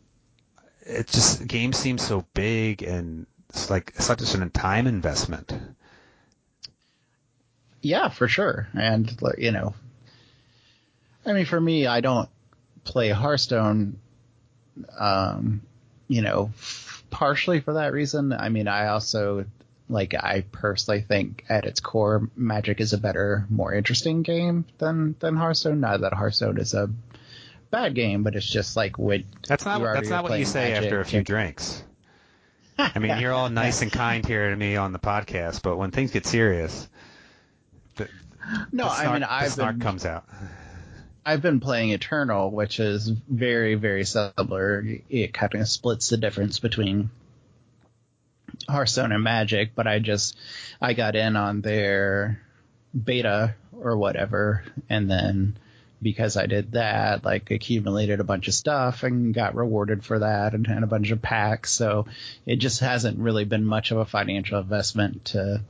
It 0.86 1.08
just 1.08 1.46
game 1.46 1.72
seems 1.72 2.02
so 2.02 2.26
big, 2.34 2.82
and 2.82 3.26
it's 3.50 3.70
like 3.70 3.92
such 3.98 4.20
a 4.22 4.26
certain 4.26 4.50
time 4.50 4.86
investment. 4.86 5.52
Yeah, 7.82 8.08
for 8.08 8.26
sure. 8.28 8.68
And 8.74 9.16
you 9.38 9.52
know, 9.52 9.74
I 11.26 11.32
mean, 11.32 11.44
for 11.46 11.60
me, 11.60 11.86
I 11.86 12.00
don't 12.00 12.28
play 12.84 13.10
Hearthstone. 13.10 13.98
Um, 14.98 15.62
you 16.08 16.22
know, 16.22 16.50
partially 17.10 17.60
for 17.60 17.74
that 17.74 17.92
reason. 17.92 18.32
I 18.32 18.48
mean, 18.48 18.68
I 18.68 18.88
also 18.88 19.46
like 19.88 20.14
I 20.14 20.44
personally 20.52 21.02
think 21.02 21.44
at 21.48 21.64
its 21.64 21.80
core, 21.80 22.28
Magic 22.36 22.80
is 22.80 22.92
a 22.92 22.98
better, 22.98 23.46
more 23.48 23.72
interesting 23.72 24.22
game 24.22 24.64
than 24.78 25.14
than 25.20 25.36
Hearthstone. 25.36 25.80
Not 25.80 26.00
that 26.00 26.12
Hearthstone 26.12 26.58
is 26.58 26.74
a 26.74 26.90
bad 27.70 27.94
game, 27.94 28.22
but 28.22 28.36
it's 28.36 28.48
just 28.48 28.76
like 28.76 28.98
what 28.98 29.22
that's 29.46 29.64
not 29.64 29.82
that's 29.82 30.08
not 30.08 30.24
what 30.24 30.38
you 30.38 30.44
say 30.44 30.72
Magic, 30.72 30.84
after 30.84 31.00
a 31.00 31.04
few 31.04 31.22
drinks. 31.22 31.82
I 32.78 32.98
mean, 32.98 33.18
you're 33.18 33.32
all 33.32 33.50
nice 33.50 33.82
and 33.82 33.92
kind 33.92 34.26
here 34.26 34.50
to 34.50 34.56
me 34.56 34.76
on 34.76 34.92
the 34.92 34.98
podcast, 34.98 35.62
but 35.62 35.76
when 35.76 35.92
things 35.92 36.10
get 36.10 36.26
serious, 36.26 36.88
the, 37.94 38.08
no, 38.72 38.84
the 38.84 38.94
snark, 38.94 39.08
I 39.08 39.12
mean, 39.12 39.22
I've 39.22 39.44
the 39.44 39.50
snark 39.50 39.74
been, 39.74 39.80
comes 39.80 40.04
out. 40.04 40.24
I've 41.26 41.42
been 41.42 41.60
playing 41.60 41.90
Eternal, 41.90 42.50
which 42.50 42.80
is 42.80 43.08
very, 43.08 43.76
very 43.76 44.04
similar. 44.04 44.84
It 45.08 45.32
kind 45.32 45.54
of 45.54 45.68
splits 45.68 46.08
the 46.08 46.16
difference 46.16 46.58
between 46.58 47.10
Hearthstone 48.68 49.12
and 49.12 49.24
Magic, 49.24 49.74
but 49.74 49.86
I 49.86 49.98
just 49.98 50.36
I 50.80 50.92
got 50.92 51.16
in 51.16 51.36
on 51.36 51.60
their 51.60 52.40
beta 52.92 53.54
or 53.72 53.96
whatever, 53.96 54.64
and 54.88 55.10
then 55.10 55.56
because 56.02 56.36
I 56.36 56.44
did 56.44 56.72
that, 56.72 57.24
like 57.24 57.50
accumulated 57.50 58.20
a 58.20 58.24
bunch 58.24 58.46
of 58.46 58.54
stuff 58.54 59.02
and 59.02 59.32
got 59.32 59.54
rewarded 59.54 60.04
for 60.04 60.18
that 60.18 60.52
and, 60.52 60.66
and 60.66 60.84
a 60.84 60.88
bunch 60.88 61.10
of 61.10 61.22
packs. 61.22 61.72
So 61.72 62.06
it 62.44 62.56
just 62.56 62.80
hasn't 62.80 63.18
really 63.18 63.46
been 63.46 63.64
much 63.64 63.90
of 63.90 63.96
a 63.96 64.04
financial 64.04 64.60
investment 64.60 65.24
to, 65.26 65.62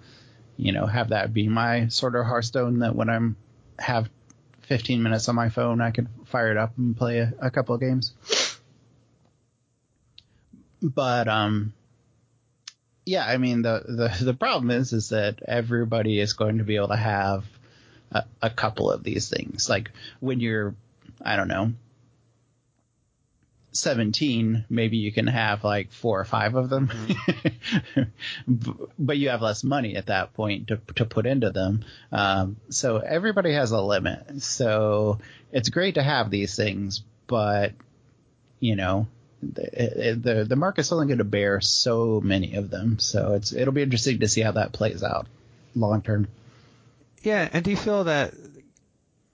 you 0.56 0.72
know, 0.72 0.86
have 0.86 1.10
that 1.10 1.32
be 1.32 1.48
my 1.48 1.86
sort 1.86 2.16
of 2.16 2.26
Hearthstone 2.26 2.80
that 2.80 2.96
when 2.96 3.08
I'm 3.08 3.36
have 3.78 4.10
15 4.64 5.02
minutes 5.02 5.28
on 5.28 5.34
my 5.34 5.48
phone, 5.48 5.80
I 5.80 5.90
could 5.90 6.08
fire 6.26 6.50
it 6.50 6.56
up 6.56 6.76
and 6.76 6.96
play 6.96 7.18
a, 7.18 7.32
a 7.40 7.50
couple 7.50 7.74
of 7.74 7.80
games. 7.80 8.12
But 10.82 11.28
um, 11.28 11.72
yeah, 13.06 13.24
I 13.24 13.38
mean 13.38 13.62
the, 13.62 13.82
the 13.86 14.24
the 14.24 14.34
problem 14.34 14.70
is 14.70 14.92
is 14.92 15.10
that 15.10 15.42
everybody 15.46 16.20
is 16.20 16.32
going 16.34 16.58
to 16.58 16.64
be 16.64 16.76
able 16.76 16.88
to 16.88 16.96
have 16.96 17.44
a, 18.12 18.24
a 18.42 18.50
couple 18.50 18.90
of 18.90 19.02
these 19.02 19.28
things. 19.28 19.68
Like 19.68 19.90
when 20.20 20.40
you're, 20.40 20.74
I 21.22 21.36
don't 21.36 21.48
know, 21.48 21.72
17, 23.74 24.64
maybe 24.70 24.96
you 24.96 25.12
can 25.12 25.26
have 25.26 25.64
like 25.64 25.90
four 25.92 26.20
or 26.20 26.24
five 26.24 26.54
of 26.54 26.70
them, 26.70 26.88
mm-hmm. 26.88 28.02
but 28.98 29.18
you 29.18 29.30
have 29.30 29.42
less 29.42 29.64
money 29.64 29.96
at 29.96 30.06
that 30.06 30.34
point 30.34 30.68
to, 30.68 30.80
to 30.94 31.04
put 31.04 31.26
into 31.26 31.50
them. 31.50 31.84
Um, 32.12 32.56
so 32.70 32.98
everybody 32.98 33.52
has 33.52 33.72
a 33.72 33.80
limit. 33.80 34.42
So 34.42 35.18
it's 35.52 35.68
great 35.68 35.96
to 35.96 36.02
have 36.02 36.30
these 36.30 36.56
things, 36.56 37.02
but 37.26 37.72
you 38.60 38.76
know, 38.76 39.08
the, 39.42 40.18
the, 40.20 40.44
the 40.44 40.56
market's 40.56 40.92
only 40.92 41.06
going 41.06 41.18
to 41.18 41.24
bear 41.24 41.60
so 41.60 42.20
many 42.20 42.54
of 42.54 42.70
them. 42.70 42.98
So 42.98 43.34
it's, 43.34 43.52
it'll 43.52 43.74
be 43.74 43.82
interesting 43.82 44.20
to 44.20 44.28
see 44.28 44.40
how 44.40 44.52
that 44.52 44.72
plays 44.72 45.02
out 45.02 45.26
long 45.74 46.02
term. 46.02 46.28
Yeah, 47.22 47.48
and 47.52 47.64
do 47.64 47.70
you 47.70 47.76
feel 47.76 48.04
that 48.04 48.34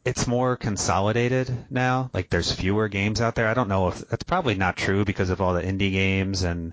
it's 0.05 0.27
more 0.27 0.57
consolidated 0.57 1.53
now? 1.71 2.11
Like 2.13 2.31
there's 2.31 2.53
fewer 2.53 2.89
games 2.89 3.21
out 3.21 3.35
there. 3.35 3.49
I 3.49 3.55
don't 3.55 3.69
know 3.69 3.89
if 3.89 3.99
that's 4.09 4.25
probably 4.25 4.55
not 4.55 4.77
true 4.77 5.05
because 5.05 5.31
of 5.31 5.41
all 5.41 5.55
the 5.55 5.63
indie 5.63 5.93
games 5.93 6.43
and 6.43 6.73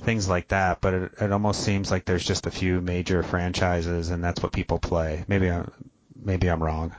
things 0.00 0.28
like 0.28 0.48
that, 0.48 0.80
but 0.80 0.94
it, 0.94 1.12
it 1.20 1.32
almost 1.32 1.62
seems 1.62 1.90
like 1.90 2.04
there's 2.04 2.24
just 2.24 2.46
a 2.46 2.50
few 2.50 2.80
major 2.80 3.22
franchises 3.22 4.10
and 4.10 4.22
that's 4.22 4.42
what 4.42 4.52
people 4.52 4.78
play. 4.78 5.24
Maybe 5.26 5.50
I'm 5.50 5.70
maybe 6.14 6.48
I'm 6.48 6.62
wrong. 6.62 6.94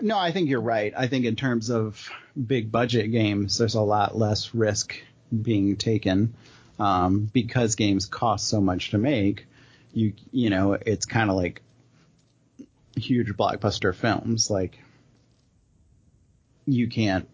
No, 0.00 0.16
I 0.16 0.30
think 0.30 0.48
you're 0.48 0.60
right. 0.60 0.94
I 0.96 1.08
think 1.08 1.24
in 1.24 1.36
terms 1.36 1.70
of 1.70 2.08
big 2.46 2.70
budget 2.70 3.10
games, 3.10 3.58
there's 3.58 3.74
a 3.74 3.82
lot 3.82 4.16
less 4.16 4.54
risk 4.54 4.94
being 5.42 5.76
taken 5.76 6.34
um, 6.78 7.28
because 7.32 7.74
games 7.74 8.06
cost 8.06 8.48
so 8.48 8.60
much 8.60 8.90
to 8.90 8.98
make. 8.98 9.46
You 9.92 10.12
you 10.30 10.50
know, 10.50 10.74
it's 10.74 11.06
kind 11.06 11.30
of 11.30 11.36
like 11.36 11.62
huge 12.98 13.28
blockbuster 13.28 13.94
films. 13.94 14.50
Like 14.50 14.78
you 16.66 16.88
can't 16.88 17.28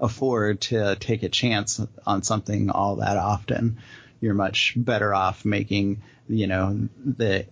afford 0.00 0.60
to 0.60 0.96
take 0.96 1.22
a 1.22 1.28
chance 1.28 1.80
on 2.06 2.22
something 2.22 2.70
all 2.70 2.96
that 2.96 3.16
often. 3.16 3.78
You're 4.20 4.34
much 4.34 4.74
better 4.76 5.14
off 5.14 5.44
making, 5.44 6.02
you 6.28 6.46
know, 6.46 6.88
the 7.04 7.46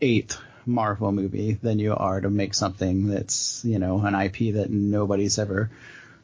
eighth 0.00 0.40
Marvel 0.66 1.10
movie 1.12 1.54
than 1.54 1.78
you 1.78 1.94
are 1.94 2.20
to 2.20 2.30
make 2.30 2.54
something 2.54 3.08
that's, 3.08 3.64
you 3.64 3.78
know, 3.78 4.00
an 4.00 4.14
IP 4.14 4.54
that 4.54 4.70
nobody's 4.70 5.38
ever 5.38 5.70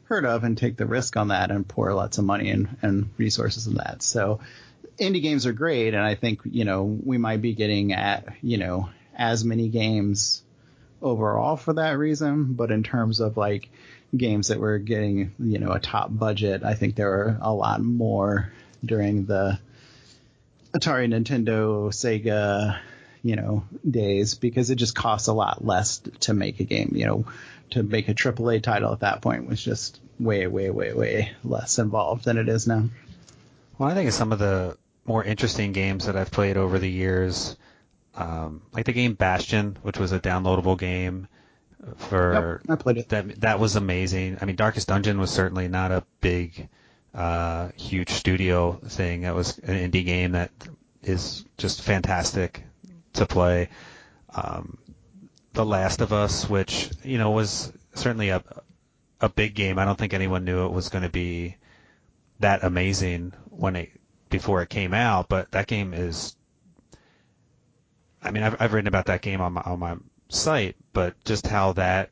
heard 0.05 0.25
of 0.25 0.43
and 0.43 0.57
take 0.57 0.77
the 0.77 0.85
risk 0.85 1.17
on 1.17 1.29
that 1.29 1.51
and 1.51 1.67
pour 1.67 1.93
lots 1.93 2.17
of 2.17 2.25
money 2.25 2.51
and, 2.51 2.77
and 2.81 3.09
resources 3.17 3.67
in 3.67 3.75
that. 3.75 4.03
So 4.03 4.39
indie 4.99 5.21
games 5.21 5.45
are 5.45 5.53
great. 5.53 5.93
And 5.93 6.03
I 6.03 6.15
think, 6.15 6.41
you 6.45 6.63
know, 6.63 6.83
we 6.83 7.17
might 7.17 7.41
be 7.41 7.53
getting 7.53 7.93
at, 7.93 8.27
you 8.41 8.57
know, 8.57 8.89
as 9.15 9.43
many 9.43 9.67
games 9.69 10.43
overall 11.01 11.57
for 11.57 11.73
that 11.73 11.97
reason, 11.97 12.53
but 12.53 12.71
in 12.71 12.83
terms 12.83 13.19
of 13.19 13.37
like 13.37 13.69
games 14.15 14.47
that 14.47 14.59
were 14.59 14.77
getting, 14.77 15.31
you 15.39 15.59
know, 15.59 15.71
a 15.71 15.79
top 15.79 16.09
budget, 16.09 16.63
I 16.63 16.73
think 16.73 16.95
there 16.95 17.09
were 17.09 17.37
a 17.41 17.53
lot 17.53 17.81
more 17.81 18.51
during 18.83 19.25
the 19.25 19.59
Atari, 20.73 21.07
Nintendo, 21.07 21.87
Sega, 21.89 22.79
you 23.23 23.35
know, 23.35 23.63
days 23.89 24.35
because 24.35 24.69
it 24.69 24.75
just 24.75 24.95
costs 24.95 25.27
a 25.27 25.33
lot 25.33 25.65
less 25.65 25.99
to 26.21 26.33
make 26.33 26.59
a 26.59 26.63
game. 26.63 26.91
You 26.93 27.05
know, 27.05 27.25
to 27.71 27.83
make 27.83 28.09
a 28.09 28.13
AAA 28.13 28.61
title 28.61 28.93
at 28.93 28.99
that 28.99 29.21
point 29.21 29.47
was 29.47 29.63
just 29.63 29.99
way, 30.19 30.47
way, 30.47 30.69
way, 30.69 30.93
way 30.93 31.31
less 31.43 31.79
involved 31.79 32.25
than 32.25 32.37
it 32.37 32.49
is 32.49 32.67
now. 32.67 32.89
Well, 33.77 33.89
I 33.89 33.93
think 33.93 34.11
some 34.11 34.31
of 34.31 34.39
the 34.39 34.77
more 35.05 35.23
interesting 35.23 35.71
games 35.71 36.05
that 36.05 36.15
I've 36.15 36.31
played 36.31 36.57
over 36.57 36.79
the 36.79 36.89
years 36.89 37.55
um, 38.15 38.61
like 38.71 38.85
the 38.85 38.93
game 38.93 39.13
Bastion, 39.13 39.77
which 39.81 39.97
was 39.97 40.11
a 40.11 40.19
downloadable 40.19 40.77
game 40.77 41.27
for 41.97 42.61
yep, 42.67 42.77
I 42.77 42.81
played 42.81 42.97
it. 42.97 43.09
That 43.09 43.41
that 43.41 43.59
was 43.59 43.75
amazing. 43.75 44.37
I 44.41 44.45
mean, 44.45 44.55
Darkest 44.55 44.87
Dungeon 44.87 45.19
was 45.19 45.31
certainly 45.31 45.67
not 45.67 45.91
a 45.91 46.03
big, 46.21 46.69
uh, 47.13 47.69
huge 47.75 48.09
studio 48.09 48.73
thing. 48.87 49.21
That 49.21 49.35
was 49.35 49.57
an 49.59 49.91
indie 49.91 50.05
game 50.05 50.31
that 50.31 50.51
is 51.03 51.45
just 51.57 51.81
fantastic 51.81 52.63
to 53.13 53.25
play. 53.25 53.69
Um, 54.33 54.77
the 55.53 55.65
Last 55.65 56.01
of 56.01 56.11
Us, 56.11 56.49
which 56.49 56.89
you 57.03 57.17
know 57.17 57.31
was 57.31 57.71
certainly 57.93 58.29
a 58.29 58.43
a 59.21 59.29
big 59.29 59.55
game. 59.55 59.77
I 59.77 59.85
don't 59.85 59.97
think 59.97 60.13
anyone 60.13 60.45
knew 60.45 60.65
it 60.65 60.71
was 60.71 60.89
going 60.89 61.03
to 61.03 61.09
be 61.09 61.57
that 62.39 62.63
amazing 62.63 63.33
when 63.49 63.75
it 63.75 63.91
before 64.29 64.61
it 64.61 64.69
came 64.69 64.93
out, 64.93 65.29
but 65.29 65.51
that 65.51 65.67
game 65.67 65.93
is 65.93 66.35
I 68.25 68.31
mean, 68.31 68.43
I've, 68.43 68.59
I've 68.59 68.73
written 68.73 68.87
about 68.87 69.05
that 69.05 69.21
game 69.21 69.39
on 69.39 69.53
my, 69.53 69.61
on 69.61 69.79
my 69.79 69.95
site, 70.29 70.75
but 70.93 71.15
just 71.23 71.47
how 71.47 71.73
that 71.73 72.09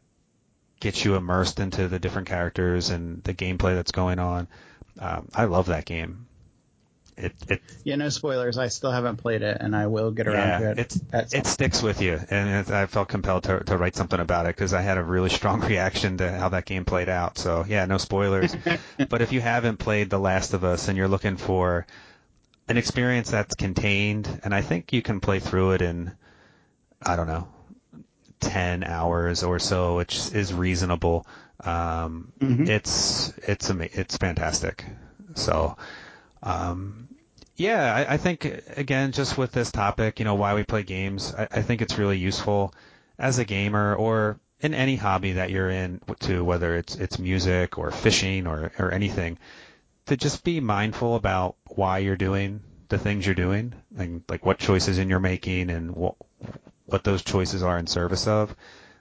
gets 0.79 1.03
you 1.03 1.15
immersed 1.15 1.59
into 1.59 1.87
the 1.87 1.99
different 1.99 2.27
characters 2.27 2.89
and 2.89 3.23
the 3.23 3.33
gameplay 3.33 3.75
that's 3.75 3.91
going 3.91 4.19
on. 4.19 4.47
Um, 4.99 5.27
I 5.33 5.45
love 5.45 5.67
that 5.67 5.85
game. 5.85 6.27
It, 7.15 7.33
it 7.47 7.61
yeah, 7.83 7.95
no 7.95 8.09
spoilers. 8.09 8.57
I 8.57 8.67
still 8.69 8.91
haven't 8.91 9.17
played 9.17 9.43
it, 9.43 9.57
and 9.59 9.75
I 9.75 9.87
will 9.87 10.11
get 10.11 10.27
around 10.27 10.47
yeah, 10.47 10.59
to 10.59 10.71
it. 10.71 10.79
It's, 10.79 11.33
it 11.33 11.45
sticks 11.45 11.83
with 11.83 12.01
you, 12.01 12.19
and 12.29 12.67
it, 12.67 12.71
I 12.71 12.87
felt 12.87 13.07
compelled 13.07 13.43
to, 13.43 13.59
to 13.65 13.77
write 13.77 13.95
something 13.95 14.19
about 14.19 14.45
it 14.45 14.55
because 14.55 14.73
I 14.73 14.81
had 14.81 14.97
a 14.97 15.03
really 15.03 15.29
strong 15.29 15.61
reaction 15.67 16.17
to 16.17 16.31
how 16.31 16.49
that 16.49 16.65
game 16.65 16.85
played 16.85 17.09
out. 17.09 17.37
So 17.37 17.65
yeah, 17.67 17.85
no 17.85 17.97
spoilers. 17.97 18.55
but 19.09 19.21
if 19.21 19.31
you 19.31 19.41
haven't 19.41 19.77
played 19.77 20.09
The 20.09 20.19
Last 20.19 20.53
of 20.53 20.63
Us 20.63 20.87
and 20.87 20.97
you're 20.97 21.07
looking 21.07 21.37
for 21.37 21.85
an 22.67 22.77
experience 22.77 23.29
that's 23.29 23.55
contained, 23.55 24.41
and 24.43 24.53
I 24.53 24.61
think 24.61 24.93
you 24.93 25.01
can 25.01 25.19
play 25.19 25.39
through 25.39 25.73
it 25.73 25.81
in, 25.81 26.11
I 27.01 27.15
don't 27.15 27.27
know, 27.27 27.47
10 28.39 28.83
hours 28.83 29.43
or 29.43 29.59
so, 29.59 29.97
which 29.97 30.33
is 30.33 30.53
reasonable. 30.53 31.25
Um, 31.59 32.31
mm-hmm. 32.39 32.67
It's 32.67 33.33
it's 33.37 33.69
it's 33.69 34.17
fantastic. 34.17 34.85
So, 35.35 35.77
um, 36.41 37.07
yeah, 37.55 37.93
I, 37.93 38.13
I, 38.15 38.17
think 38.17 38.45
again, 38.75 39.11
just 39.11 39.37
with 39.37 39.51
this 39.51 39.71
topic, 39.71 40.19
you 40.19 40.25
know, 40.25 40.35
why 40.35 40.55
we 40.55 40.63
play 40.63 40.83
games, 40.83 41.33
I, 41.37 41.47
I 41.51 41.61
think 41.61 41.81
it's 41.81 41.97
really 41.97 42.17
useful 42.17 42.73
as 43.17 43.39
a 43.39 43.45
gamer 43.45 43.95
or 43.95 44.39
in 44.59 44.73
any 44.73 44.95
hobby 44.95 45.33
that 45.33 45.51
you're 45.51 45.69
in, 45.69 46.01
to 46.21 46.43
whether 46.43 46.75
it's 46.75 46.95
it's 46.95 47.19
music 47.19 47.77
or 47.77 47.91
fishing 47.91 48.47
or 48.47 48.71
or 48.77 48.91
anything 48.91 49.37
to 50.05 50.17
just 50.17 50.43
be 50.43 50.59
mindful 50.59 51.15
about 51.15 51.55
why 51.65 51.99
you're 51.99 52.15
doing 52.15 52.61
the 52.89 52.97
things 52.97 53.25
you're 53.25 53.35
doing 53.35 53.73
and 53.97 54.23
like 54.29 54.45
what 54.45 54.59
choices 54.59 54.97
in 54.97 55.09
you're 55.09 55.19
making 55.19 55.69
and 55.69 55.95
what 55.95 56.15
what 56.85 57.03
those 57.03 57.23
choices 57.23 57.63
are 57.63 57.77
in 57.77 57.87
service 57.87 58.27
of. 58.27 58.55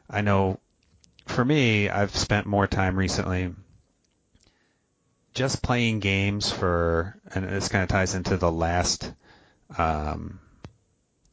I 0.08 0.20
know 0.20 0.60
for 1.26 1.44
me, 1.44 1.88
I've 1.88 2.14
spent 2.14 2.46
more 2.46 2.66
time 2.66 2.96
recently 2.96 3.52
just 5.34 5.62
playing 5.62 6.00
games 6.00 6.50
for, 6.50 7.16
and 7.34 7.48
this 7.48 7.68
kind 7.68 7.82
of 7.82 7.88
ties 7.88 8.14
into 8.14 8.36
the 8.36 8.52
last 8.52 9.12
um, 9.78 10.40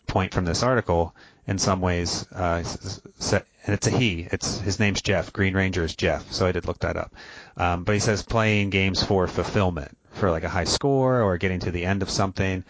point 0.07 0.33
from 0.33 0.45
this 0.45 0.63
article. 0.63 1.15
In 1.47 1.57
some 1.57 1.81
ways, 1.81 2.27
uh, 2.31 2.63
and 3.69 3.75
it's 3.75 3.85
a 3.85 3.91
he. 3.91 4.27
It's 4.31 4.59
his 4.61 4.79
name's 4.79 4.99
Jeff. 4.99 5.31
Green 5.31 5.53
Ranger 5.53 5.83
is 5.83 5.95
Jeff, 5.95 6.31
so 6.31 6.47
I 6.47 6.51
did 6.51 6.65
look 6.65 6.79
that 6.79 6.97
up. 6.97 7.13
Um, 7.55 7.83
but 7.83 7.93
he 7.93 7.99
says 7.99 8.23
playing 8.23 8.71
games 8.71 9.03
for 9.03 9.27
fulfillment, 9.27 9.95
for 10.13 10.31
like 10.31 10.43
a 10.43 10.49
high 10.49 10.63
score 10.63 11.21
or 11.21 11.37
getting 11.37 11.59
to 11.59 11.69
the 11.69 11.85
end 11.85 12.01
of 12.01 12.09
something. 12.09 12.63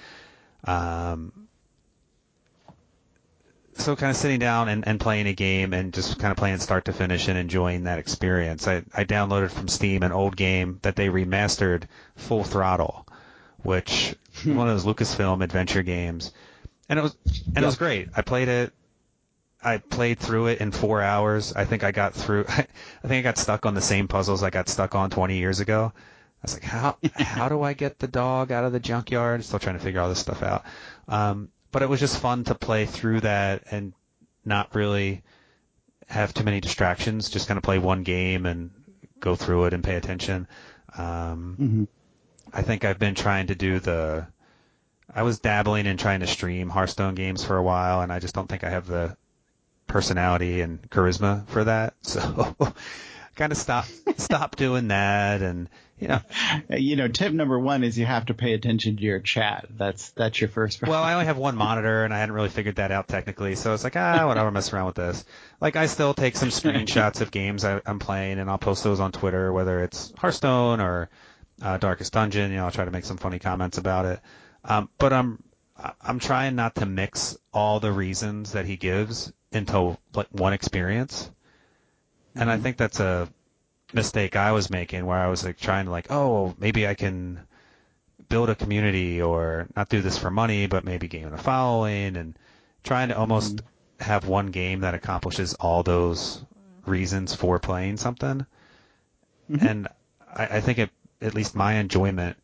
Um, 0.66 1.48
so 3.76 3.96
kind 3.96 4.10
of 4.10 4.18
sitting 4.18 4.40
down 4.40 4.68
and, 4.68 4.86
and 4.86 5.00
playing 5.00 5.28
a 5.28 5.34
game 5.34 5.72
and 5.72 5.94
just 5.94 6.20
kind 6.20 6.32
of 6.32 6.38
playing 6.38 6.58
start 6.58 6.84
to 6.86 6.92
finish 6.92 7.30
and 7.30 7.38
enjoying 7.38 7.86
that 7.86 7.98
experience. 7.98 8.68
I, 8.68 8.84
I 8.94 9.06
downloaded 9.06 9.52
from 9.52 9.70
Steam 9.70 10.04
an 10.04 10.12
old 10.12 10.36
game 10.36 10.80
that 10.82 10.98
they 10.98 11.08
remastered, 11.08 11.84
Full 12.18 12.44
Throttle, 12.44 13.08
which 13.64 14.16
one 14.44 14.68
of 14.68 14.84
those 14.84 14.86
Lucasfilm 14.86 15.42
adventure 15.46 15.82
games, 15.82 16.34
and 16.90 17.00
it 17.00 17.04
was 17.04 17.16
and 17.56 17.64
it 17.64 17.66
was 17.66 17.78
great. 17.78 18.10
I 18.18 18.22
played 18.22 18.50
it. 18.50 18.74
I 19.62 19.78
played 19.78 20.20
through 20.20 20.48
it 20.48 20.62
in 20.62 20.72
four 20.72 21.02
hours. 21.02 21.54
I 21.54 21.66
think 21.66 21.84
I 21.84 21.92
got 21.92 22.14
through. 22.14 22.46
I 22.50 22.66
think 23.08 23.20
I 23.20 23.22
got 23.22 23.38
stuck 23.38 23.66
on 23.66 23.74
the 23.74 23.82
same 23.82 24.08
puzzles 24.08 24.44
I 24.44 24.50
got 24.50 24.70
stuck 24.70 24.96
on 24.96 25.10
20 25.10 25.38
years 25.38 25.60
ago. 25.60 25.92
I 25.96 26.44
was 26.44 26.54
like, 26.54 26.64
how 26.64 26.98
how 27.16 27.50
do 27.50 27.62
I 27.62 27.74
get 27.74 28.00
the 28.00 28.08
dog 28.08 28.52
out 28.52 28.64
of 28.64 28.72
the 28.72 28.80
junkyard? 28.80 29.44
Still 29.44 29.60
trying 29.60 29.78
to 29.78 29.84
figure 29.84 30.00
all 30.00 30.08
this 30.08 30.20
stuff 30.20 30.42
out. 30.42 30.64
Um, 31.08 31.50
but 31.72 31.82
it 31.82 31.90
was 31.90 32.00
just 32.00 32.18
fun 32.18 32.46
to 32.46 32.56
play 32.56 32.86
through 32.86 33.22
that 33.22 33.64
and 33.72 33.94
not 34.46 34.74
really 34.74 35.22
have 36.08 36.34
too 36.34 36.46
many 36.46 36.62
distractions. 36.62 37.30
Just 37.30 37.48
kind 37.48 37.58
of 37.58 37.64
play 37.64 37.78
one 37.78 38.04
game 38.04 38.46
and 38.46 38.72
go 39.20 39.36
through 39.36 39.66
it 39.66 39.74
and 39.74 39.84
pay 39.84 39.96
attention. 39.96 40.48
Um, 40.98 41.58
mm-hmm. 41.60 41.84
I 42.54 42.62
think 42.62 42.86
I've 42.86 43.00
been 43.00 43.16
trying 43.16 43.48
to 43.48 43.56
do 43.56 43.80
the. 43.80 44.28
I 45.14 45.24
was 45.24 45.40
dabbling 45.40 45.88
in 45.88 45.98
trying 45.98 46.22
to 46.22 46.28
stream 46.28 46.70
Hearthstone 46.70 47.16
games 47.16 47.44
for 47.44 47.58
a 47.58 47.64
while, 47.64 48.02
and 48.02 48.14
I 48.14 48.20
just 48.20 48.36
don't 48.36 48.48
think 48.48 48.64
I 48.64 48.70
have 48.70 48.88
the 48.88 49.18
personality 49.90 50.62
and 50.62 50.82
charisma 50.90 51.46
for 51.48 51.66
that. 51.66 51.96
So, 52.04 52.56
kind 53.36 53.52
of 53.54 53.58
stop 53.58 53.86
stop 54.18 54.56
doing 54.56 54.90
that, 54.90 55.42
and 55.42 55.70
you 56.00 56.08
know, 56.08 56.20
you 56.78 56.96
know, 56.96 57.08
tip 57.08 57.34
number 57.34 57.58
one 57.58 57.84
is 57.84 57.98
you 57.98 58.06
have 58.06 58.28
to 58.28 58.34
pay 58.34 58.54
attention 58.54 58.98
to 58.98 59.04
your 59.04 59.20
chat. 59.20 59.66
That's 59.70 60.12
that's 60.12 60.40
your 60.40 60.50
first. 60.50 60.82
Well, 60.90 61.02
I 61.02 61.14
only 61.14 61.26
have 61.26 61.38
one 61.38 61.56
monitor, 61.56 62.04
and 62.04 62.14
I 62.14 62.20
hadn't 62.20 62.36
really 62.36 62.50
figured 62.50 62.76
that 62.76 62.92
out 62.92 63.08
technically, 63.08 63.56
so 63.56 63.74
it's 63.74 63.84
like 63.84 63.96
ah, 63.96 64.28
whatever, 64.28 64.52
mess 64.52 64.74
around 64.74 64.88
with 64.88 64.96
this. 64.96 65.26
Like 65.62 65.76
I 65.76 65.86
still 65.86 66.14
take 66.14 66.36
some 66.36 66.50
screenshots 66.50 67.22
of 67.22 67.32
games 67.32 67.64
I, 67.64 67.82
am 67.86 68.00
playing, 68.00 68.40
and 68.40 68.50
I'll 68.50 68.58
post 68.58 68.84
those 68.84 69.00
on 69.00 69.12
Twitter, 69.12 69.52
whether 69.52 69.84
it's 69.84 70.14
Hearthstone 70.18 70.80
or 70.80 71.10
uh, 71.62 71.78
Darkest 71.78 72.14
Dungeon. 72.14 72.52
You 72.52 72.58
know, 72.58 72.66
I'll 72.66 72.72
try 72.72 72.86
to 72.86 72.92
make 72.92 73.06
some 73.06 73.18
funny 73.18 73.40
comments 73.40 73.78
about 73.78 74.06
it. 74.06 74.20
Um, 74.64 74.90
but 74.98 75.14
I'm 75.14 75.44
I'm 76.02 76.20
trying 76.20 76.56
not 76.56 76.76
to 76.76 76.86
mix 76.86 77.38
all 77.54 77.80
the 77.80 77.92
reasons 77.92 78.54
that 78.54 78.66
he 78.66 78.76
gives 78.76 79.32
into 79.52 79.98
like 80.14 80.28
one 80.32 80.54
experience, 80.54 81.30
and 82.36 82.44
mm-hmm. 82.44 82.50
I 82.52 82.58
think 82.58 82.78
that's 82.78 83.00
a 83.00 83.30
mistake 83.94 84.36
I 84.36 84.52
was 84.52 84.70
making 84.70 85.06
where 85.06 85.18
I 85.18 85.28
was 85.28 85.44
like 85.44 85.58
trying 85.58 85.86
to 85.86 85.92
like, 85.92 86.12
oh, 86.12 86.56
maybe 86.60 86.88
I 86.88 86.94
can 86.94 87.40
build 88.30 88.50
a 88.50 88.56
community 88.56 89.22
or 89.22 89.68
not 89.76 89.90
do 89.90 90.02
this 90.02 90.18
for 90.18 90.30
money, 90.30 90.68
but 90.68 90.84
maybe 90.84 91.08
gain 91.08 91.26
a 91.26 91.38
following 91.38 92.16
and 92.16 92.38
trying 92.84 93.10
to 93.10 93.18
almost 93.18 93.58
mm-hmm. 93.58 94.04
have 94.04 94.28
one 94.28 94.48
game 94.48 94.82
that 94.82 94.94
accomplishes 94.94 95.56
all 95.56 95.84
those 95.84 96.44
reasons 96.86 97.34
for 97.34 97.60
playing 97.60 97.98
something. 97.98 98.46
Mm-hmm. 99.50 99.66
And 99.66 99.88
I, 100.34 100.46
I 100.46 100.62
think 100.62 100.78
it, 100.78 100.90
at 101.22 101.34
least 101.34 101.56
my 101.56 101.74
enjoyment 101.74 102.38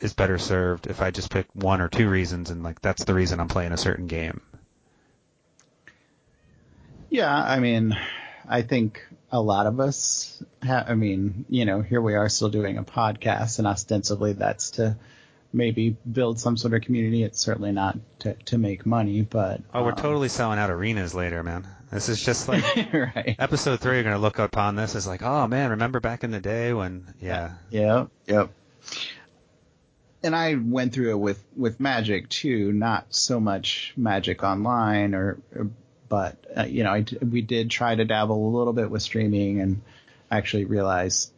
is 0.00 0.14
better 0.14 0.38
served 0.38 0.86
if 0.86 1.02
I 1.02 1.10
just 1.10 1.30
pick 1.30 1.46
one 1.54 1.80
or 1.80 1.88
two 1.88 2.08
reasons 2.08 2.50
and 2.50 2.62
like 2.62 2.80
that's 2.80 3.04
the 3.04 3.14
reason 3.14 3.40
I'm 3.40 3.48
playing 3.48 3.72
a 3.72 3.78
certain 3.78 4.06
game. 4.06 4.40
Yeah, 7.10 7.34
I 7.34 7.60
mean, 7.60 7.96
I 8.48 8.62
think 8.62 9.06
a 9.30 9.40
lot 9.40 9.66
of 9.66 9.80
us 9.80 10.42
have, 10.62 10.88
I 10.88 10.94
mean, 10.94 11.44
you 11.48 11.64
know, 11.64 11.82
here 11.82 12.00
we 12.00 12.14
are 12.14 12.28
still 12.28 12.48
doing 12.48 12.78
a 12.78 12.84
podcast 12.84 13.58
and 13.58 13.66
ostensibly 13.66 14.32
that's 14.32 14.72
to 14.72 14.96
maybe 15.52 15.96
build 16.10 16.38
some 16.38 16.56
sort 16.56 16.74
of 16.74 16.82
community. 16.82 17.22
It's 17.22 17.40
certainly 17.40 17.72
not 17.72 17.98
to, 18.20 18.34
to 18.34 18.58
make 18.58 18.86
money, 18.86 19.22
but. 19.22 19.62
Oh, 19.72 19.82
we're 19.82 19.90
um, 19.90 19.96
totally 19.96 20.28
selling 20.28 20.58
out 20.58 20.70
arenas 20.70 21.14
later, 21.14 21.42
man. 21.42 21.66
This 21.90 22.08
is 22.08 22.22
just 22.22 22.48
like 22.48 22.64
right. 22.92 23.36
episode 23.38 23.80
three. 23.80 23.94
You're 23.94 24.02
going 24.02 24.16
to 24.16 24.20
look 24.20 24.38
upon 24.38 24.76
this 24.76 24.94
as 24.94 25.06
like, 25.06 25.22
oh 25.22 25.46
man, 25.46 25.70
remember 25.70 26.00
back 26.00 26.24
in 26.24 26.30
the 26.30 26.40
day 26.40 26.72
when, 26.72 27.14
yeah. 27.20 27.54
Yeah. 27.70 28.06
Yep. 28.26 28.50
And 30.22 30.34
I 30.34 30.56
went 30.56 30.92
through 30.92 31.10
it 31.10 31.18
with, 31.18 31.42
with 31.56 31.78
magic 31.78 32.28
too, 32.28 32.72
not 32.72 33.14
so 33.14 33.38
much 33.38 33.92
magic 33.96 34.42
online 34.42 35.14
or, 35.14 35.38
or 35.54 35.70
but 36.08 36.36
uh, 36.56 36.64
you 36.64 36.84
know, 36.84 37.04
we 37.20 37.42
did 37.42 37.70
try 37.70 37.94
to 37.94 38.04
dabble 38.04 38.48
a 38.48 38.52
little 38.56 38.72
bit 38.72 38.90
with 38.90 39.02
streaming, 39.02 39.60
and 39.60 39.82
actually 40.30 40.64
realized 40.64 41.32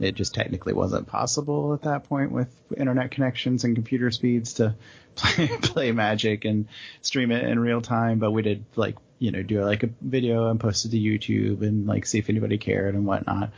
it 0.00 0.14
just 0.14 0.34
technically 0.34 0.72
wasn't 0.72 1.06
possible 1.06 1.74
at 1.74 1.82
that 1.82 2.04
point 2.04 2.32
with 2.32 2.48
internet 2.76 3.10
connections 3.10 3.64
and 3.64 3.74
computer 3.74 4.10
speeds 4.10 4.54
to 4.54 4.74
play, 5.14 5.46
play 5.46 5.92
Magic 5.92 6.44
and 6.44 6.66
stream 7.02 7.30
it 7.30 7.44
in 7.44 7.58
real 7.58 7.80
time. 7.80 8.18
But 8.18 8.32
we 8.32 8.42
did 8.42 8.64
like 8.76 8.96
you 9.18 9.30
know 9.30 9.42
do 9.42 9.64
like 9.64 9.82
a 9.84 9.90
video 10.00 10.50
and 10.50 10.58
post 10.58 10.84
it 10.84 10.90
to 10.90 10.98
YouTube 10.98 11.62
and 11.62 11.86
like 11.86 12.06
see 12.06 12.18
if 12.18 12.28
anybody 12.28 12.58
cared 12.58 12.94
and 12.94 13.06
whatnot. 13.06 13.52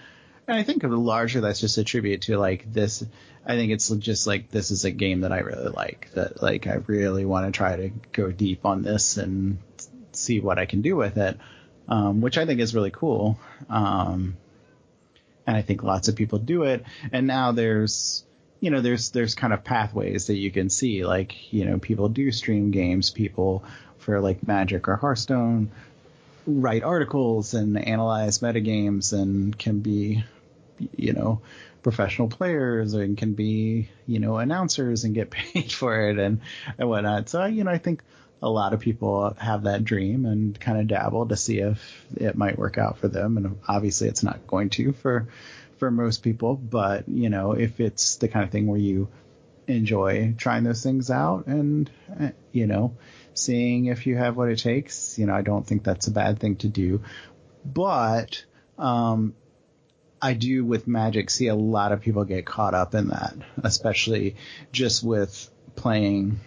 And 0.46 0.58
I 0.58 0.62
think 0.62 0.82
largely 0.84 1.40
that's 1.40 1.60
just 1.60 1.78
a 1.78 1.84
tribute 1.84 2.22
to 2.22 2.36
like 2.36 2.70
this. 2.70 3.02
I 3.46 3.56
think 3.56 3.72
it's 3.72 3.88
just 3.88 4.26
like 4.26 4.50
this 4.50 4.70
is 4.70 4.84
a 4.84 4.90
game 4.90 5.22
that 5.22 5.32
I 5.32 5.38
really 5.38 5.70
like. 5.70 6.10
That 6.14 6.42
like 6.42 6.66
I 6.66 6.74
really 6.86 7.24
want 7.24 7.46
to 7.46 7.56
try 7.56 7.76
to 7.76 7.88
go 8.12 8.30
deep 8.30 8.66
on 8.66 8.82
this 8.82 9.16
and 9.16 9.58
see 10.16 10.40
what 10.40 10.58
I 10.58 10.66
can 10.66 10.82
do 10.82 10.96
with 10.96 11.16
it, 11.16 11.38
um, 11.88 12.20
which 12.20 12.38
I 12.38 12.46
think 12.46 12.60
is 12.60 12.74
really 12.74 12.90
cool. 12.90 13.38
Um, 13.68 14.36
and 15.46 15.56
I 15.56 15.62
think 15.62 15.82
lots 15.82 16.08
of 16.08 16.16
people 16.16 16.38
do 16.38 16.62
it. 16.62 16.84
And 17.12 17.26
now 17.26 17.52
there's, 17.52 18.24
you 18.60 18.70
know, 18.70 18.80
there's 18.80 19.10
there's 19.10 19.34
kind 19.34 19.52
of 19.52 19.62
pathways 19.62 20.26
that 20.28 20.36
you 20.36 20.50
can 20.50 20.70
see. 20.70 21.04
Like, 21.04 21.52
you 21.52 21.66
know, 21.66 21.78
people 21.78 22.08
do 22.08 22.32
stream 22.32 22.70
games. 22.70 23.10
People 23.10 23.64
for 23.98 24.20
like 24.20 24.46
Magic 24.46 24.88
or 24.88 24.96
Hearthstone 24.96 25.70
write 26.46 26.82
articles 26.82 27.54
and 27.54 27.76
analyze 27.78 28.40
metagames 28.40 29.12
and 29.12 29.58
can 29.58 29.80
be, 29.80 30.24
you 30.96 31.12
know, 31.12 31.40
professional 31.82 32.28
players 32.28 32.94
and 32.94 33.16
can 33.16 33.34
be, 33.34 33.88
you 34.06 34.18
know, 34.18 34.38
announcers 34.38 35.04
and 35.04 35.14
get 35.14 35.30
paid 35.30 35.72
for 35.72 36.08
it 36.08 36.18
and, 36.18 36.40
and 36.78 36.88
whatnot. 36.88 37.28
So, 37.28 37.44
you 37.44 37.64
know, 37.64 37.70
I 37.70 37.78
think 37.78 38.02
a 38.44 38.50
lot 38.50 38.74
of 38.74 38.80
people 38.80 39.34
have 39.38 39.62
that 39.62 39.84
dream 39.84 40.26
and 40.26 40.60
kind 40.60 40.78
of 40.78 40.86
dabble 40.86 41.26
to 41.28 41.36
see 41.36 41.60
if 41.60 42.06
it 42.14 42.36
might 42.36 42.58
work 42.58 42.76
out 42.76 42.98
for 42.98 43.08
them. 43.08 43.38
And 43.38 43.58
obviously, 43.66 44.06
it's 44.06 44.22
not 44.22 44.46
going 44.46 44.68
to 44.70 44.92
for 44.92 45.28
for 45.78 45.90
most 45.90 46.22
people. 46.22 46.54
But 46.54 47.08
you 47.08 47.30
know, 47.30 47.52
if 47.52 47.80
it's 47.80 48.16
the 48.16 48.28
kind 48.28 48.44
of 48.44 48.50
thing 48.50 48.66
where 48.66 48.78
you 48.78 49.08
enjoy 49.66 50.34
trying 50.36 50.62
those 50.62 50.82
things 50.82 51.10
out 51.10 51.46
and 51.46 51.90
eh, 52.20 52.32
you 52.52 52.66
know 52.66 52.94
seeing 53.32 53.86
if 53.86 54.06
you 54.06 54.14
have 54.18 54.36
what 54.36 54.50
it 54.50 54.58
takes, 54.58 55.18
you 55.18 55.24
know, 55.24 55.34
I 55.34 55.40
don't 55.40 55.66
think 55.66 55.82
that's 55.82 56.06
a 56.06 56.12
bad 56.12 56.38
thing 56.38 56.56
to 56.56 56.68
do. 56.68 57.00
But 57.64 58.44
um, 58.76 59.34
I 60.20 60.34
do 60.34 60.66
with 60.66 60.86
Magic 60.86 61.30
see 61.30 61.46
a 61.46 61.54
lot 61.54 61.92
of 61.92 62.02
people 62.02 62.24
get 62.26 62.44
caught 62.44 62.74
up 62.74 62.94
in 62.94 63.08
that, 63.08 63.36
especially 63.62 64.36
just 64.70 65.02
with 65.02 65.50
playing 65.76 66.40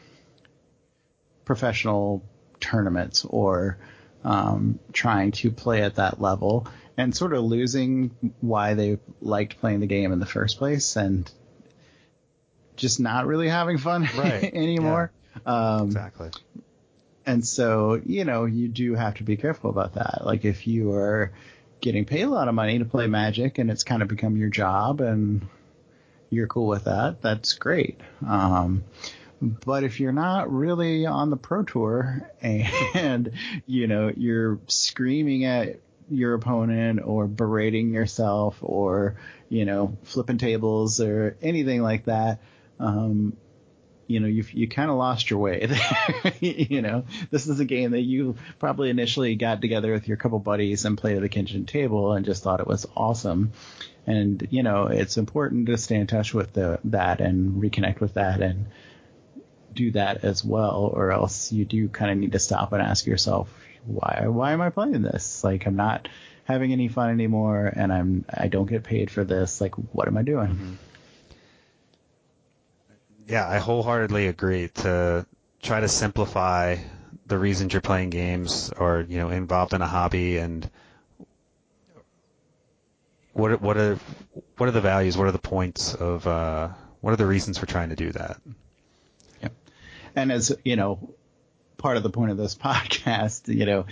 professional 1.48 2.24
tournaments 2.60 3.26
or 3.26 3.78
um, 4.24 4.80
trying 4.94 5.32
to 5.32 5.50
play 5.50 5.82
at 5.82 5.96
that 5.96 6.22
level 6.22 6.68
and 6.98 7.16
sort 7.16 7.34
of 7.34 7.44
losing 7.44 8.12
why 8.42 8.74
they 8.74 9.00
liked 9.22 9.60
playing 9.60 9.80
the 9.80 9.88
game 9.88 10.12
in 10.12 10.20
the 10.20 10.26
first 10.26 10.58
place 10.58 10.96
and 10.98 11.32
just 12.76 13.00
not 13.00 13.26
really 13.26 13.48
having 13.48 13.78
fun 13.78 14.08
right. 14.18 14.44
anymore. 14.54 15.12
Yeah. 15.46 15.76
Um, 15.78 15.88
exactly. 15.88 16.30
And 17.26 17.46
so, 17.46 18.02
you 18.06 18.26
know, 18.26 18.46
you 18.46 18.68
do 18.68 18.96
have 18.96 19.16
to 19.16 19.24
be 19.24 19.38
careful 19.38 19.70
about 19.70 19.94
that. 19.96 20.26
Like 20.26 20.46
if 20.46 20.68
you 20.68 20.94
are 20.94 21.32
getting 21.80 22.06
paid 22.06 22.24
a 22.24 22.30
lot 22.30 22.48
of 22.48 22.56
money 22.56 22.80
to 22.80 22.86
play 22.86 23.08
Magic 23.08 23.58
and 23.58 23.72
it's 23.72 23.84
kind 23.84 24.02
of 24.02 24.08
become 24.08 24.36
your 24.36 24.50
job 24.50 25.02
and 25.02 25.48
you're 26.30 26.48
cool 26.48 26.68
with 26.68 26.86
that, 26.86 27.22
that's 27.22 27.54
great. 27.54 28.00
Um, 28.26 28.84
but 29.42 29.84
if 29.84 30.00
you're 30.00 30.12
not 30.12 30.52
really 30.52 31.06
on 31.06 31.30
the 31.30 31.38
pro 31.38 31.64
tour 31.64 32.30
and, 32.42 33.32
you 33.66 33.88
know, 33.88 34.12
you're 34.16 34.60
screaming 34.68 35.46
at 35.46 35.80
your 36.10 36.34
opponent 36.34 37.02
or 37.04 37.28
berating 37.28 37.94
yourself 37.94 38.58
or, 38.62 39.18
you 39.50 39.66
know, 39.66 39.98
flipping 40.04 40.38
tables 40.38 41.02
or 41.02 41.38
anything 41.42 41.82
like 41.82 42.06
that, 42.06 42.40
um, 42.80 43.36
you 44.08 44.22
know, 44.22 44.28
you 44.28 44.46
you 44.54 44.70
kind 44.70 44.90
of 44.90 44.96
lost 44.96 45.30
your 45.30 45.40
way 45.40 45.68
you 46.40 46.82
know, 46.82 47.04
this 47.30 47.46
is 47.48 47.60
a 47.60 47.66
game 47.66 47.92
that 47.92 48.02
you 48.02 48.36
probably 48.58 48.90
initially 48.90 49.36
got 49.36 49.62
together 49.62 49.92
with 49.92 50.08
your 50.08 50.16
couple 50.16 50.40
buddies 50.40 50.86
and 50.86 50.98
played 50.98 51.18
at 51.18 51.22
the 51.22 51.30
kitchen 51.30 51.66
table 51.66 52.14
and 52.14 52.26
just 52.26 52.42
thought 52.42 52.62
it 52.62 52.68
was 52.68 52.86
awesome. 52.96 53.52
And 54.06 54.48
you 54.50 54.64
know, 54.64 54.88
it's 54.88 55.18
important 55.18 55.68
to 55.68 55.78
stay 55.78 55.96
in 55.96 56.08
touch 56.08 56.34
with 56.34 56.54
the 56.54 56.80
that 56.86 57.20
and 57.20 57.62
reconnect 57.62 58.00
with 58.00 58.14
that 58.14 58.42
and 58.42 58.68
do 59.78 59.92
that 59.92 60.24
as 60.24 60.44
well, 60.44 60.92
or 60.94 61.12
else 61.12 61.52
you 61.52 61.64
do 61.64 61.88
kind 61.88 62.12
of 62.12 62.18
need 62.18 62.34
to 62.34 62.40
stop 62.40 62.74
and 62.74 62.82
ask 62.82 63.06
yourself, 63.06 63.54
why 63.86 64.26
why 64.28 64.52
am 64.52 64.62
I 64.62 64.70
playing 64.70 65.02
this? 65.02 65.44
Like 65.44 65.66
I'm 65.66 65.76
not 65.76 66.10
having 66.44 66.74
any 66.74 66.88
fun 66.88 67.10
anymore, 67.10 67.72
and 67.74 67.94
I'm 67.94 68.26
I 68.32 68.48
don't 68.48 68.66
get 68.66 68.84
paid 68.84 69.10
for 69.10 69.24
this. 69.24 69.62
Like 69.62 69.76
what 69.76 70.08
am 70.08 70.18
I 70.18 70.24
doing? 70.24 70.48
Mm-hmm. 70.48 70.74
Yeah, 73.28 73.48
I 73.48 73.58
wholeheartedly 73.60 74.28
agree 74.28 74.70
to 74.76 75.26
try 75.62 75.80
to 75.80 75.88
simplify 75.88 76.78
the 77.26 77.38
reasons 77.38 77.74
you're 77.74 77.82
playing 77.82 78.10
games 78.10 78.72
or 78.78 79.06
you 79.08 79.18
know 79.20 79.30
involved 79.30 79.74
in 79.74 79.82
a 79.82 79.88
hobby 79.88 80.38
and 80.38 80.70
what 83.34 83.62
what 83.62 83.78
are 83.78 84.00
what 84.58 84.68
are 84.68 84.72
the 84.72 84.82
values? 84.82 85.18
What 85.18 85.28
are 85.28 85.32
the 85.32 85.40
points 85.40 85.94
of 85.94 86.26
uh, 86.26 86.70
what 87.02 87.14
are 87.14 87.18
the 87.18 87.26
reasons 87.26 87.58
for 87.58 87.66
trying 87.66 87.90
to 87.90 87.96
do 87.96 88.12
that? 88.12 88.42
And 90.18 90.32
as 90.32 90.52
you 90.66 90.76
know, 90.76 91.14
part 91.78 91.96
of 91.96 92.04
the 92.04 92.10
point 92.10 92.32
of 92.32 92.38
this 92.38 92.56
podcast, 92.70 93.54
you 93.54 93.66
know, 93.66 93.86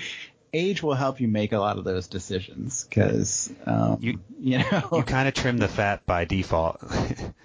age 0.54 0.82
will 0.82 0.96
help 0.96 1.22
you 1.22 1.28
make 1.28 1.54
a 1.54 1.60
lot 1.60 1.78
of 1.78 1.84
those 1.84 2.08
decisions 2.08 2.84
because 2.84 3.54
um, 3.66 4.00
you 4.02 4.20
you 4.40 4.58
know 4.58 4.90
you 4.94 5.04
kind 5.04 5.28
of 5.28 5.34
trim 5.34 5.58
the 5.58 5.68
fat 5.68 6.06
by 6.06 6.26
default. 6.26 6.82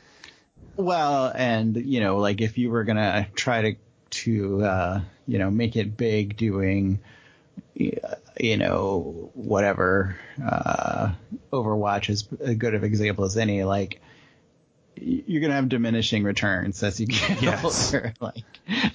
well, 0.76 1.30
and 1.34 1.76
you 1.76 2.00
know, 2.00 2.16
like 2.16 2.40
if 2.40 2.56
you 2.56 2.70
were 2.70 2.84
gonna 2.84 3.28
try 3.34 3.62
to 3.62 3.74
to 4.22 4.64
uh, 4.64 5.00
you 5.26 5.38
know 5.38 5.50
make 5.50 5.76
it 5.76 5.96
big 5.96 6.36
doing 6.38 7.00
you 7.74 8.56
know 8.56 9.30
whatever 9.34 10.16
uh, 10.44 11.12
Overwatch 11.52 12.08
is 12.08 12.26
a 12.40 12.54
good 12.54 12.74
of 12.74 12.84
example 12.84 13.24
as 13.24 13.36
any 13.36 13.62
like 13.62 14.00
you're 14.96 15.40
gonna 15.40 15.54
have 15.54 15.68
diminishing 15.68 16.24
returns 16.24 16.82
as 16.82 17.00
you 17.00 17.06
get 17.06 17.42
yes. 17.42 17.94
older. 17.94 18.14
Like 18.20 18.44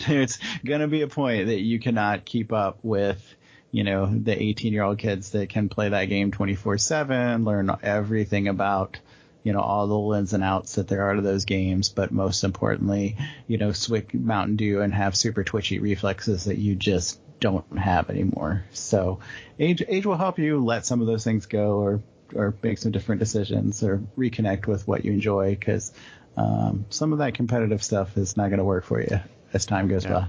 there's 0.07 0.39
gonna 0.63 0.87
be 0.87 1.01
a 1.01 1.07
point 1.07 1.47
that 1.47 1.59
you 1.59 1.79
cannot 1.79 2.25
keep 2.25 2.53
up 2.53 2.79
with 2.83 3.35
you 3.75 3.83
know, 3.83 4.05
the 4.05 4.41
18 4.41 4.71
year 4.71 4.83
old 4.83 4.97
kids 4.97 5.31
that 5.31 5.49
can 5.49 5.67
play 5.67 5.89
that 5.89 6.05
game 6.05 6.31
24 6.31 6.77
7, 6.77 7.43
learn 7.43 7.69
everything 7.83 8.47
about, 8.47 8.97
you 9.43 9.51
know, 9.51 9.59
all 9.59 9.87
the 9.87 10.17
ins 10.17 10.31
and 10.31 10.45
outs 10.45 10.75
that 10.75 10.87
there 10.87 11.03
are 11.03 11.15
to 11.15 11.21
those 11.21 11.43
games, 11.43 11.89
but 11.89 12.09
most 12.09 12.45
importantly, 12.45 13.17
you 13.47 13.57
know, 13.57 13.73
swick 13.73 14.13
Mountain 14.13 14.55
Dew 14.55 14.79
and 14.79 14.93
have 14.93 15.13
super 15.13 15.43
twitchy 15.43 15.79
reflexes 15.79 16.45
that 16.45 16.57
you 16.57 16.75
just 16.75 17.19
don't 17.41 17.77
have 17.77 18.09
anymore. 18.09 18.63
So 18.71 19.19
age, 19.59 19.83
age 19.85 20.05
will 20.05 20.15
help 20.15 20.39
you 20.39 20.63
let 20.63 20.85
some 20.85 21.01
of 21.01 21.07
those 21.07 21.25
things 21.25 21.45
go 21.45 21.79
or, 21.79 22.01
or 22.34 22.55
make 22.63 22.78
some 22.78 22.91
different 22.91 23.19
decisions 23.19 23.84
or 23.84 24.01
reconnect 24.17 24.67
with 24.67 24.88
what 24.88 25.05
you 25.05 25.11
enjoy 25.11 25.55
because 25.55 25.91
um, 26.38 26.86
some 26.89 27.13
of 27.13 27.19
that 27.19 27.34
competitive 27.34 27.84
stuff 27.84 28.17
is 28.17 28.36
not 28.38 28.47
going 28.47 28.59
to 28.59 28.65
work 28.65 28.84
for 28.84 29.01
you 29.01 29.19
as 29.53 29.65
time 29.65 29.88
goes 29.88 30.05
yeah. 30.05 30.11
by. 30.11 30.28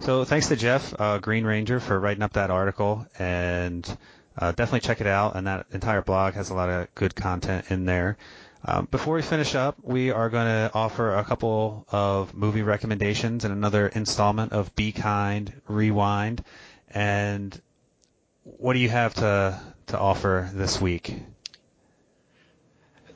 So 0.00 0.24
thanks 0.24 0.48
to 0.48 0.56
Jeff 0.56 0.94
uh, 0.98 1.18
Green 1.18 1.44
Ranger 1.44 1.80
for 1.80 1.98
writing 1.98 2.22
up 2.22 2.34
that 2.34 2.50
article, 2.50 3.06
and 3.18 3.86
uh, 4.36 4.52
definitely 4.52 4.80
check 4.80 5.00
it 5.00 5.06
out. 5.06 5.36
And 5.36 5.46
that 5.46 5.66
entire 5.72 6.02
blog 6.02 6.34
has 6.34 6.50
a 6.50 6.54
lot 6.54 6.68
of 6.68 6.94
good 6.94 7.14
content 7.14 7.66
in 7.70 7.84
there. 7.84 8.16
Um, 8.66 8.88
before 8.90 9.14
we 9.14 9.22
finish 9.22 9.54
up, 9.54 9.76
we 9.82 10.10
are 10.10 10.30
going 10.30 10.46
to 10.46 10.70
offer 10.74 11.14
a 11.14 11.24
couple 11.24 11.86
of 11.90 12.34
movie 12.34 12.62
recommendations 12.62 13.44
and 13.44 13.52
another 13.52 13.88
installment 13.88 14.52
of 14.52 14.74
Be 14.74 14.92
Kind 14.92 15.52
Rewind. 15.68 16.42
And 16.90 17.58
what 18.42 18.72
do 18.72 18.78
you 18.78 18.88
have 18.88 19.14
to 19.14 19.60
to 19.94 20.00
offer 20.00 20.50
this 20.52 20.80
week? 20.80 21.14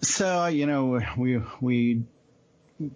So 0.01 0.47
you 0.47 0.66
know 0.66 1.01
we 1.16 1.43
we 1.61 2.03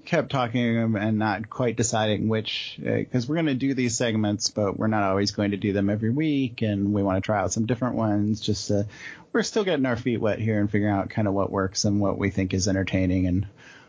kept 0.04 0.30
talking 0.30 0.96
and 0.96 1.18
not 1.18 1.50
quite 1.50 1.76
deciding 1.76 2.28
which, 2.28 2.78
because 2.80 3.24
uh, 3.24 3.26
we're 3.28 3.36
going 3.36 3.46
to 3.46 3.54
do 3.54 3.74
these 3.74 3.96
segments, 3.96 4.50
but 4.50 4.78
we're 4.78 4.86
not 4.86 5.02
always 5.02 5.32
going 5.32 5.50
to 5.50 5.56
do 5.56 5.72
them 5.72 5.90
every 5.90 6.10
week, 6.10 6.62
and 6.62 6.92
we 6.92 7.02
want 7.02 7.16
to 7.16 7.26
try 7.26 7.40
out 7.40 7.52
some 7.52 7.66
different 7.66 7.96
ones. 7.96 8.40
Just 8.40 8.70
uh, 8.70 8.84
we're 9.32 9.42
still 9.42 9.64
getting 9.64 9.86
our 9.86 9.96
feet 9.96 10.18
wet 10.18 10.38
here 10.38 10.60
and 10.60 10.70
figuring 10.70 10.94
out 10.94 11.10
kind 11.10 11.26
of 11.26 11.34
what 11.34 11.50
works 11.50 11.84
and 11.84 12.00
what 12.00 12.18
we 12.18 12.30
think 12.30 12.54
is 12.54 12.68
entertaining, 12.68 13.26
and 13.26 13.46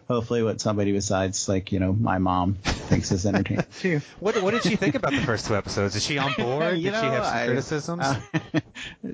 hopefully 0.07 0.41
what 0.41 0.59
somebody 0.59 0.91
besides 0.91 1.47
like 1.47 1.71
you 1.71 1.79
know 1.79 1.93
my 1.93 2.17
mom 2.17 2.55
thinks 2.55 3.11
is 3.11 3.25
entertaining 3.25 3.65
too. 3.79 4.01
what 4.19 4.41
what 4.41 4.51
did 4.51 4.63
she 4.63 4.75
think 4.75 4.95
about 4.95 5.11
the 5.11 5.21
first 5.21 5.45
two 5.45 5.55
episodes? 5.55 5.95
Is 5.95 6.03
she 6.03 6.17
on 6.17 6.33
board? 6.33 6.73
did 6.81 6.91
know, 6.91 7.01
she 7.01 7.05
have 7.05 7.25
some 7.25 7.37
I, 7.37 7.45
criticisms? 7.45 8.03
Uh, 8.03 8.21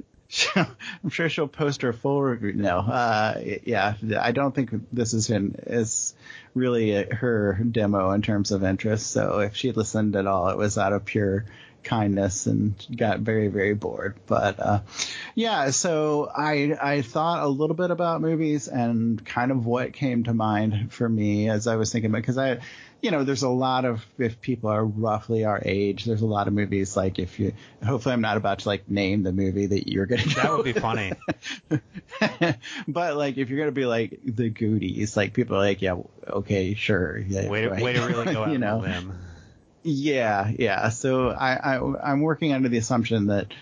I'm 0.55 1.09
sure 1.09 1.29
she'll 1.29 1.47
post 1.47 1.81
her 1.81 1.93
full 1.93 2.21
review. 2.21 2.53
No, 2.53 2.79
uh, 2.79 3.41
yeah, 3.63 3.95
I 4.19 4.31
don't 4.31 4.53
think 4.53 4.71
this 4.91 5.11
has 5.13 5.27
been 5.27 5.55
as 5.65 6.13
really 6.53 7.03
her 7.03 7.59
demo 7.71 8.11
in 8.11 8.21
terms 8.21 8.51
of 8.51 8.63
interest. 8.63 9.11
So 9.11 9.39
if 9.39 9.55
she 9.55 9.71
listened 9.71 10.15
at 10.15 10.27
all, 10.27 10.49
it 10.49 10.57
was 10.57 10.77
out 10.77 10.93
of 10.93 11.05
pure 11.05 11.45
kindness 11.83 12.45
and 12.45 12.75
got 12.95 13.19
very 13.19 13.47
very 13.47 13.73
bored 13.73 14.15
but 14.27 14.59
uh, 14.59 14.81
yeah 15.33 15.69
so 15.69 16.29
i 16.35 16.77
i 16.81 17.01
thought 17.01 17.41
a 17.41 17.47
little 17.47 17.75
bit 17.75 17.89
about 17.89 18.21
movies 18.21 18.67
and 18.67 19.25
kind 19.25 19.49
of 19.49 19.65
what 19.65 19.93
came 19.93 20.23
to 20.23 20.33
mind 20.33 20.91
for 20.91 21.07
me 21.07 21.49
as 21.49 21.67
i 21.67 21.77
was 21.77 21.91
thinking 21.91 22.11
about 22.11 22.21
because 22.21 22.37
i 22.37 22.59
you 23.01 23.11
know, 23.11 23.23
there's 23.23 23.43
a 23.43 23.49
lot 23.49 23.85
of 23.85 24.05
if 24.17 24.41
people 24.41 24.69
are 24.69 24.83
roughly 24.83 25.45
our 25.45 25.61
age, 25.63 26.05
there's 26.05 26.21
a 26.21 26.25
lot 26.27 26.47
of 26.47 26.53
movies 26.53 26.97
like 26.97 27.19
if 27.19 27.39
you 27.39 27.53
hopefully 27.83 28.13
I'm 28.13 28.21
not 28.21 28.37
about 28.37 28.59
to 28.59 28.67
like 28.67 28.89
name 28.89 29.23
the 29.23 29.31
movie 29.31 29.67
that 29.67 29.89
you're 29.89 30.05
gonna 30.05 30.23
go. 30.23 30.31
That 30.31 30.51
would 30.51 30.65
be 30.65 30.73
funny. 30.73 31.13
but 32.87 33.15
like 33.15 33.37
if 33.37 33.49
you're 33.49 33.59
gonna 33.59 33.71
be 33.71 33.85
like 33.85 34.19
the 34.25 34.49
Goonies, 34.49 35.15
like 35.15 35.33
people 35.33 35.55
are 35.55 35.59
like, 35.59 35.81
yeah, 35.81 35.95
okay, 36.27 36.73
sure, 36.73 37.17
yeah, 37.17 37.49
way 37.49 37.61
to, 37.61 37.69
right. 37.69 37.83
way 37.83 37.93
to 37.93 38.01
really 38.01 38.33
go 38.33 38.43
out 38.43 38.51
you 38.51 38.57
know? 38.57 38.83
on. 38.83 39.17
Yeah, 39.83 40.51
yeah. 40.57 40.89
So 40.89 41.29
I, 41.29 41.75
I 41.75 42.11
I'm 42.11 42.21
working 42.21 42.51
under 42.51 42.67
the 42.67 42.77
assumption 42.77 43.27
that 43.27 43.53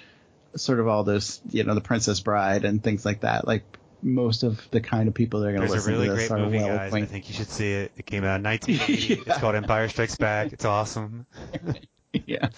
sort 0.55 0.79
of 0.79 0.87
all 0.87 1.03
those, 1.03 1.39
you 1.51 1.63
know, 1.63 1.75
the 1.75 1.81
Princess 1.81 2.19
Bride 2.19 2.65
and 2.65 2.81
things 2.81 3.05
like 3.05 3.21
that, 3.21 3.47
like 3.47 3.63
most 4.01 4.43
of 4.43 4.69
the 4.71 4.81
kind 4.81 5.07
of 5.07 5.13
people 5.13 5.41
that 5.41 5.47
are 5.47 5.53
going 5.53 5.67
to 5.67 5.73
listen 5.73 5.91
really 5.91 6.07
to 6.07 6.13
this 6.13 6.31
are 6.31 6.37
movie, 6.37 6.57
well 6.57 6.77
guys. 6.77 6.93
I 6.93 7.05
think 7.05 7.27
you 7.29 7.35
should 7.35 7.49
see 7.49 7.71
it. 7.71 7.91
It 7.97 8.05
came 8.05 8.23
out 8.23 8.37
in 8.37 8.43
1980. 8.43 9.13
yeah. 9.13 9.21
It's 9.25 9.37
called 9.39 9.55
Empire 9.55 9.89
Strikes 9.89 10.15
Back. 10.15 10.53
It's 10.53 10.65
awesome. 10.65 11.25
yeah, 12.25 12.49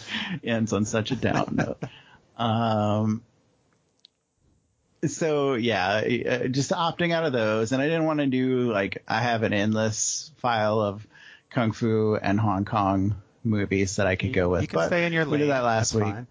ends 0.43 0.73
on 0.73 0.85
such 0.85 1.11
a 1.11 1.15
down 1.15 1.55
note. 1.55 1.83
Um, 2.39 3.21
so 5.05 5.55
yeah, 5.55 6.47
just 6.47 6.71
opting 6.71 7.11
out 7.11 7.25
of 7.25 7.33
those, 7.33 7.73
and 7.73 7.81
I 7.81 7.85
didn't 7.85 8.05
want 8.05 8.21
to 8.21 8.27
do 8.27 8.71
like 8.71 9.03
I 9.09 9.21
have 9.21 9.43
an 9.43 9.51
endless 9.51 10.31
file 10.37 10.79
of 10.79 11.05
kung 11.49 11.73
fu 11.73 12.15
and 12.15 12.39
Hong 12.39 12.63
Kong 12.63 13.15
movies 13.43 13.97
that 13.97 14.07
I 14.07 14.15
could 14.15 14.31
go 14.33 14.49
with. 14.49 14.61
You 14.61 14.67
can 14.69 14.87
stay 14.87 15.05
in 15.05 15.13
your 15.13 15.25
lane. 15.25 15.31
We 15.31 15.37
did 15.39 15.49
that 15.49 15.63
last 15.63 15.91
That's 15.91 16.05
week. 16.05 16.13
Fine. 16.13 16.27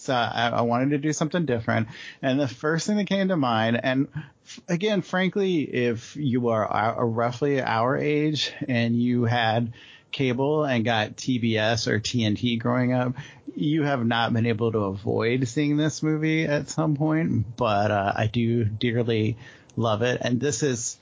So 0.00 0.14
I, 0.14 0.48
I, 0.48 0.62
wanted 0.62 0.90
to 0.90 0.98
do 0.98 1.12
something 1.12 1.44
different. 1.44 1.88
And 2.22 2.40
the 2.40 2.48
first 2.48 2.86
thing 2.86 2.96
that 2.96 3.06
came 3.06 3.28
to 3.28 3.36
mind, 3.36 3.78
and 3.82 4.08
f- 4.46 4.60
again, 4.66 5.02
frankly, 5.02 5.60
if 5.60 6.16
you 6.16 6.48
are 6.48 7.06
roughly 7.06 7.60
our 7.60 7.98
age 7.98 8.50
and 8.66 8.96
you 8.96 9.24
had 9.24 9.74
cable 10.10 10.64
and 10.64 10.86
got 10.86 11.16
TBS 11.16 11.86
or 11.86 12.00
TNT 12.00 12.58
growing 12.58 12.94
up, 12.94 13.12
you 13.54 13.82
have 13.82 14.02
not 14.06 14.32
been 14.32 14.46
able 14.46 14.72
to 14.72 14.78
avoid 14.78 15.46
seeing 15.46 15.76
this 15.76 16.02
movie 16.02 16.46
at 16.46 16.70
some 16.70 16.96
point. 16.96 17.54
But 17.58 17.90
uh, 17.90 18.14
I 18.16 18.26
do 18.26 18.64
dearly 18.64 19.36
love 19.76 20.00
it, 20.00 20.22
and 20.22 20.40
this 20.40 20.62
is. 20.62 20.96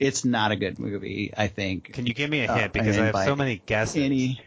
It's 0.00 0.24
not 0.24 0.50
a 0.50 0.56
good 0.56 0.78
movie, 0.78 1.32
I 1.36 1.46
think. 1.46 1.92
Can 1.92 2.06
you 2.06 2.14
give 2.14 2.30
me 2.30 2.42
a 2.42 2.52
hint? 2.52 2.64
Uh, 2.64 2.68
because 2.72 2.98
I, 2.98 3.02
I 3.02 3.06
have 3.06 3.24
so 3.24 3.36
many 3.36 3.60
guesses. 3.66 3.96
Any, 3.96 4.40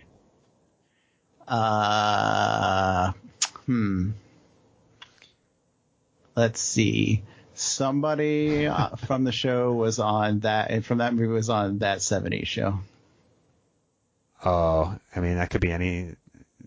uh, 1.47 3.13
hmm. 3.65 4.11
Let's 6.35 6.59
see. 6.59 7.23
Somebody 7.53 8.65
uh, 8.65 8.95
from 8.95 9.23
the 9.23 9.31
show 9.31 9.73
was 9.73 9.99
on 9.99 10.39
that, 10.39 10.71
and 10.71 10.83
from 10.83 10.97
that 10.97 11.13
movie 11.13 11.27
was 11.27 11.49
on 11.49 11.79
that 11.79 11.99
70s 11.99 12.47
show. 12.47 12.79
Oh, 14.43 14.97
I 15.15 15.19
mean, 15.19 15.35
that 15.35 15.49
could 15.49 15.61
be 15.61 15.71
any. 15.71 16.15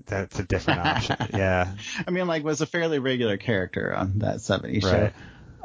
That's 0.07 0.38
a 0.38 0.44
different 0.44 0.80
option. 0.80 1.16
Yeah. 1.34 1.74
I 2.07 2.11
mean, 2.11 2.28
like, 2.28 2.44
was 2.44 2.61
a 2.61 2.66
fairly 2.66 3.01
regular 3.01 3.36
character 3.36 3.92
on 3.92 4.20
that 4.20 4.36
70s 4.36 4.84
right. 4.84 5.12
show. 5.12 5.12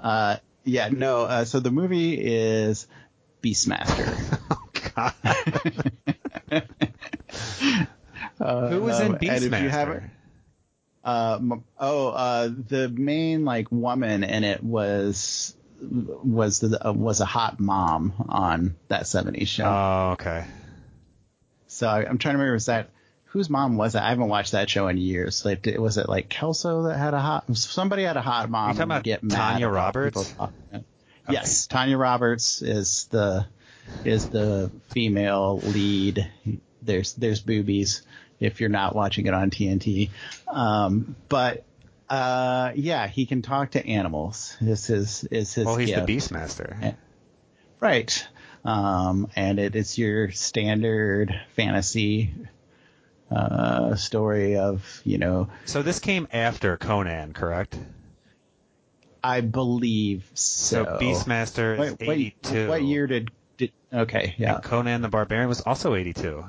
Uh, 0.02 0.38
yeah, 0.64 0.90
no. 0.90 1.22
Uh, 1.22 1.46
so 1.46 1.60
the 1.60 1.70
movie 1.72 2.14
is 2.14 2.88
Beastmaster. 3.44 4.40
oh 4.52 4.70
God. 4.96 5.14
uh, 8.40 8.68
Who 8.70 8.82
was 8.82 9.00
in 9.00 9.14
Beastmaster? 9.14 10.10
Uh, 11.04 11.40
oh, 11.80 12.08
uh, 12.10 12.50
the 12.50 12.90
main 12.90 13.46
like 13.46 13.72
woman 13.72 14.24
in 14.24 14.44
it 14.44 14.64
was 14.64 15.56
was 15.82 16.60
the 16.60 16.88
uh, 16.88 16.94
was 16.94 17.22
a 17.22 17.26
hot 17.26 17.60
mom 17.60 18.14
on 18.30 18.76
that 18.88 19.04
70s 19.04 19.48
show. 19.48 19.66
Oh, 19.66 20.12
okay. 20.14 20.46
So 21.68 21.88
I, 21.88 22.02
am 22.02 22.18
trying 22.18 22.34
to 22.34 22.38
remember 22.38 22.54
was 22.54 22.68
that 22.68 22.90
whose 23.26 23.50
mom 23.50 23.78
was 23.78 23.96
it? 23.96 24.02
I 24.02 24.10
haven't 24.10 24.28
watched 24.28 24.52
that 24.52 24.70
show 24.70 24.88
in 24.90 24.98
years. 24.98 25.46
Like, 25.46 25.68
was 25.78 25.98
it 25.98 26.08
like 26.08 26.30
Kelso 26.30 26.84
that 26.84 26.98
had 26.98 27.14
a 27.14 27.20
hot? 27.20 27.56
Somebody 27.56 28.04
had 28.04 28.18
a 28.18 28.22
hot 28.22 28.50
mom. 28.50 28.70
You 28.70 28.74
talking 28.74 28.84
about 28.84 29.04
get 29.04 29.28
Tanya 29.28 29.70
Roberts? 29.70 30.36
Okay. 30.40 30.84
Yes, 31.30 31.68
Tanya 31.68 31.98
Roberts 31.98 32.62
is 32.62 33.06
the 33.06 33.48
is 34.04 34.30
the 34.30 34.70
female 34.90 35.60
lead. 35.60 36.30
There's 36.82 37.14
there's 37.14 37.42
boobies 37.42 38.02
if 38.42 38.60
you're 38.60 38.70
not 38.70 38.94
watching 38.96 39.28
it 39.28 39.34
on 39.34 39.50
TNT. 39.52 40.10
Um, 40.48 41.16
but 41.30 41.64
uh, 42.10 42.74
yeah, 42.76 43.08
he 43.08 43.26
can 43.26 43.42
talk 43.42 43.72
to 43.72 43.86
animals. 43.88 44.58
This 44.60 44.90
is 44.90 45.24
is 45.32 45.54
his. 45.54 45.66
Well, 45.66 45.78
he's 45.78 45.90
gift. 45.90 46.06
the 46.06 46.18
Beastmaster. 46.18 46.96
Right. 47.80 48.28
Um, 48.64 49.30
and 49.36 49.60
it 49.60 49.76
is 49.76 49.98
your 49.98 50.30
standard 50.32 51.34
fantasy 51.56 52.34
uh, 53.32 53.96
story 53.96 54.58
of 54.58 55.02
you 55.06 55.18
know. 55.18 55.48
So 55.66 55.82
this 55.82 56.00
came 56.00 56.28
after 56.34 56.78
Conan, 56.78 57.34
correct? 57.34 57.78
I 59.24 59.42
believe 59.42 60.30
so. 60.34 60.84
So 60.84 60.98
Beastmaster 61.00 61.80
is 61.80 61.98
wait, 62.00 62.10
82. 62.44 62.68
What 62.68 62.84
year 62.84 63.08
did, 63.08 63.32
did? 63.58 63.72
Okay, 63.94 64.36
yeah. 64.38 64.56
And 64.56 64.64
Conan 64.64 65.02
the 65.02 65.10
Barbarian 65.10 65.48
was 65.48 65.62
also 65.62 65.96
82. 65.96 66.44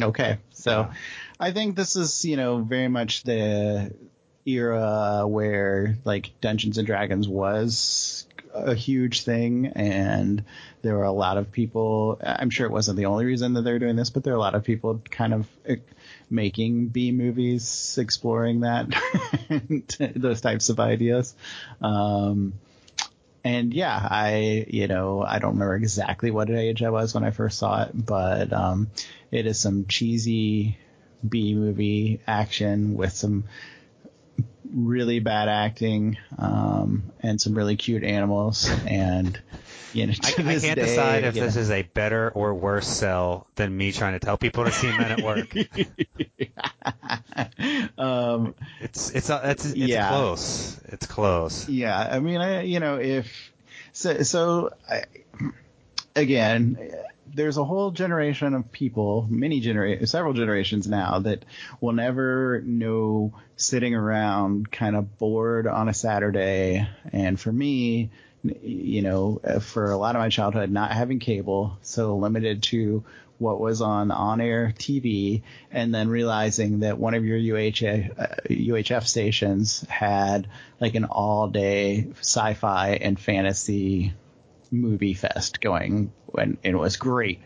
Okay, 0.00 0.38
so. 0.50 0.90
I 1.38 1.52
think 1.52 1.76
this 1.76 1.96
is 1.96 2.24
you 2.24 2.36
know 2.36 2.58
very 2.58 2.88
much 2.88 3.22
the 3.22 3.92
era 4.46 5.26
where 5.26 5.98
like 6.04 6.32
Dungeons 6.40 6.78
and 6.78 6.86
Dragons 6.86 7.28
was 7.28 8.26
a 8.54 8.74
huge 8.74 9.22
thing, 9.22 9.66
and 9.66 10.44
there 10.80 10.96
were 10.96 11.04
a 11.04 11.12
lot 11.12 11.36
of 11.36 11.52
people. 11.52 12.18
I'm 12.22 12.50
sure 12.50 12.66
it 12.66 12.72
wasn't 12.72 12.96
the 12.96 13.06
only 13.06 13.26
reason 13.26 13.52
that 13.54 13.62
they 13.62 13.72
were 13.72 13.78
doing 13.78 13.96
this, 13.96 14.08
but 14.08 14.24
there 14.24 14.32
are 14.32 14.36
a 14.36 14.40
lot 14.40 14.54
of 14.54 14.64
people 14.64 15.02
kind 15.10 15.34
of 15.34 15.48
eh, 15.66 15.76
making 16.30 16.88
B 16.88 17.12
movies, 17.12 17.98
exploring 18.00 18.60
that 18.60 18.88
those 20.16 20.40
types 20.40 20.70
of 20.70 20.80
ideas. 20.80 21.34
Um, 21.82 22.54
and 23.46 23.72
yeah, 23.72 23.96
I, 24.10 24.66
you 24.66 24.88
know, 24.88 25.22
I 25.22 25.38
don't 25.38 25.52
remember 25.52 25.76
exactly 25.76 26.32
what 26.32 26.50
age 26.50 26.82
I 26.82 26.90
was 26.90 27.14
when 27.14 27.22
I 27.22 27.30
first 27.30 27.60
saw 27.60 27.84
it, 27.84 27.90
but 27.94 28.52
um, 28.52 28.90
it 29.30 29.46
is 29.46 29.60
some 29.60 29.86
cheesy 29.86 30.76
B 31.26 31.54
movie 31.54 32.20
action 32.26 32.96
with 32.96 33.12
some 33.12 33.44
really 34.76 35.20
bad 35.20 35.48
acting 35.48 36.18
um, 36.38 37.02
and 37.20 37.40
some 37.40 37.54
really 37.54 37.76
cute 37.76 38.04
animals. 38.04 38.70
And 38.86 39.40
you 39.92 40.06
know, 40.06 40.12
I, 40.22 40.28
I 40.28 40.32
can't 40.32 40.62
day, 40.62 40.74
decide 40.74 41.24
if 41.24 41.34
this 41.34 41.56
know- 41.56 41.60
is 41.62 41.70
a 41.70 41.82
better 41.82 42.30
or 42.30 42.54
worse 42.54 42.86
sell 42.86 43.46
than 43.54 43.74
me 43.74 43.92
trying 43.92 44.12
to 44.12 44.18
tell 44.18 44.36
people 44.36 44.64
to 44.64 44.72
see 44.72 44.88
Men 44.88 45.12
at 45.12 45.22
Work. 45.22 45.56
um, 47.98 48.54
It's 48.80 49.10
it's 49.10 49.30
uh, 49.30 49.40
it's, 49.44 49.64
it's 49.64 49.76
Yeah. 49.76 50.08
close. 50.08 50.78
It's 50.88 51.06
close. 51.06 51.68
Yeah, 51.68 51.98
I 51.98 52.20
mean, 52.20 52.40
I, 52.40 52.62
you 52.62 52.80
know, 52.80 52.96
if 52.96 53.52
so, 53.92 54.22
so 54.22 54.70
I, 54.90 55.04
again, 56.14 56.76
there's 57.34 57.56
a 57.56 57.64
whole 57.64 57.90
generation 57.90 58.54
of 58.54 58.72
people, 58.72 59.26
many 59.28 59.60
genera- 59.60 60.06
several 60.06 60.32
generations 60.32 60.86
now 60.86 61.18
that 61.20 61.44
will 61.80 61.92
never 61.92 62.60
know 62.64 63.32
sitting 63.56 63.94
around 63.94 64.70
kind 64.70 64.96
of 64.96 65.18
bored 65.18 65.66
on 65.66 65.88
a 65.88 65.94
Saturday. 65.94 66.88
And 67.12 67.38
for 67.38 67.52
me, 67.52 68.10
you 68.42 69.02
know, 69.02 69.40
for 69.60 69.90
a 69.90 69.96
lot 69.96 70.14
of 70.14 70.20
my 70.20 70.28
childhood, 70.28 70.70
not 70.70 70.92
having 70.92 71.18
cable, 71.18 71.78
so 71.82 72.16
limited 72.16 72.62
to 72.64 73.04
what 73.38 73.60
was 73.60 73.82
on 73.82 74.10
on-air 74.10 74.72
TV, 74.78 75.42
and 75.70 75.94
then 75.94 76.08
realizing 76.08 76.80
that 76.80 76.98
one 76.98 77.14
of 77.14 77.24
your 77.24 77.38
UHF, 77.38 78.18
uh, 78.18 78.26
UHF 78.48 79.06
stations 79.06 79.84
had 79.88 80.48
like 80.80 80.94
an 80.94 81.04
all-day 81.04 82.08
sci-fi 82.20 82.90
and 82.94 83.20
fantasy 83.20 84.14
movie 84.70 85.14
fest 85.14 85.60
going, 85.60 86.12
when 86.26 86.58
and 86.64 86.74
it 86.74 86.78
was 86.78 86.96
great. 86.96 87.40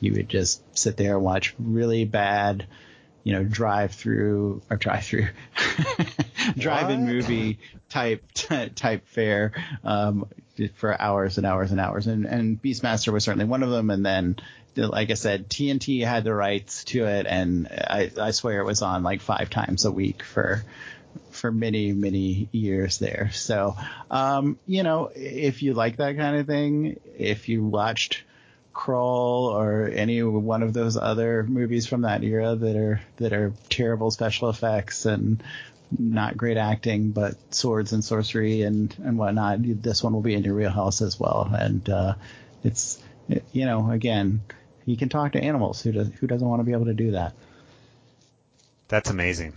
You 0.00 0.14
would 0.14 0.28
just 0.28 0.62
sit 0.76 0.96
there 0.96 1.16
and 1.16 1.24
watch 1.24 1.54
really 1.58 2.04
bad, 2.04 2.66
you 3.22 3.32
know, 3.34 3.44
drive-through 3.44 4.62
or 4.68 4.76
drive-through, 4.76 5.28
drive-in 6.58 7.06
movie 7.06 7.58
type 7.88 8.24
type 8.74 9.06
fare 9.06 9.52
um, 9.84 10.26
for 10.74 11.00
hours 11.00 11.38
and 11.38 11.46
hours 11.46 11.70
and 11.70 11.80
hours. 11.80 12.06
And, 12.06 12.26
and 12.26 12.60
Beastmaster 12.60 13.12
was 13.12 13.24
certainly 13.24 13.44
one 13.44 13.62
of 13.62 13.70
them. 13.70 13.90
And 13.90 14.04
then, 14.04 14.36
like 14.76 15.10
I 15.10 15.14
said, 15.14 15.48
TNT 15.48 16.04
had 16.04 16.24
the 16.24 16.34
rights 16.34 16.84
to 16.84 17.06
it, 17.06 17.26
and 17.26 17.68
I, 17.68 18.10
I 18.20 18.30
swear 18.32 18.60
it 18.60 18.64
was 18.64 18.82
on 18.82 19.02
like 19.02 19.20
five 19.20 19.50
times 19.50 19.84
a 19.84 19.92
week 19.92 20.22
for 20.22 20.64
for 21.30 21.50
many 21.50 21.92
many 21.92 22.48
years 22.52 22.98
there. 22.98 23.30
So, 23.32 23.76
um, 24.10 24.58
you 24.66 24.82
know, 24.82 25.10
if 25.14 25.62
you 25.62 25.74
like 25.74 25.96
that 25.96 26.16
kind 26.16 26.36
of 26.36 26.46
thing, 26.46 27.00
if 27.18 27.48
you 27.48 27.64
watched 27.64 28.22
Krull 28.74 29.52
or 29.52 29.88
any 29.88 30.22
one 30.22 30.62
of 30.62 30.72
those 30.72 30.96
other 30.96 31.42
movies 31.42 31.86
from 31.86 32.02
that 32.02 32.22
era 32.24 32.54
that 32.54 32.76
are 32.76 33.00
that 33.16 33.32
are 33.32 33.52
terrible 33.68 34.10
special 34.10 34.48
effects 34.48 35.06
and 35.06 35.42
not 35.98 36.36
great 36.36 36.56
acting, 36.56 37.10
but 37.10 37.34
swords 37.54 37.92
and 37.92 38.04
sorcery 38.04 38.62
and 38.62 38.94
and 39.04 39.18
whatnot. 39.18 39.58
This 39.60 40.02
one 40.02 40.12
will 40.12 40.22
be 40.22 40.34
in 40.34 40.44
your 40.44 40.54
wheelhouse 40.54 41.02
as 41.02 41.18
well, 41.18 41.50
and 41.52 41.88
uh, 41.88 42.14
it's 42.64 42.98
you 43.52 43.66
know 43.66 43.90
again, 43.90 44.40
you 44.86 44.96
can 44.96 45.08
talk 45.08 45.32
to 45.32 45.42
animals. 45.42 45.82
Who 45.82 45.92
does 45.92 46.10
who 46.14 46.26
doesn't 46.26 46.46
want 46.46 46.60
to 46.60 46.64
be 46.64 46.72
able 46.72 46.86
to 46.86 46.94
do 46.94 47.12
that? 47.12 47.34
That's 48.88 49.10
amazing. 49.10 49.54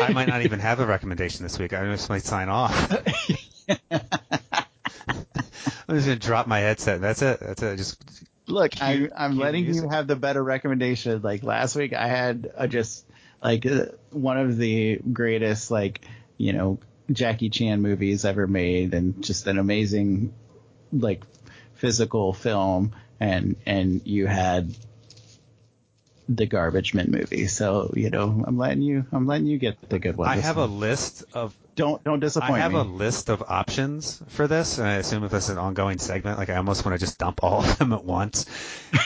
I 0.00 0.12
might 0.12 0.28
not 0.28 0.42
even 0.42 0.60
have 0.60 0.80
a 0.80 0.86
recommendation 0.86 1.42
this 1.42 1.58
week. 1.58 1.72
I 1.72 1.84
just 1.84 2.08
might 2.08 2.22
sign 2.22 2.48
off. 2.48 2.92
I'm 5.88 5.96
just 5.96 6.06
gonna 6.06 6.16
drop 6.16 6.46
my 6.46 6.60
headset. 6.60 7.00
That's 7.00 7.22
it. 7.22 7.40
That's 7.40 7.62
it. 7.62 7.76
Just 7.76 8.02
Look, 8.46 8.82
I, 8.82 9.08
I'm 9.16 9.38
letting 9.38 9.64
music. 9.64 9.84
you 9.84 9.88
have 9.88 10.06
the 10.06 10.16
better 10.16 10.42
recommendation. 10.42 11.22
Like 11.22 11.42
last 11.42 11.76
week, 11.76 11.92
I 11.92 12.06
had 12.08 12.50
a 12.54 12.66
just 12.66 13.06
like 13.42 13.66
uh, 13.66 13.86
one 14.10 14.38
of 14.38 14.56
the 14.56 14.98
greatest 15.12 15.70
like 15.70 16.04
you 16.38 16.52
know 16.52 16.78
Jackie 17.10 17.50
Chan 17.50 17.80
movies 17.80 18.24
ever 18.24 18.46
made, 18.46 18.94
and 18.94 19.22
just 19.22 19.46
an 19.46 19.58
amazing 19.58 20.34
like 20.92 21.24
physical 21.74 22.32
film, 22.32 22.94
and 23.20 23.56
and 23.64 24.02
you 24.04 24.26
had 24.26 24.76
the 26.36 26.46
Garbage 26.46 26.94
Men 26.94 27.10
movie. 27.10 27.46
So 27.46 27.92
you 27.94 28.10
know, 28.10 28.44
I'm 28.46 28.58
letting 28.58 28.82
you, 28.82 29.06
I'm 29.12 29.26
letting 29.26 29.46
you 29.46 29.58
get 29.58 29.88
the 29.88 29.98
good 29.98 30.16
one. 30.16 30.28
I 30.28 30.36
have 30.36 30.56
a 30.56 30.66
list 30.66 31.24
of 31.34 31.56
don't 31.74 32.02
don't 32.04 32.20
disappoint. 32.20 32.52
I 32.52 32.58
have 32.60 32.72
me. 32.72 32.78
a 32.78 32.82
list 32.82 33.28
of 33.28 33.42
options 33.46 34.22
for 34.28 34.46
this, 34.46 34.78
and 34.78 34.86
I 34.86 34.94
assume 34.94 35.24
if 35.24 35.30
this 35.30 35.44
is 35.44 35.50
an 35.50 35.58
ongoing 35.58 35.98
segment, 35.98 36.38
like 36.38 36.50
I 36.50 36.56
almost 36.56 36.84
want 36.84 36.98
to 36.98 37.04
just 37.04 37.18
dump 37.18 37.40
all 37.42 37.64
of 37.64 37.78
them 37.78 37.92
at 37.92 38.04
once 38.04 38.46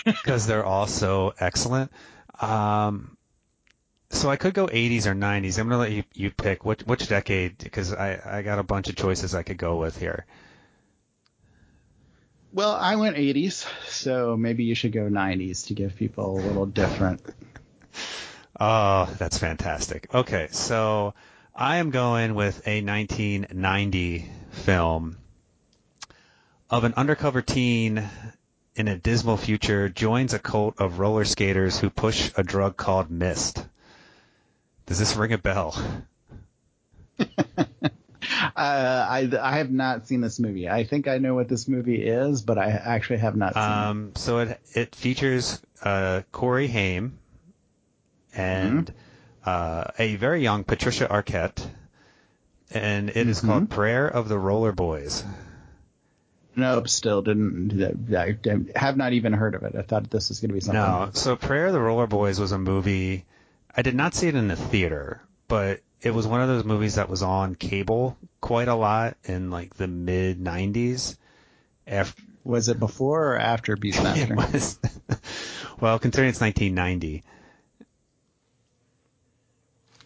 because 0.05 0.47
they're 0.47 0.64
all 0.64 0.87
so 0.87 1.35
excellent. 1.39 1.93
Um, 2.41 3.16
so 4.11 4.31
I 4.31 4.37
could 4.37 4.55
go 4.55 4.66
80s 4.66 5.07
or 5.07 5.14
90s. 5.14 5.59
I'm 5.59 5.68
gonna 5.68 5.79
let 5.79 5.93
you, 5.93 6.05
you 6.14 6.31
pick 6.31 6.64
which 6.64 6.83
which 6.83 7.09
decade 7.09 7.59
because 7.59 7.93
I 7.93 8.20
I 8.24 8.43
got 8.43 8.59
a 8.59 8.62
bunch 8.62 8.89
of 8.89 8.97
choices 8.97 9.35
I 9.35 9.43
could 9.43 9.59
go 9.59 9.77
with 9.77 9.99
here. 9.99 10.27
Well, 12.57 12.72
I 12.72 12.96
went 12.96 13.18
80s, 13.18 13.68
so 13.86 14.34
maybe 14.34 14.64
you 14.64 14.74
should 14.74 14.92
go 14.92 15.11
90s 15.11 15.66
to 15.66 15.74
give 15.74 15.94
people 15.94 16.38
a 16.38 16.40
little 16.40 16.64
different. 16.64 17.20
Oh, 18.59 19.14
that's 19.18 19.36
fantastic. 19.36 20.09
Okay, 20.14 20.48
so 20.52 21.12
I 21.54 21.76
am 21.76 21.90
going 21.90 22.34
with 22.34 22.66
a 22.66 22.80
1990 22.80 24.30
film 24.52 25.18
of 26.70 26.84
an 26.84 26.94
undercover 26.96 27.42
teen 27.42 28.02
in 28.74 28.88
a 28.88 28.96
dismal 28.96 29.36
future 29.36 29.90
joins 29.90 30.32
a 30.32 30.38
cult 30.38 30.80
of 30.80 30.98
roller 30.98 31.26
skaters 31.26 31.78
who 31.78 31.90
push 31.90 32.32
a 32.38 32.42
drug 32.42 32.78
called 32.78 33.11
mist. 33.11 33.62
Does 34.86 34.98
this 34.98 35.14
ring 35.14 35.34
a 35.34 35.38
bell? 35.38 35.76
Uh, 38.57 39.07
I 39.09 39.30
I 39.40 39.59
have 39.59 39.70
not 39.70 40.07
seen 40.07 40.20
this 40.20 40.38
movie. 40.38 40.68
I 40.68 40.84
think 40.84 41.09
I 41.09 41.18
know 41.18 41.34
what 41.34 41.49
this 41.49 41.68
movie 41.68 42.03
is, 42.03 42.42
but 42.42 42.59
I 42.59 42.70
actually 42.70 43.18
have 43.18 43.36
not 43.36 43.55
seen 43.55 43.62
it. 43.62 43.66
Um, 43.66 44.12
so 44.14 44.38
it 44.38 44.61
it 44.72 44.94
features 44.94 45.61
uh, 45.82 46.22
Corey 46.32 46.68
Haim 46.68 47.18
and 48.34 48.92
uh, 49.44 49.84
a 49.99 50.16
very 50.16 50.42
young 50.42 50.64
Patricia 50.64 51.07
Arquette, 51.07 51.66
and 52.70 53.11
it 53.11 53.28
is 53.28 53.40
called 53.40 53.70
Prayer 53.70 54.07
of 54.07 54.28
the 54.28 54.38
Roller 54.38 54.72
Boys. 54.72 55.24
Nope, 56.57 56.88
still 56.88 57.20
didn't. 57.20 57.82
I, 58.14 58.38
I 58.47 58.78
have 58.78 58.97
not 58.97 59.12
even 59.12 59.34
heard 59.34 59.55
of 59.55 59.62
it. 59.62 59.74
I 59.76 59.82
thought 59.82 60.11
this 60.11 60.30
was 60.30 60.40
going 60.40 60.49
to 60.49 60.55
be 60.55 60.61
something. 60.61 60.80
No, 60.80 61.11
so 61.12 61.36
Prayer 61.36 61.66
of 61.66 61.74
the 61.74 61.80
Roller 61.80 62.07
Boys 62.07 62.40
was 62.40 62.53
a 62.53 62.59
movie. 62.59 63.24
I 63.74 63.82
did 63.82 63.94
not 63.94 64.14
see 64.14 64.28
it 64.28 64.34
in 64.34 64.49
the 64.49 64.57
theater, 64.57 65.20
but 65.49 65.80
it 66.03 66.12
was 66.12 66.26
one 66.26 66.40
of 66.40 66.49
those 66.49 66.64
movies 66.64 66.97
that 66.97 67.09
was 67.09 67.22
on 67.22 67.55
cable 67.55 68.16
quite 68.40 68.68
a 68.68 68.74
lot 68.74 69.16
in 69.24 69.51
like 69.51 69.74
the 69.74 69.88
mid 69.88 70.38
'90s. 70.40 71.16
After 71.86 72.22
Was 72.44 72.68
it 72.68 72.78
before 72.78 73.32
or 73.34 73.38
after 73.38 73.76
Beastmaster? 73.76 74.30
it 74.30 74.36
was, 74.36 74.78
well, 75.80 75.99
considering 75.99 76.30
it's 76.30 76.40
1990. 76.40 77.22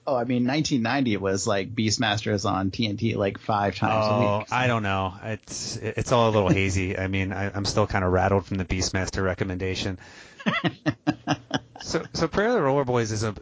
oh, 0.06 0.16
I 0.16 0.24
mean, 0.24 0.46
1990 0.46 1.12
it 1.14 1.20
was 1.20 1.46
like 1.46 1.74
Beastmaster 1.74 2.32
is 2.32 2.44
on 2.44 2.70
TNT 2.70 3.16
like 3.16 3.38
five 3.38 3.76
times 3.76 4.06
a 4.06 4.10
Oh, 4.10 4.38
week. 4.38 4.48
I 4.52 4.66
don't 4.66 4.82
know. 4.82 5.14
It's 5.22 5.76
it's 5.76 6.12
all 6.12 6.28
a 6.28 6.32
little 6.32 6.48
hazy. 6.48 6.98
I 6.98 7.06
mean, 7.08 7.32
I, 7.32 7.50
I'm 7.54 7.64
still 7.64 7.86
kind 7.86 8.04
of 8.04 8.12
rattled 8.12 8.46
from 8.46 8.56
the 8.58 8.64
Beastmaster 8.64 9.22
recommendation. 9.24 9.98
so, 11.80 12.02
so 12.12 12.28
Prayer 12.28 12.48
of 12.48 12.54
the 12.54 12.62
Roller 12.62 12.84
Boys 12.84 13.12
is 13.12 13.22
a 13.22 13.34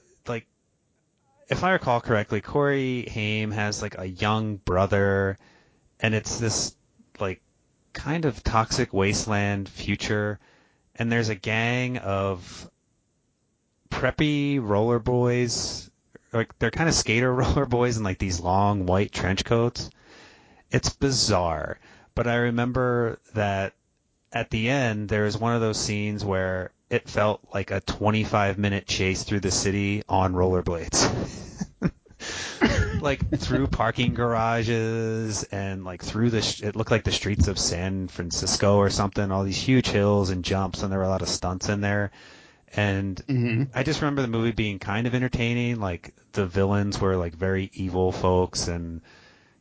if 1.48 1.64
I 1.64 1.72
recall 1.72 2.00
correctly, 2.00 2.40
Corey 2.40 3.08
Haim 3.10 3.50
has 3.52 3.80
like 3.80 3.96
a 3.98 4.06
young 4.06 4.56
brother, 4.56 5.38
and 5.98 6.14
it's 6.14 6.38
this 6.38 6.74
like 7.18 7.40
kind 7.92 8.24
of 8.24 8.42
toxic 8.44 8.92
wasteland 8.92 9.68
future, 9.68 10.38
and 10.96 11.10
there's 11.10 11.30
a 11.30 11.34
gang 11.34 11.98
of 11.98 12.70
preppy 13.90 14.60
roller 14.62 14.98
boys, 14.98 15.90
like 16.32 16.56
they're 16.58 16.70
kind 16.70 16.88
of 16.88 16.94
skater 16.94 17.32
roller 17.34 17.66
boys 17.66 17.96
in 17.96 18.02
like 18.02 18.18
these 18.18 18.40
long 18.40 18.84
white 18.84 19.12
trench 19.12 19.44
coats. 19.44 19.90
It's 20.70 20.90
bizarre, 20.90 21.78
but 22.14 22.26
I 22.26 22.36
remember 22.36 23.20
that 23.34 23.72
at 24.30 24.50
the 24.50 24.68
end 24.68 25.08
there 25.08 25.24
was 25.24 25.38
one 25.38 25.54
of 25.54 25.62
those 25.62 25.80
scenes 25.80 26.22
where 26.22 26.72
it 26.90 27.08
felt 27.08 27.40
like 27.52 27.70
a 27.70 27.80
25 27.80 28.58
minute 28.58 28.86
chase 28.86 29.22
through 29.24 29.40
the 29.40 29.50
city 29.50 30.02
on 30.08 30.32
rollerblades. 30.34 31.04
like 33.00 33.28
through 33.38 33.66
parking 33.68 34.14
garages 34.14 35.44
and 35.44 35.84
like 35.84 36.02
through 36.02 36.30
the 36.30 36.42
sh- 36.42 36.62
it 36.62 36.74
looked 36.76 36.90
like 36.90 37.04
the 37.04 37.12
streets 37.12 37.46
of 37.48 37.58
San 37.58 38.08
Francisco 38.08 38.76
or 38.76 38.90
something 38.90 39.30
all 39.30 39.44
these 39.44 39.56
huge 39.60 39.88
hills 39.88 40.30
and 40.30 40.44
jumps 40.44 40.82
and 40.82 40.90
there 40.90 40.98
were 40.98 41.04
a 41.04 41.08
lot 41.08 41.22
of 41.22 41.28
stunts 41.28 41.68
in 41.68 41.80
there 41.80 42.10
and 42.74 43.22
Mm-hmm. 43.28 43.64
I 43.74 43.82
just 43.82 44.00
remember 44.00 44.22
the 44.22 44.28
movie 44.28 44.52
being 44.52 44.78
kind 44.78 45.06
of 45.06 45.14
entertaining 45.14 45.78
like 45.80 46.14
the 46.32 46.46
villains 46.46 47.00
were 47.00 47.16
like 47.16 47.34
very 47.34 47.70
evil 47.74 48.10
folks 48.12 48.66
and 48.68 49.00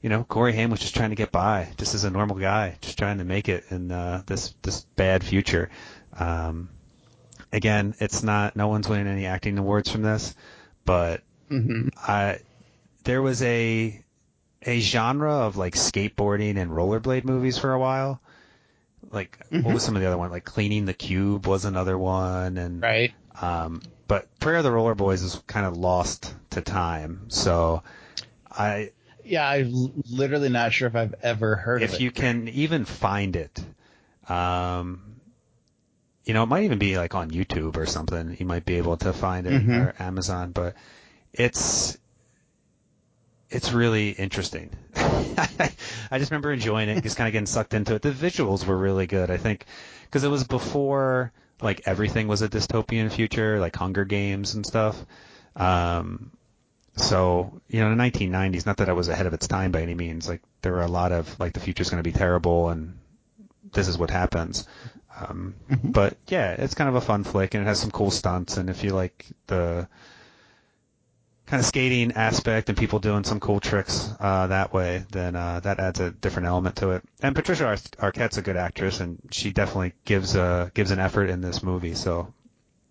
you 0.02 0.10
know 0.10 0.24
Corey 0.24 0.54
Haim 0.54 0.72
was 0.72 0.80
just 0.80 0.96
trying 0.96 1.10
to 1.12 1.16
get 1.16 1.32
by 1.32 1.70
just 1.78 1.94
as 1.94 2.04
a 2.06 2.10
normal 2.10 2.38
guy 2.38 2.78
just 2.82 2.98
trying 2.98 3.20
to 3.20 3.24
make 3.24 3.50
it 3.50 3.66
in 3.70 3.92
uh, 3.92 4.24
this 4.26 4.56
this 4.64 4.82
bad 4.96 5.24
future 5.24 5.70
um, 6.18 6.70
again 7.52 7.96
it's 8.00 8.24
not 8.24 8.56
no 8.56 8.68
one's 8.68 8.88
winning 8.90 9.08
any 9.08 9.26
acting 9.26 9.58
awards 9.58 9.90
from 9.92 10.02
this 10.02 10.36
but 10.86 11.22
Mm-hmm. 11.50 11.90
I 11.98 12.40
there 13.06 13.22
was 13.22 13.42
a 13.42 14.04
a 14.64 14.80
genre 14.82 15.32
of 15.46 15.56
like 15.56 15.76
skateboarding 15.76 16.58
and 16.58 16.72
rollerblade 16.72 17.24
movies 17.24 17.58
for 17.58 17.72
a 17.72 17.80
while. 17.80 18.20
Like 19.12 19.38
what 19.50 19.62
Mhm. 19.64 19.74
was 19.74 19.84
some 19.84 19.96
of 19.96 20.02
the 20.02 20.08
other 20.08 20.18
one? 20.18 20.30
Like 20.30 20.44
Gleaming 20.44 20.84
the 20.86 20.94
Cube 20.94 21.48
was 21.48 21.64
another 21.64 21.98
one, 21.98 22.58
and 22.58 22.84
Right. 22.84 23.14
um, 23.42 23.82
but 24.10 24.28
Prayer 24.40 24.58
of 24.58 24.64
the 24.66 24.72
Roller 24.72 24.96
Boys 24.96 25.22
is 25.22 25.42
kind 25.48 25.66
of 25.66 25.78
lost 25.78 26.36
to 26.50 26.62
time. 26.62 27.28
So 27.30 27.84
I 28.52 28.92
Yeah, 29.24 29.48
I'm 29.48 30.04
literally 30.10 30.50
not 30.50 30.74
sure 30.74 30.90
if 30.90 30.96
I've 30.98 31.16
ever 31.24 31.56
heard 31.56 31.82
of 31.84 31.90
it. 31.90 31.94
if 31.94 32.02
you 32.02 32.12
can 32.12 32.50
even 32.50 32.84
find 32.84 33.38
it, 33.38 33.64
um, 34.28 35.17
you 36.28 36.34
know, 36.34 36.44
it 36.44 36.48
might 36.48 36.64
even 36.64 36.78
be 36.78 36.98
like 36.98 37.16
on 37.16 37.32
YouTube 37.32 37.78
or 37.78 37.86
something. 37.86 38.36
You 38.38 38.46
might 38.46 38.66
be 38.66 38.76
able 38.76 38.98
to 38.98 39.14
find 39.14 39.48
it 39.48 39.64
Mhm. 39.64 39.80
or 39.80 39.96
Amazon, 39.98 40.52
but 40.52 40.76
it's 41.34 41.98
it's 43.50 43.72
really 43.72 44.10
interesting. 44.10 44.70
I 44.96 46.20
just 46.20 46.32
remember 46.32 46.52
enjoying 46.52 46.90
it, 46.90 47.02
just 47.02 47.16
kind 47.16 47.28
of 47.28 47.32
getting 47.32 47.46
sucked 47.46 47.74
into 47.74 47.96
it. 47.96 48.02
The 48.02 48.12
visuals 48.12 48.66
were 48.66 48.76
really 48.78 49.08
good, 49.08 49.32
I 49.32 49.38
think, 49.38 49.66
because 50.04 50.26
it 50.26 50.30
was 50.30 50.44
before 50.44 51.32
like 51.62 51.82
everything 51.86 52.28
was 52.28 52.42
a 52.42 52.50
dystopian 52.50 53.10
future, 53.10 53.60
like 53.60 53.76
Hunger 53.76 54.04
Games 54.04 54.54
and 54.56 54.66
stuff. 54.66 54.98
Um, 55.56 56.32
so 56.98 57.62
you 57.70 57.80
know, 57.80 57.90
in 57.90 57.98
the 57.98 58.04
1990s, 58.04 58.66
not 58.66 58.78
that 58.78 58.90
I 58.90 58.94
was 58.94 59.08
ahead 59.08 59.28
of 59.28 59.34
its 59.34 59.48
time 59.48 59.72
by 59.72 59.82
any 59.82 59.96
means. 59.96 60.28
Like 60.28 60.42
there 60.62 60.74
were 60.74 60.82
a 60.82 60.88
lot 60.88 61.14
of 61.14 61.40
like 61.40 61.54
the 61.54 61.62
future's 61.62 61.90
going 61.90 62.04
to 62.04 62.10
be 62.12 62.18
terrible 62.18 62.68
and 62.70 62.98
this 63.72 63.88
is 63.88 63.98
what 63.98 64.10
happens. 64.10 64.68
Um, 65.20 65.56
Mhm. 65.70 65.94
But 65.94 66.18
yeah, 66.28 66.52
it's 66.52 66.76
kind 66.76 66.88
of 66.90 66.96
a 66.96 67.02
fun 67.02 67.24
flick 67.24 67.54
and 67.54 67.64
it 67.64 67.68
has 67.68 67.80
some 67.80 67.92
cool 67.92 68.12
stunts. 68.12 68.58
And 68.58 68.70
if 68.70 68.84
you 68.84 68.92
like 68.92 69.26
the 69.48 69.88
kind 71.48 71.60
of 71.62 71.66
skating 71.66 72.12
aspect 72.12 72.68
and 72.70 72.78
people 72.78 73.00
doing 73.00 73.24
some 73.24 73.40
cool 73.40 73.60
tricks 73.60 74.10
uh, 74.20 74.48
that 74.48 74.74
way, 74.74 75.06
then 75.12 75.36
uh, 75.36 75.60
that 75.62 75.80
adds 75.80 76.00
a 76.00 76.12
different 76.12 76.48
element 76.48 76.76
to 76.78 76.92
it. 76.92 77.04
And 77.22 77.34
Patricia 77.36 77.66
Ar- 77.68 77.78
Arquette's 78.12 78.38
a 78.38 78.42
good 78.42 78.58
actress, 78.58 79.00
and 79.00 79.18
she 79.32 79.52
definitely 79.52 79.94
gives 80.06 80.36
a 80.36 80.72
gives 80.74 80.92
an 80.92 81.00
effort 81.00 81.30
in 81.30 81.40
this 81.42 81.64
movie. 81.64 81.96
So 81.96 82.34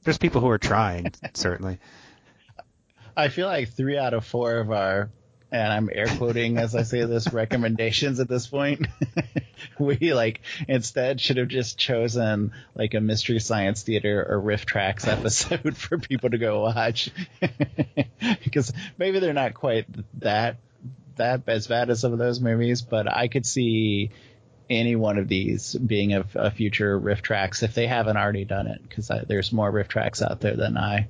there's 0.05 0.19
people 0.19 0.41
who 0.41 0.49
are 0.49 0.59
trying, 0.59 1.13
certainly. 1.35 1.79
I 3.17 3.29
feel 3.29 3.47
like 3.47 3.69
three 3.71 3.99
out 3.99 4.15
of 4.15 4.25
four 4.27 4.57
of 4.57 4.71
our, 4.71 5.11
and 5.51 5.73
I'm 5.73 5.91
air 5.93 6.07
quoting 6.07 6.59
as 6.59 6.75
I 6.75 6.83
say 6.83 7.05
this, 7.05 7.33
recommendations 7.33 8.21
at 8.21 8.29
this 8.29 8.47
point, 8.47 8.87
we 9.79 10.13
like 10.13 10.41
instead 10.67 11.21
should 11.21 11.37
have 11.37 11.49
just 11.49 11.79
chosen 11.79 12.53
like 12.75 12.95
a 12.95 13.01
mystery 13.01 13.41
science 13.41 13.83
theater 13.83 14.27
or 14.29 14.41
RiffTrax 14.41 15.07
episode 15.07 15.77
for 15.77 15.99
people 15.99 16.31
to 16.31 16.39
go 16.39 16.63
watch, 16.63 17.11
because 18.45 18.73
maybe 18.99 19.21
they're 19.21 19.33
not 19.33 19.55
quite 19.55 19.87
that 20.21 20.57
that 21.17 21.43
as 21.47 21.67
bad 21.67 21.91
as 21.91 22.01
some 22.01 22.13
of 22.13 22.19
those 22.19 22.41
movies, 22.41 22.83
but 22.83 23.11
I 23.11 23.29
could 23.29 23.47
see 23.47 24.11
any 24.69 24.97
one 24.97 25.17
of 25.17 25.29
these 25.29 25.75
being 25.75 26.13
a, 26.13 26.25
a 26.35 26.51
future 26.51 27.01
RiffTrax 27.01 27.63
if 27.63 27.75
they 27.75 27.87
haven't 27.87 28.17
already 28.17 28.45
done 28.45 28.67
it, 28.67 28.83
because 28.83 29.11
there's 29.29 29.53
more 29.53 29.73
RiffTrax 29.73 30.23
out 30.29 30.41
there 30.41 30.57
than 30.57 30.77
I 30.77 31.09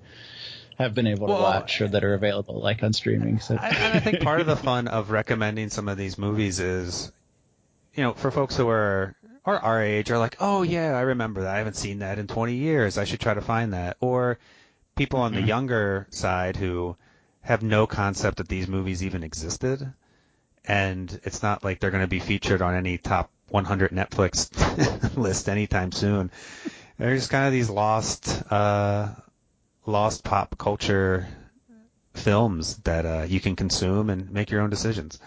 have 0.79 0.95
been 0.95 1.07
able 1.07 1.27
to 1.27 1.33
Well, 1.33 1.43
watch 1.43 1.81
or 1.81 1.89
that 1.89 2.05
are 2.05 2.14
available 2.14 2.61
like 2.61 2.83
on 2.83 2.93
streaming. 2.93 3.41
So 3.41 3.57
I, 3.61 3.68
and 3.68 3.95
I 3.95 4.01
think 4.01 4.20
part 4.20 4.41
of 4.41 4.47
the 4.47 4.57
fun 4.57 4.89
of 4.89 5.11
recommending 5.11 5.70
some 5.70 5.89
of 5.89 5.97
these 5.97 6.18
movies 6.18 6.61
is, 6.61 7.11
you 7.95 8.03
know, 8.03 8.12
for 8.12 8.31
folks 8.31 8.57
who 8.57 8.68
are 8.68 9.14
are 9.45 9.59
our 9.59 9.83
age 9.83 10.11
are 10.11 10.18
like, 10.18 10.37
oh 10.41 10.62
yeah, 10.62 10.97
I 10.97 11.03
remember 11.03 11.43
that. 11.43 11.55
I 11.55 11.59
haven't 11.59 11.77
seen 11.77 12.01
that 12.01 12.18
in 12.18 12.27
20 12.27 12.55
years. 12.55 12.99
I 12.99 13.05
should 13.05 13.20
try 13.20 13.35
to 13.35 13.41
find 13.41 13.72
that. 13.74 13.97
Or 14.01 14.39
people 14.97 15.20
on 15.20 15.35
the 15.35 15.41
Mhm. 15.41 15.47
younger 15.49 16.07
side 16.11 16.57
who 16.57 16.97
have 17.43 17.62
no 17.62 17.87
concept 17.87 18.39
that 18.39 18.49
these 18.49 18.66
movies 18.66 19.05
even 19.05 19.22
existed, 19.22 19.93
and 20.64 21.20
it's 21.22 21.43
not 21.43 21.62
like 21.62 21.79
they're 21.79 21.93
going 21.93 22.03
to 22.03 22.09
be 22.09 22.18
featured 22.18 22.61
on 22.61 22.74
any 22.74 22.99
top 22.99 23.31
100 23.51 23.93
Netflix 23.93 24.51
list 25.16 25.49
anytime 25.49 25.93
soon. 25.93 26.31
They're 26.99 27.14
just 27.14 27.31
kind 27.31 27.47
of 27.47 27.53
these 27.53 27.70
lost, 27.70 28.43
uh, 28.51 29.11
lost 29.87 30.24
pop 30.24 30.59
culture 30.59 31.26
films 32.14 32.76
that 32.78 33.07
uh, 33.07 33.24
you 33.28 33.41
can 33.41 33.57
consume 33.57 34.11
and 34.11 34.30
make 34.30 34.51
your 34.51 34.61
own 34.61 34.70
decisions. 34.70 35.18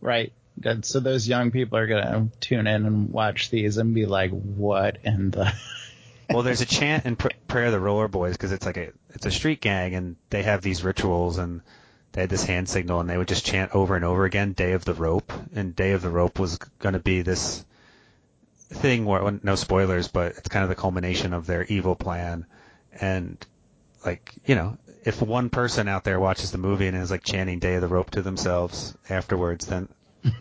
right, 0.00 0.32
good. 0.60 0.84
So 0.84 1.00
those 1.00 1.28
young 1.28 1.50
people 1.50 1.78
are 1.78 1.86
gonna 1.86 2.28
tune 2.40 2.66
in 2.66 2.86
and 2.86 3.10
watch 3.10 3.50
these 3.50 3.76
and 3.76 3.94
be 3.94 4.06
like, 4.06 4.30
"What 4.30 4.98
in 5.04 5.30
the?" 5.30 5.52
Well, 6.30 6.42
there's 6.42 6.60
a 6.60 6.66
chant 6.66 7.06
in 7.06 7.16
Pr- 7.16 7.28
Prayer 7.46 7.66
of 7.66 7.72
the 7.72 7.80
Roller 7.80 8.06
Boys 8.06 8.32
because 8.36 8.52
it's 8.52 8.66
like 8.66 8.76
a 8.76 8.92
it's 9.14 9.24
a 9.24 9.30
street 9.30 9.62
gang 9.62 9.94
and 9.94 10.16
they 10.28 10.42
have 10.42 10.60
these 10.60 10.84
rituals 10.84 11.38
and 11.38 11.62
they 12.12 12.20
had 12.20 12.28
this 12.28 12.44
hand 12.44 12.68
signal 12.68 13.00
and 13.00 13.08
they 13.08 13.16
would 13.16 13.28
just 13.28 13.46
chant 13.46 13.74
over 13.74 13.96
and 13.96 14.04
over 14.04 14.26
again 14.26 14.52
Day 14.52 14.72
of 14.72 14.84
the 14.84 14.92
Rope 14.92 15.32
and 15.54 15.74
Day 15.74 15.92
of 15.92 16.02
the 16.02 16.10
Rope 16.10 16.38
was 16.38 16.58
going 16.58 16.92
to 16.92 16.98
be 16.98 17.22
this 17.22 17.64
thing 18.68 19.04
where 19.04 19.38
no 19.42 19.54
spoilers 19.54 20.08
but 20.08 20.32
it's 20.36 20.48
kind 20.48 20.62
of 20.62 20.68
the 20.68 20.74
culmination 20.74 21.32
of 21.32 21.46
their 21.46 21.64
evil 21.64 21.94
plan 21.94 22.44
and 23.00 23.46
like 24.04 24.34
you 24.44 24.54
know 24.54 24.76
if 25.04 25.22
one 25.22 25.48
person 25.48 25.88
out 25.88 26.04
there 26.04 26.20
watches 26.20 26.52
the 26.52 26.58
movie 26.58 26.86
and 26.86 26.96
is 26.96 27.10
like 27.10 27.24
chanting 27.24 27.58
Day 27.58 27.76
of 27.76 27.80
the 27.80 27.88
Rope 27.88 28.10
to 28.10 28.22
themselves 28.22 28.96
afterwards 29.08 29.66
then 29.66 29.88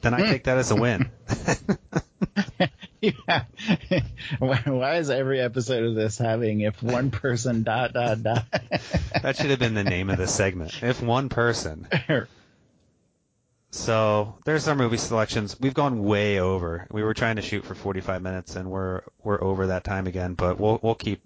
then 0.01 0.13
I 0.13 0.21
hmm. 0.21 0.31
take 0.31 0.43
that 0.45 0.57
as 0.57 0.71
a 0.71 0.75
win. 0.75 1.09
yeah. 3.01 3.43
why, 4.39 4.61
why 4.65 4.95
is 4.95 5.09
every 5.09 5.39
episode 5.39 5.83
of 5.83 5.95
this 5.95 6.17
having 6.17 6.61
if 6.61 6.81
one 6.81 7.11
person 7.11 7.63
dot 7.63 7.93
dot 7.93 8.23
dot? 8.23 8.45
that 9.21 9.37
should 9.37 9.49
have 9.49 9.59
been 9.59 9.73
the 9.73 9.83
name 9.83 10.09
of 10.09 10.17
the 10.17 10.27
segment. 10.27 10.81
If 10.81 11.01
one 11.01 11.29
person. 11.29 11.87
So 13.77 14.37
there's 14.43 14.67
our 14.67 14.75
movie 14.75 14.97
selections. 14.97 15.55
We've 15.59 15.73
gone 15.73 16.03
way 16.03 16.39
over. 16.39 16.87
We 16.91 17.03
were 17.03 17.13
trying 17.13 17.35
to 17.37 17.41
shoot 17.41 17.63
for 17.63 17.75
45 17.75 18.21
minutes, 18.21 18.55
and 18.55 18.69
we're 18.71 19.01
we're 19.23 19.41
over 19.41 19.67
that 19.67 19.83
time 19.83 20.07
again. 20.07 20.33
But 20.33 20.59
we'll 20.59 20.79
we'll 20.81 20.95
keep 20.95 21.21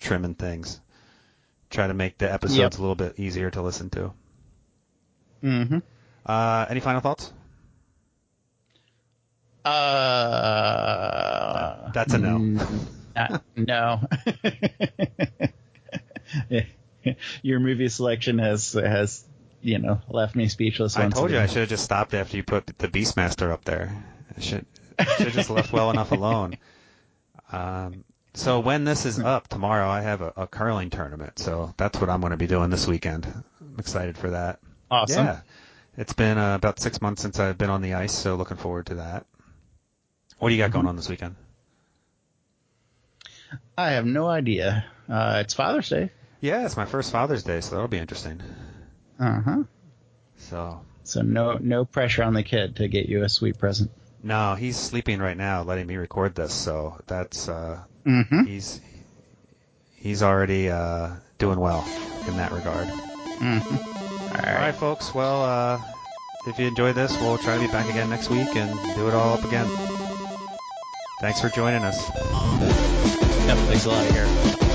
trimming 0.00 0.34
things. 0.34 0.80
Try 1.68 1.88
to 1.88 1.94
make 1.94 2.16
the 2.18 2.32
episodes 2.32 2.58
Yep. 2.58 2.78
a 2.78 2.80
little 2.80 2.94
bit 2.94 3.18
easier 3.18 3.50
to 3.50 3.60
listen 3.60 3.90
to. 3.90 4.12
mm-hmm. 5.42 5.78
Uh, 6.24 6.66
any 6.70 6.80
final 6.80 7.00
thoughts? 7.00 7.32
Uh, 10.26 11.90
That's 11.92 12.14
a 12.14 12.18
no. 12.18 12.38
mm, 12.38 12.86
uh, 13.16 13.38
no. 13.56 14.00
Your 17.42 17.58
movie 17.60 17.88
selection 17.88 18.38
has 18.38 18.72
has 18.74 19.24
you 19.66 19.78
know 19.78 20.00
left 20.08 20.36
me 20.36 20.48
speechless. 20.48 20.96
I 20.96 21.08
told 21.08 21.30
you 21.30 21.38
I 21.38 21.46
should 21.46 21.58
have 21.58 21.68
just 21.68 21.84
stopped 21.84 22.14
after 22.14 22.36
you 22.36 22.44
put 22.44 22.66
the 22.66 22.88
Beastmaster 22.88 23.50
up 23.50 23.64
there. 23.64 24.04
I 24.36 24.40
should 24.40 24.66
should 24.98 25.26
have 25.26 25.34
just 25.34 25.50
left 25.50 25.72
well 25.72 25.90
enough 25.90 26.12
alone. 26.12 26.56
Um, 27.52 28.02
so 28.34 28.58
when 28.58 28.82
this 28.82 29.06
is 29.06 29.20
up 29.20 29.46
tomorrow, 29.46 29.88
I 29.88 30.00
have 30.00 30.20
a, 30.20 30.32
a 30.36 30.46
curling 30.48 30.90
tournament. 30.90 31.38
So 31.38 31.72
that's 31.76 32.00
what 32.00 32.10
I'm 32.10 32.20
going 32.20 32.32
to 32.32 32.36
be 32.36 32.48
doing 32.48 32.70
this 32.70 32.88
weekend. 32.88 33.24
I'm 33.24 33.76
excited 33.78 34.18
for 34.18 34.30
that. 34.30 34.58
Awesome. 34.90 35.26
Yeah. 35.26 35.40
It's 35.96 36.12
been 36.12 36.36
uh, 36.36 36.56
about 36.56 36.80
six 36.80 37.00
months 37.00 37.22
since 37.22 37.38
I've 37.38 37.56
been 37.56 37.70
on 37.70 37.82
the 37.82 37.94
ice, 37.94 38.12
so 38.12 38.34
looking 38.34 38.56
forward 38.56 38.86
to 38.86 38.96
that. 38.96 39.26
What 40.38 40.48
do 40.48 40.56
you 40.56 40.60
got 40.60 40.72
going 40.72 40.88
on 40.88 40.96
this 40.96 41.08
weekend? 41.08 41.36
I 43.78 43.92
have 43.92 44.04
no 44.04 44.26
idea. 44.26 44.84
Uh, 45.08 45.42
it's 45.44 45.54
Father's 45.54 45.88
Day. 45.88 46.10
Yeah, 46.40 46.66
it's 46.66 46.76
my 46.76 46.84
first 46.84 47.12
Father's 47.12 47.44
Day, 47.44 47.60
so 47.60 47.76
that'll 47.76 47.88
be 47.88 47.98
interesting. 47.98 48.42
Uh 49.18 49.40
huh. 49.40 49.62
So 50.36 50.80
So 51.04 51.22
no 51.22 51.58
no 51.60 51.84
pressure 51.84 52.22
on 52.22 52.34
the 52.34 52.42
kid 52.42 52.76
to 52.76 52.88
get 52.88 53.06
you 53.08 53.22
a 53.24 53.28
sweet 53.28 53.58
present. 53.58 53.90
no, 54.22 54.54
he's 54.54 54.76
sleeping 54.76 55.20
right 55.20 55.36
now, 55.36 55.62
letting 55.62 55.86
me 55.86 55.96
record 55.96 56.34
this. 56.34 56.52
So 56.52 56.98
that's 57.06 57.48
uh, 57.48 57.80
Mm-hmm. 58.06 58.44
he's 58.44 58.80
he's 59.96 60.22
already 60.22 60.68
uh, 60.70 61.10
doing 61.38 61.58
well 61.58 61.84
in 62.28 62.36
that 62.36 62.52
regard. 62.52 62.86
Mm-hmm. 62.88 63.76
All 63.76 64.54
All 64.54 64.60
right, 64.60 64.74
folks. 64.74 65.12
Well, 65.14 65.42
uh, 65.44 65.80
if 66.46 66.58
you 66.58 66.66
enjoyed 66.66 66.94
this, 66.94 67.18
we'll 67.20 67.38
try 67.38 67.54
to 67.54 67.60
be 67.60 67.66
back 67.72 67.88
again 67.88 68.08
next 68.10 68.30
week 68.30 68.54
and 68.54 68.70
do 68.96 69.08
it 69.08 69.14
all 69.14 69.34
up 69.34 69.44
again. 69.44 69.66
Thanks 71.20 71.40
for 71.40 71.48
joining 71.48 71.82
us. 71.82 71.96
Yep, 73.46 73.56
thanks 73.66 73.86
a 73.86 73.88
lot, 73.88 74.08
Garrett. 74.12 74.65